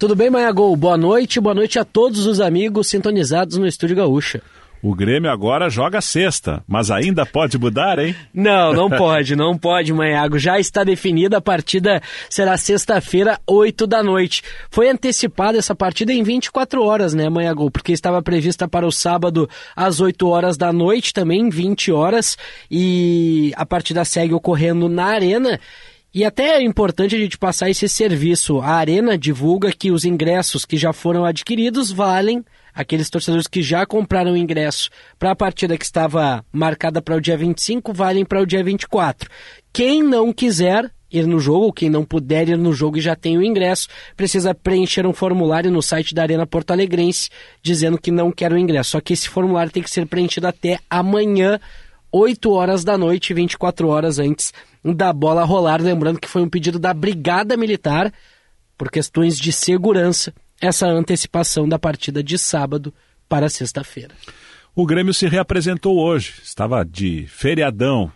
[0.02, 0.76] Tudo bem, Maiagol?
[0.76, 4.42] Boa noite, boa noite a todos os amigos sintonizados no Estúdio Gaúcha.
[4.82, 8.16] O Grêmio agora joga sexta, mas ainda pode mudar, hein?
[8.34, 10.40] Não, não pode, não pode, Manhago.
[10.40, 14.42] Já está definida, a partida será sexta-feira, 8 da noite.
[14.72, 17.70] Foi antecipada essa partida em 24 horas, né, Manhago?
[17.70, 22.40] Porque estava prevista para o sábado às 8 horas da noite, também 20 horas,
[22.72, 25.60] e a partida segue ocorrendo na Arena.
[26.14, 28.60] E até é importante a gente passar esse serviço.
[28.60, 32.44] A Arena divulga que os ingressos que já foram adquiridos valem
[32.74, 37.22] aqueles torcedores que já compraram o ingresso para a partida que estava marcada para o
[37.22, 39.30] dia 25 valem para o dia 24.
[39.72, 43.38] Quem não quiser ir no jogo, quem não puder ir no jogo e já tem
[43.38, 47.30] o ingresso, precisa preencher um formulário no site da Arena Porto Alegrense
[47.62, 48.92] dizendo que não quer o ingresso.
[48.92, 51.58] Só que esse formulário tem que ser preenchido até amanhã,
[52.12, 55.82] 8 horas da noite, 24 horas antes da bola rolar.
[55.82, 58.12] Lembrando que foi um pedido da Brigada Militar
[58.78, 62.94] por questões de segurança essa antecipação da partida de sábado
[63.28, 64.14] para sexta-feira.
[64.76, 68.12] O Grêmio se reapresentou hoje, estava de feriadão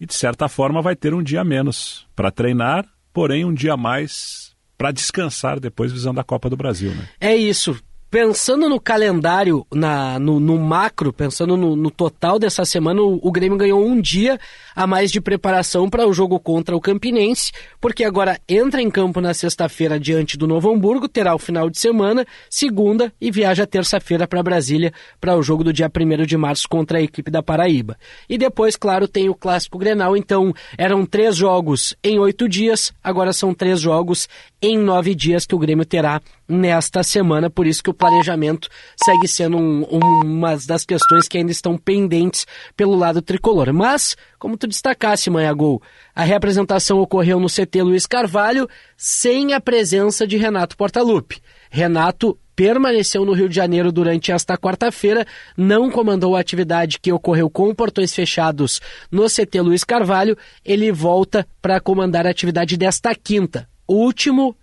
[0.00, 4.56] e de certa forma vai ter um dia menos para treinar, porém um dia mais
[4.76, 7.08] para descansar depois visando a Copa do Brasil, né?
[7.20, 7.78] É isso
[8.10, 13.30] pensando no calendário, na, no, no macro, pensando no, no, total dessa semana, o, o,
[13.30, 14.38] Grêmio ganhou um dia
[14.74, 19.20] a mais de preparação para o jogo contra o Campinense, porque agora entra em campo
[19.20, 24.26] na sexta-feira diante do Novo Hamburgo, terá o final de semana, segunda e viaja terça-feira
[24.26, 27.98] para Brasília para o jogo do dia 1 de março contra a equipe da Paraíba.
[28.28, 33.32] E depois, claro, tem o Clássico Grenal, então eram três jogos em oito dias, agora
[33.32, 34.28] são três jogos
[34.62, 39.28] em nove dias que o Grêmio terá nesta semana, por isso que o planejamento segue
[39.28, 39.82] sendo um,
[40.24, 42.46] uma das questões que ainda estão pendentes
[42.76, 43.72] pelo lado tricolor.
[43.72, 45.82] Mas, como tu destacasse, Manha Gol,
[46.14, 51.42] a representação ocorreu no CT Luiz Carvalho sem a presença de Renato Portaluppi.
[51.70, 55.26] Renato permaneceu no Rio de Janeiro durante esta quarta-feira,
[55.56, 58.80] não comandou a atividade que ocorreu com portões fechados
[59.12, 64.54] no CT Luiz Carvalho, ele volta para comandar a atividade desta quinta último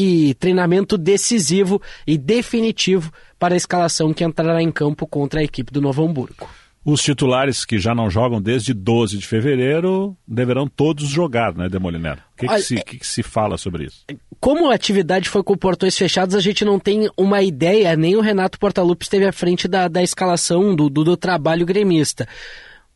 [0.00, 5.72] e treinamento decisivo e definitivo para a escalação que entrará em campo contra a equipe
[5.72, 6.48] do Novo Hamburgo.
[6.82, 12.16] Os titulares que já não jogam desde 12 de fevereiro deverão todos jogar, né, Demoliner?
[12.32, 14.06] O que, que, se, que, que se fala sobre isso?
[14.40, 18.22] Como a atividade foi com portões fechados, a gente não tem uma ideia, nem o
[18.22, 22.26] Renato Portaluppi esteve à frente da, da escalação do, do, do trabalho gremista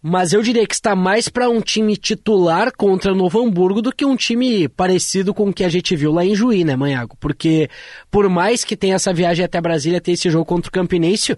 [0.07, 4.05] mas eu diria que está mais para um time titular contra Novo Hamburgo do que
[4.05, 7.17] um time parecido com o que a gente viu lá em Juí, né, Manhago?
[7.19, 7.71] Porque
[8.11, 11.35] por mais que tenha essa viagem até Brasília, ter esse jogo contra o Campinense,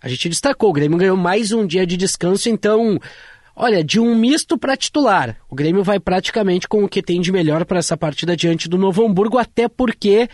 [0.00, 3.00] a gente destacou, o Grêmio ganhou mais um dia de descanso, então,
[3.56, 7.32] olha, de um misto para titular, o Grêmio vai praticamente com o que tem de
[7.32, 10.28] melhor para essa partida diante do Novo Hamburgo, até porque,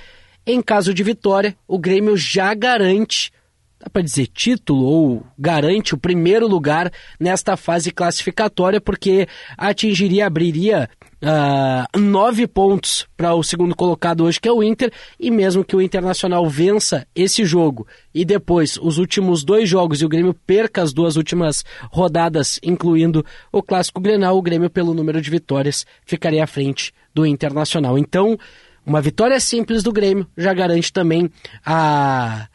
[0.46, 3.32] em caso de vitória, o Grêmio já garante
[3.80, 9.26] dá para dizer título ou garante o primeiro lugar nesta fase classificatória, porque
[9.56, 10.88] atingiria, abriria
[11.22, 15.74] uh, nove pontos para o segundo colocado hoje, que é o Inter, e mesmo que
[15.74, 20.82] o Internacional vença esse jogo e depois os últimos dois jogos e o Grêmio perca
[20.82, 26.44] as duas últimas rodadas, incluindo o Clássico Grenal, o Grêmio, pelo número de vitórias, ficaria
[26.44, 27.98] à frente do Internacional.
[27.98, 28.38] Então,
[28.84, 31.30] uma vitória simples do Grêmio já garante também
[31.64, 32.48] a,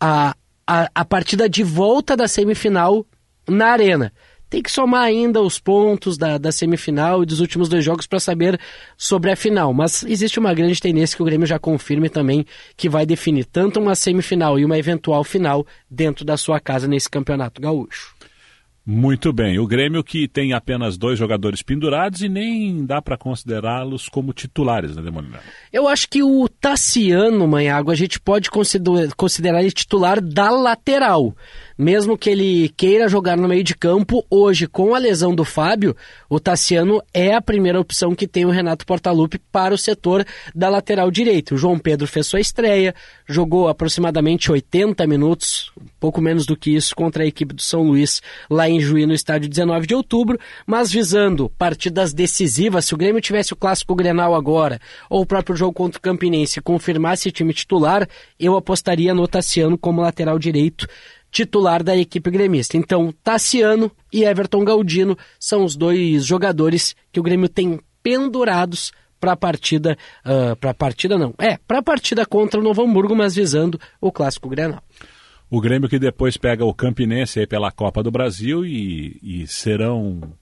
[0.00, 0.34] a,
[0.72, 3.04] a, a partida de volta da semifinal
[3.46, 4.10] na Arena.
[4.48, 8.18] Tem que somar ainda os pontos da, da semifinal e dos últimos dois jogos para
[8.18, 8.58] saber
[8.96, 9.72] sobre a final.
[9.74, 13.80] Mas existe uma grande tendência que o Grêmio já confirme também que vai definir tanto
[13.80, 18.14] uma semifinal e uma eventual final dentro da sua casa nesse campeonato gaúcho.
[18.84, 19.60] Muito bem.
[19.60, 24.96] O Grêmio que tem apenas dois jogadores pendurados e nem dá para considerá-los como titulares,
[24.96, 25.38] né, Demolina?
[25.72, 31.32] Eu acho que o Tassiano, Manhago, a gente pode considerar ele titular da lateral
[31.82, 35.96] mesmo que ele queira jogar no meio de campo, hoje, com a lesão do Fábio,
[36.30, 40.68] o Tassiano é a primeira opção que tem o Renato Portaluppi para o setor da
[40.68, 41.54] lateral direita.
[41.54, 42.94] O João Pedro fez sua estreia,
[43.26, 48.22] jogou aproximadamente 80 minutos, pouco menos do que isso, contra a equipe do São Luís,
[48.48, 53.20] lá em Juí, no estádio 19 de outubro, mas visando partidas decisivas, se o Grêmio
[53.20, 54.80] tivesse o clássico Grenal agora,
[55.10, 60.00] ou o próprio jogo contra o Campinense confirmasse time titular, eu apostaria no Tassiano como
[60.00, 60.86] lateral direito
[61.32, 62.76] titular da equipe gremista.
[62.76, 69.32] Então, Tassiano e Everton Galdino são os dois jogadores que o Grêmio tem pendurados para
[69.32, 69.96] a partida,
[70.26, 73.80] uh, para a partida não, é, para a partida contra o Novo Hamburgo, mas visando
[74.00, 74.82] o clássico Grenal.
[75.48, 80.34] O Grêmio que depois pega o Campinense pela Copa do Brasil e, e serão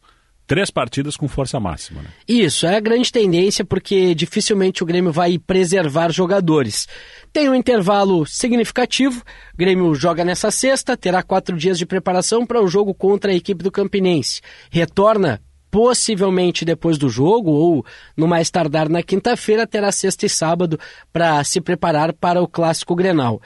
[0.51, 2.03] três partidas com força máxima.
[2.03, 2.09] Né?
[2.27, 6.89] Isso, é a grande tendência, porque dificilmente o Grêmio vai preservar jogadores.
[7.33, 9.23] Tem um intervalo significativo,
[9.55, 13.35] o Grêmio joga nessa sexta, terá quatro dias de preparação para o jogo contra a
[13.35, 14.41] equipe do Campinense.
[14.73, 15.41] Retorna
[15.71, 17.87] possivelmente depois do jogo ou
[18.17, 20.81] no mais tardar na quinta-feira, terá sexta e sábado
[21.13, 23.41] para se preparar para o Clássico Grenal.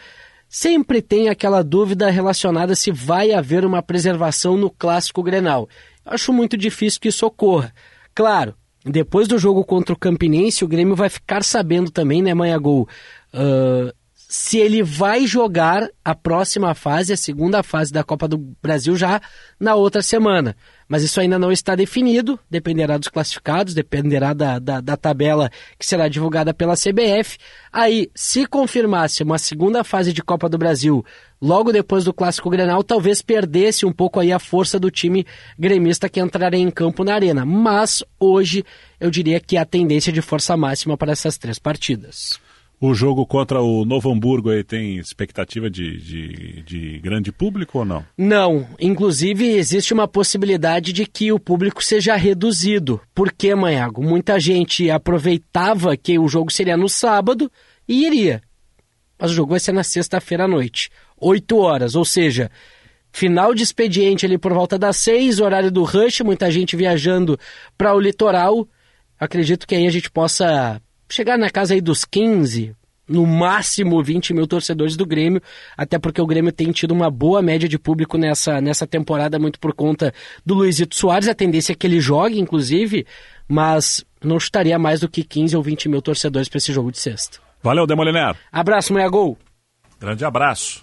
[0.49, 5.69] Sempre tem aquela dúvida relacionada se vai haver uma preservação no Clássico Grenal.
[6.05, 7.73] Acho muito difícil que isso ocorra.
[8.15, 8.55] Claro,
[8.85, 12.89] depois do jogo contra o Campinense, o Grêmio vai ficar sabendo também, né, Manha Gol,
[13.33, 13.95] uh,
[14.37, 19.21] se ele vai jogar a próxima fase, a segunda fase da Copa do Brasil, já
[19.61, 20.57] na outra semana
[20.89, 25.87] mas isso ainda não está definido, dependerá dos classificados, dependerá da, da, da, tabela que
[25.87, 27.39] será divulgada pela CBF.
[27.73, 31.05] Aí, se confirmasse uma segunda fase de Copa do Brasil
[31.41, 35.27] logo depois do Clássico Grenal, talvez perdesse um pouco aí a força do time
[35.59, 37.45] gremista que entraria em campo na arena.
[37.45, 38.65] Mas hoje
[39.01, 42.39] eu diria que a tendência de força máxima para essas três partidas.
[42.81, 47.85] O jogo contra o Novo Hamburgo aí tem expectativa de, de, de, grande público ou
[47.85, 48.05] não?
[48.19, 48.69] Não.
[48.79, 53.01] Inclusive, existe uma possibilidade de que o público seja reduzido.
[53.15, 54.03] Por que, Manhago?
[54.03, 57.51] Muita gente aproveitava que o jogo seria no sábado
[57.89, 58.43] e iria.
[59.19, 60.91] Mas o jogo vai ser na sexta-feira à noite.
[61.19, 62.51] 8 horas, ou seja,
[63.11, 67.39] final de expediente ali por volta das 6, horário do rush, muita gente viajando
[67.79, 68.69] para o litoral.
[69.19, 70.83] Acredito que aí a gente possa
[71.15, 72.75] chegar na casa aí dos 15,
[73.09, 75.41] no máximo 20 mil torcedores do Grêmio,
[75.77, 79.61] até porque o Grêmio tem tido uma boa média de público nessa, nessa temporada, muito
[79.61, 80.13] por conta
[80.45, 81.29] do Luizito Soares.
[81.29, 83.07] A tendência é que ele jogue, inclusive,
[83.47, 86.99] mas não chutaria mais do que 15 ou 20 mil torcedores para esse jogo de
[86.99, 87.39] sexta.
[87.63, 88.37] Valeu, Demoliner.
[88.51, 89.39] Abraço, Meia Gol.
[90.01, 90.83] Grande abraço.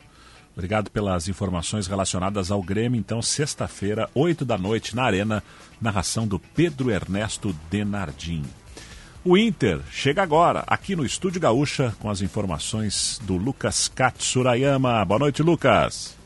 [0.54, 3.00] Obrigado pelas informações relacionadas ao Grêmio.
[3.00, 5.44] Então, sexta-feira, 8 da noite, na Arena,
[5.82, 8.44] narração do Pedro Ernesto Denardim.
[9.24, 15.06] O Inter chega agora, aqui no Estúdio Gaúcha, com as informações do Lucas Katsurayama.
[15.06, 16.18] Boa noite, Lucas.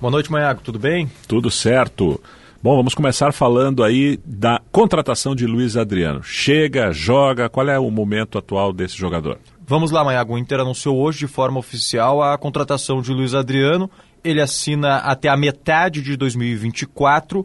[0.00, 0.62] Boa noite, Maiago.
[0.62, 1.12] Tudo bem?
[1.28, 2.18] Tudo certo.
[2.62, 6.22] Bom, vamos começar falando aí da contratação de Luiz Adriano.
[6.22, 9.38] Chega, joga, qual é o momento atual desse jogador?
[9.66, 10.32] Vamos lá, Maiago.
[10.32, 13.90] O Inter anunciou hoje de forma oficial a contratação de Luiz Adriano.
[14.24, 17.44] Ele assina até a metade de 2024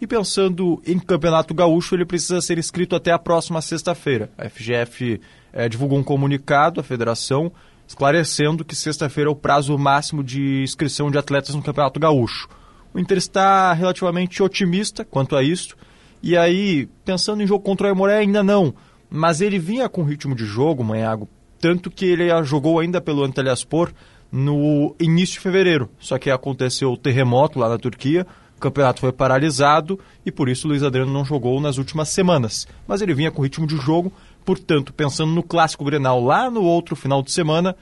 [0.00, 4.30] e pensando em Campeonato Gaúcho, ele precisa ser inscrito até a próxima sexta-feira.
[4.38, 5.20] A FGF
[5.52, 7.52] é, divulgou um comunicado à federação
[7.88, 12.46] esclarecendo que sexta-feira é o prazo máximo de inscrição de atletas no Campeonato Gaúcho.
[12.92, 15.74] O Inter está relativamente otimista quanto a isso.
[16.22, 18.74] E aí, pensando em jogo contra o Aimoré, ainda não.
[19.10, 23.90] Mas ele vinha com ritmo de jogo, Manhago, tanto que ele jogou ainda pelo Antalyaspor
[24.30, 25.88] no início de fevereiro.
[25.98, 28.26] Só que aconteceu o terremoto lá na Turquia,
[28.58, 32.66] o campeonato foi paralisado e por isso o Luiz Adriano não jogou nas últimas semanas.
[32.86, 34.12] Mas ele vinha com ritmo de jogo,
[34.44, 37.74] portanto, pensando no clássico Grenal lá no outro final de semana,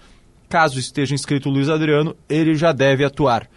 [0.49, 3.49] caso esteja inscrito o Luiz Adriano, ele já deve atuar.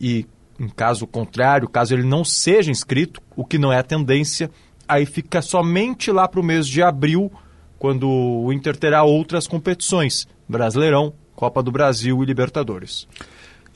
[0.00, 0.26] E
[0.58, 4.50] em caso contrário, caso ele não seja inscrito, o que não é a tendência,
[4.88, 7.30] aí fica somente lá para o mês de abril,
[7.78, 13.06] quando o Inter terá outras competições: Brasileirão, Copa do Brasil e Libertadores.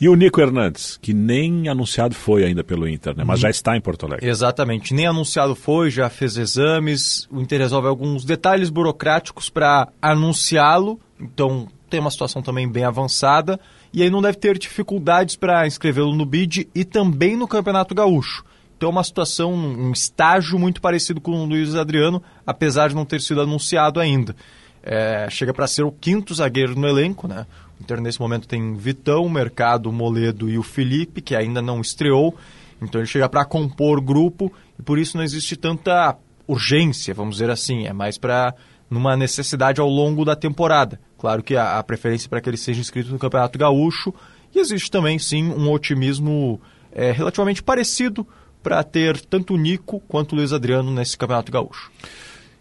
[0.01, 3.23] E o Nico Hernandes, que nem anunciado foi ainda pelo Inter, né?
[3.23, 3.43] mas hum.
[3.43, 4.27] já está em Porto Alegre.
[4.27, 7.29] Exatamente, nem anunciado foi, já fez exames.
[7.31, 13.61] O Inter resolve alguns detalhes burocráticos para anunciá-lo, então tem uma situação também bem avançada
[13.93, 18.45] e aí não deve ter dificuldades para inscrevê-lo no BID e também no Campeonato Gaúcho.
[18.77, 23.05] Então é uma situação, um estágio muito parecido com o Luiz Adriano, apesar de não
[23.05, 24.35] ter sido anunciado ainda.
[24.83, 27.47] É, chega para ser o quinto zagueiro no elenco, né?
[27.81, 32.37] O Inter nesse momento tem Vitão, Mercado, Moledo e o Felipe, que ainda não estreou.
[32.81, 36.17] Então ele chega para compor grupo e por isso não existe tanta
[36.47, 37.87] urgência, vamos dizer assim.
[37.87, 38.55] É mais para
[38.91, 41.01] numa necessidade ao longo da temporada.
[41.17, 44.13] Claro que a, a preferência para que ele seja inscrito no Campeonato Gaúcho
[44.55, 46.61] e existe também, sim, um otimismo
[46.93, 48.27] é, relativamente parecido
[48.63, 51.91] para ter tanto o Nico quanto o Luiz Adriano nesse Campeonato Gaúcho.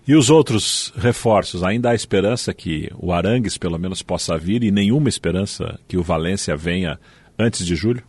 [0.10, 1.61] E os outros reforços?
[1.61, 6.02] Ainda há esperança que o Arangues pelo menos possa vir e nenhuma esperança que o
[6.02, 6.99] Valência venha
[7.38, 8.02] antes de julho?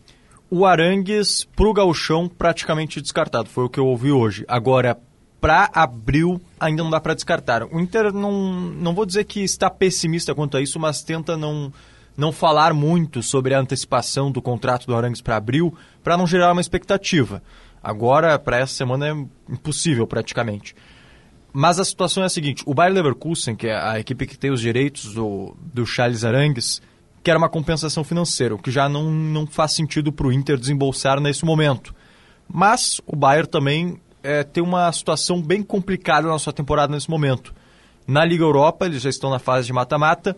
[0.49, 4.43] O Arangues para o gauchão praticamente descartado, foi o que eu ouvi hoje.
[4.47, 4.97] Agora,
[5.39, 7.65] para abril ainda não dá para descartar.
[7.65, 11.71] O Inter não, não vou dizer que está pessimista quanto a isso, mas tenta não,
[12.17, 15.71] não falar muito sobre a antecipação do contrato do Arangues para abril,
[16.03, 17.43] para não gerar uma expectativa.
[17.83, 19.11] Agora, para essa semana, é
[19.53, 20.73] impossível praticamente.
[21.53, 24.51] Mas a situação é a seguinte: o Bayer Leverkusen, que é a equipe que tem
[24.51, 26.81] os direitos do, do Charles Arangues,
[27.23, 31.19] quer uma compensação financeira, o que já não, não faz sentido para o Inter desembolsar
[31.19, 31.93] nesse momento.
[32.47, 37.53] Mas o Bayern também é, tem uma situação bem complicada na sua temporada nesse momento.
[38.07, 40.35] Na Liga Europa, eles já estão na fase de mata-mata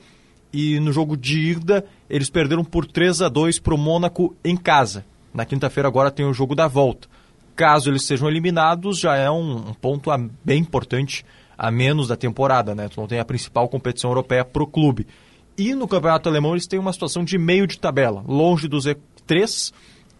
[0.52, 4.56] e no jogo de ida eles perderam por 3 a 2 para o Mônaco em
[4.56, 5.06] casa.
[5.34, 7.07] Na quinta-feira agora tem o jogo da volta.
[7.56, 11.26] Caso eles sejam eliminados, já é um, um ponto a, bem importante
[11.58, 12.90] a menos da temporada, né?
[12.90, 15.08] Tu não tem a principal competição europeia para o clube.
[15.58, 19.72] E no campeonato alemão eles têm uma situação de meio de tabela, longe do Z3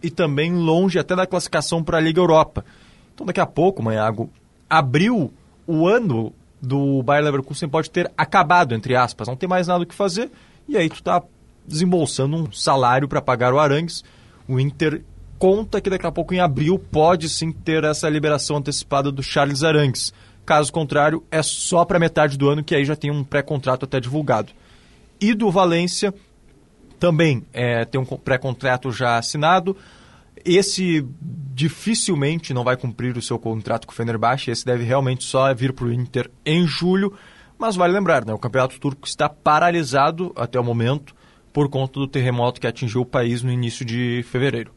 [0.02, 2.64] e também longe até da classificação para a Liga Europa.
[3.12, 4.30] Então daqui a pouco, Manhago,
[4.70, 5.32] abril,
[5.66, 6.32] o ano
[6.62, 10.30] do Bayer Leverkusen pode ter acabado, entre aspas, não tem mais nada o que fazer,
[10.68, 11.22] e aí tu tá
[11.66, 14.04] desembolsando um salário para pagar o Arangues.
[14.46, 15.02] O Inter
[15.44, 19.62] conta que daqui a pouco, em abril, pode sim ter essa liberação antecipada do Charles
[19.62, 20.10] Arangues.
[20.46, 24.00] Caso contrário, é só para metade do ano, que aí já tem um pré-contrato até
[24.00, 24.52] divulgado.
[25.20, 26.14] E do Valência,
[26.98, 29.76] também é, tem um pré-contrato já assinado.
[30.46, 31.06] Esse
[31.52, 35.74] dificilmente não vai cumprir o seu contrato com o Fenerbahçe, esse deve realmente só vir
[35.74, 37.12] para o Inter em julho,
[37.58, 41.14] mas vale lembrar, né, o campeonato turco está paralisado até o momento
[41.52, 44.72] por conta do terremoto que atingiu o país no início de fevereiro.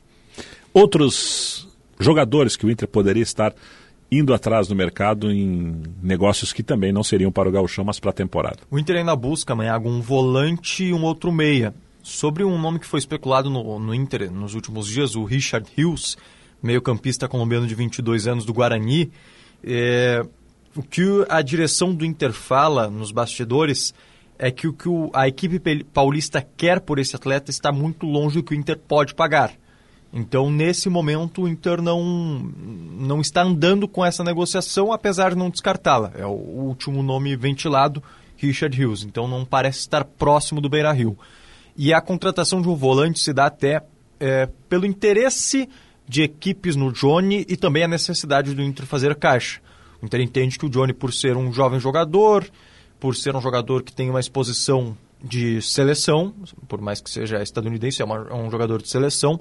[0.74, 1.68] Outros
[2.00, 3.54] jogadores que o Inter poderia estar
[4.12, 8.12] indo atrás no mercado em negócios que também não seriam para o gauchão, mas para
[8.12, 8.60] a temporada.
[8.72, 11.74] O Inter ainda busca, amanhã, um volante e um outro meia.
[12.02, 16.18] Sobre um nome que foi especulado no, no Inter nos últimos dias, o Richard Hughes,
[16.64, 19.12] meio-campista colombiano de 22 anos do Guarani,
[19.64, 20.26] é,
[20.76, 23.94] o que a direção do Inter fala nos bastidores
[24.40, 28.44] é que o que a equipe paulista quer por esse atleta está muito longe do
[28.44, 29.52] que o Inter pode pagar.
[30.20, 35.48] Então, nesse momento, o Inter não, não está andando com essa negociação, apesar de não
[35.48, 36.12] descartá-la.
[36.16, 38.02] É o último nome ventilado,
[38.36, 39.04] Richard Hughes.
[39.04, 41.16] Então, não parece estar próximo do Beira-Rio.
[41.78, 43.84] E a contratação de um volante se dá até
[44.20, 45.70] é, pelo interesse
[46.10, 49.62] de equipes no Johnny e também a necessidade do Inter fazer caixa.
[50.02, 52.44] O Inter entende que o Johnny, por ser um jovem jogador,
[53.00, 56.34] por ser um jogador que tem uma exposição de seleção,
[56.68, 59.40] por mais que seja estadunidense, é, uma, é um jogador de seleção,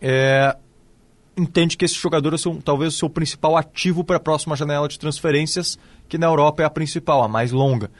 [0.00, 0.56] é,
[1.36, 4.88] entende que esse jogador é seu, talvez o seu principal ativo para a próxima janela
[4.88, 7.90] de transferências, que na Europa é a principal, a mais longa.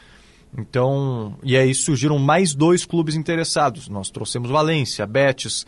[0.57, 3.89] Então, e aí surgiram mais dois clubes interessados.
[3.89, 5.67] Nós trouxemos Valência, Betis,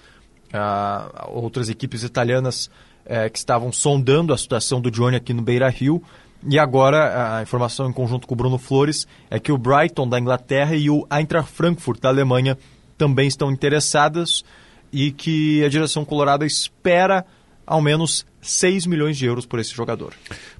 [0.54, 2.70] uh, outras equipes italianas
[3.04, 6.02] uh, que estavam sondando a situação do Johnny aqui no Beira Rio.
[6.48, 10.18] E agora, a informação em conjunto com o Bruno Flores é que o Brighton da
[10.18, 12.56] Inglaterra e o Eintracht Frankfurt da Alemanha
[12.96, 14.42] também estão interessadas
[14.92, 17.24] e que a direção colorada espera
[17.66, 20.12] ao menos 6 milhões de euros por esse jogador.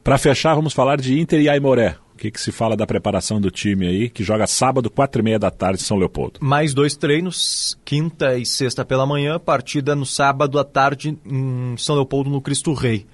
[0.04, 1.96] Para fechar, vamos falar de Inter e Aimoré.
[2.14, 5.24] O que, que, se fala da preparação do time aí, que joga sábado, quatro e
[5.24, 6.38] meia da tarde, em São Leopoldo?
[6.42, 11.96] Mais dois treinos, quinta e sexta pela manhã, partida no sábado à tarde em São
[11.96, 13.06] Leopoldo, no Cristo Rei.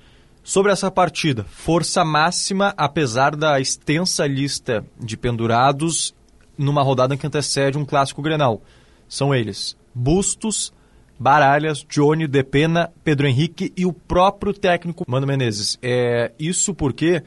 [0.43, 6.15] Sobre essa partida, força máxima, apesar da extensa lista de pendurados
[6.59, 8.63] numa rodada que antecede um clássico Grenal.
[9.09, 10.73] São eles Bustos,
[11.19, 15.79] Baralhas, Johnny, Depena, Pedro Henrique e o próprio técnico Mano Menezes.
[15.83, 17.23] É, isso porque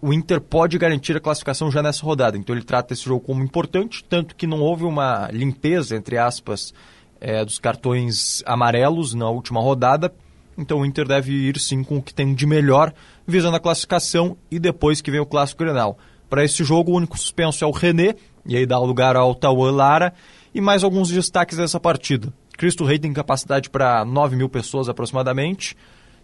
[0.00, 2.36] o Inter pode garantir a classificação já nessa rodada.
[2.36, 6.74] Então ele trata esse jogo como importante, tanto que não houve uma limpeza, entre aspas,
[7.20, 10.12] é, dos cartões amarelos na última rodada.
[10.58, 12.92] Então o Inter deve ir sim com o que tem de melhor,
[13.26, 15.98] visando a classificação e depois que vem o clássico Grenal.
[16.28, 18.14] Para esse jogo, o único suspenso é o René,
[18.44, 20.12] e aí dá lugar ao Tauan Lara,
[20.54, 22.32] e mais alguns destaques dessa partida.
[22.56, 25.76] Cristo Rei tem capacidade para 9 mil pessoas aproximadamente.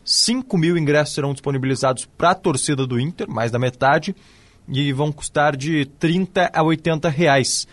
[0.05, 4.15] 5 mil ingressos serão disponibilizados para a torcida do Inter, mais da metade,
[4.69, 7.66] e vão custar de 30 a 80 reais.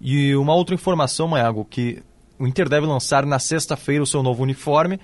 [0.00, 2.02] E uma outra informação, Maiago, que
[2.38, 4.98] o Inter deve lançar na sexta-feira o seu novo uniforme.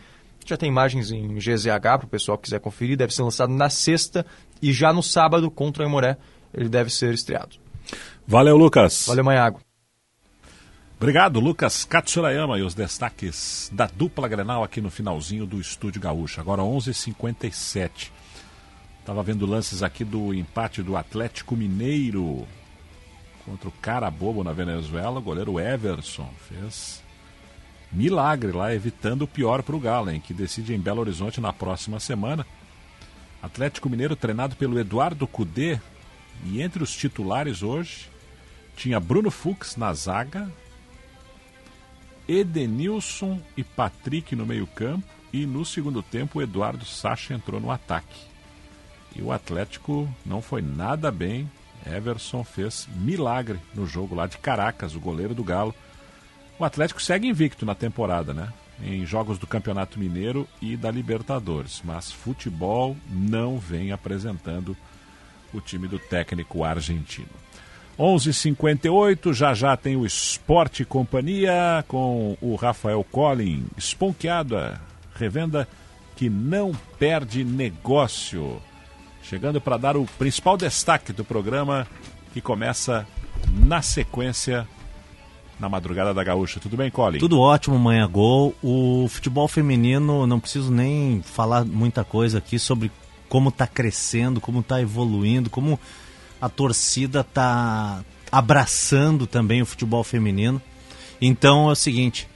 [0.44, 2.96] Já tem imagens em GZH para o pessoal que quiser conferir.
[2.96, 4.24] Deve ser lançado na sexta
[4.62, 6.16] e já no sábado contra o Emoré
[6.52, 7.56] ele deve ser estreado.
[8.26, 9.04] Valeu, Lucas.
[9.06, 9.67] Valeu, Maiago.
[11.00, 16.40] Obrigado, Lucas Katsurayama e os destaques da dupla Grenal aqui no finalzinho do Estúdio Gaúcho.
[16.40, 18.10] Agora 11h57.
[18.98, 22.48] Estava vendo lances aqui do empate do Atlético Mineiro
[23.46, 25.20] contra o Carabobo na Venezuela.
[25.20, 27.00] O goleiro Everson fez
[27.92, 31.52] milagre lá, evitando o pior para o Galo, hein, que decide em Belo Horizonte na
[31.52, 32.44] próxima semana.
[33.40, 35.78] Atlético Mineiro treinado pelo Eduardo Cudê.
[36.44, 38.08] E entre os titulares hoje
[38.76, 40.50] tinha Bruno Fux na zaga,
[42.28, 48.28] Edenilson e Patrick no meio-campo e no segundo tempo o Eduardo Sacha entrou no ataque.
[49.16, 51.50] E o Atlético não foi nada bem.
[51.86, 55.74] Everson fez milagre no jogo lá de Caracas, o goleiro do Galo.
[56.58, 58.52] O Atlético segue invicto na temporada, né?
[58.82, 64.76] Em jogos do Campeonato Mineiro e da Libertadores, mas futebol não vem apresentando
[65.52, 67.28] o time do técnico argentino.
[67.98, 74.80] 11:58 já já tem o Esporte Companhia com o Rafael Collin, esponqueada,
[75.16, 75.66] revenda
[76.14, 78.62] que não perde negócio.
[79.22, 81.86] Chegando para dar o principal destaque do programa
[82.32, 83.06] que começa
[83.52, 84.66] na sequência
[85.58, 86.60] na madrugada da Gaúcha.
[86.60, 87.18] Tudo bem, Collin?
[87.18, 88.54] Tudo ótimo, manhã gol.
[88.62, 92.92] O futebol feminino, não preciso nem falar muita coisa aqui sobre
[93.28, 95.78] como está crescendo, como está evoluindo, como
[96.40, 100.60] a torcida tá abraçando também o futebol feminino.
[101.20, 102.28] Então é o seguinte,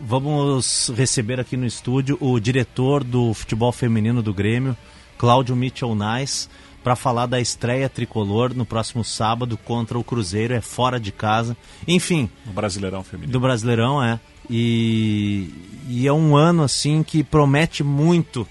[0.00, 4.76] vamos receber aqui no estúdio o diretor do futebol feminino do Grêmio,
[5.18, 6.48] Cláudio Mitchell Nice,
[6.82, 11.56] para falar da estreia tricolor no próximo sábado contra o Cruzeiro, é fora de casa.
[11.88, 12.28] Enfim.
[12.44, 13.32] Do Brasileirão Feminino.
[13.32, 14.20] Do Brasileirão, é.
[14.50, 15.48] E,
[15.88, 18.46] e é um ano assim que promete muito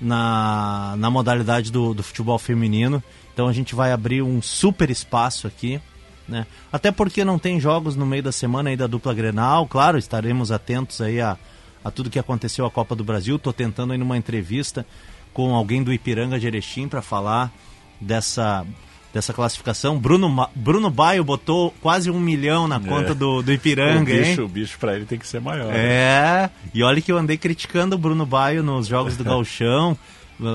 [0.00, 3.00] na, na modalidade do, do futebol feminino.
[3.38, 5.80] Então a gente vai abrir um super espaço aqui.
[6.26, 6.44] Né?
[6.72, 10.50] Até porque não tem jogos no meio da semana aí da dupla Grenal, claro, estaremos
[10.50, 11.38] atentos aí a,
[11.84, 13.36] a tudo que aconteceu a Copa do Brasil.
[13.36, 14.84] Estou tentando aí numa entrevista
[15.32, 17.52] com alguém do Ipiranga de Erechim para falar
[18.00, 18.66] dessa,
[19.14, 20.00] dessa classificação.
[20.00, 23.14] Bruno, Bruno Baio botou quase um milhão na conta é.
[23.14, 24.40] do, do Ipiranga, o bicho, hein?
[24.40, 25.72] O bicho para ele tem que ser maior.
[25.72, 26.50] É, né?
[26.74, 29.96] e olha que eu andei criticando o Bruno Baio nos jogos do Galchão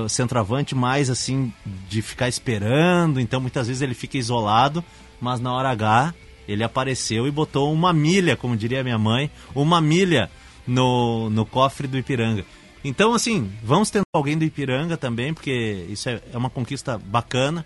[0.08, 1.52] centroavante mais assim
[1.88, 4.84] de ficar esperando, então muitas vezes ele fica isolado,
[5.20, 6.14] mas na hora H
[6.46, 10.30] ele apareceu e botou uma milha, como diria minha mãe, uma milha
[10.66, 12.44] no, no cofre do Ipiranga.
[12.84, 17.64] Então, assim, vamos tentar alguém do Ipiranga também, porque isso é, é uma conquista bacana.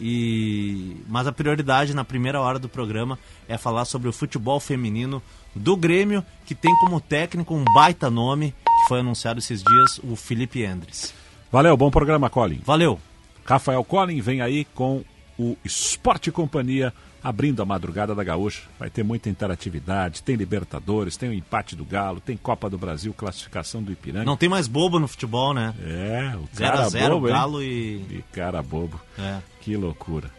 [0.00, 3.18] E mas a prioridade na primeira hora do programa
[3.48, 5.20] é falar sobre o futebol feminino
[5.54, 10.14] do Grêmio, que tem como técnico um baita nome, que foi anunciado esses dias, o
[10.14, 11.12] Felipe Endres.
[11.50, 12.60] Valeu, bom programa, Colin.
[12.64, 13.00] Valeu.
[13.44, 15.02] Rafael Colin vem aí com
[15.38, 16.92] o Esporte Companhia
[17.22, 18.62] abrindo a madrugada da Gaúcha.
[18.78, 23.14] Vai ter muita interatividade, tem Libertadores, tem o empate do Galo, tem Copa do Brasil,
[23.14, 24.26] classificação do Ipiranga.
[24.26, 25.74] Não tem mais bobo no futebol, né?
[25.82, 27.34] É, o cara a zero, bobo, hein?
[27.34, 27.66] Galo e...
[28.10, 29.00] E cara bobo.
[29.18, 29.38] É.
[29.60, 30.30] Que loucura.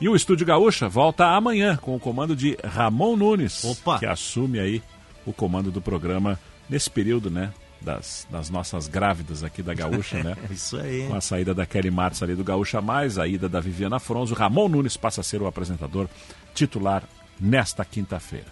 [0.00, 3.62] E o Estúdio Gaúcha volta amanhã com o comando de Ramon Nunes,
[3.98, 4.82] que assume aí
[5.26, 6.38] o comando do programa
[6.68, 7.52] nesse período, né?
[7.80, 10.36] Das, das nossas grávidas aqui da Gaúcha, né?
[10.50, 11.06] Isso aí.
[11.08, 14.34] Com a saída da Kelly Martins ali do Gaúcha Mais, a ida da Viviana Fronzo,
[14.34, 16.06] Ramon Nunes passa a ser o apresentador
[16.54, 17.02] titular
[17.40, 18.46] nesta quinta-feira.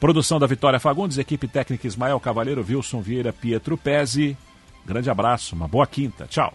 [0.00, 4.36] Produção da Vitória Fagundes, equipe técnica Ismael Cavaleiro, Wilson Vieira, Pietro Pezzi.
[4.86, 6.26] Grande abraço, uma boa quinta.
[6.26, 6.54] Tchau.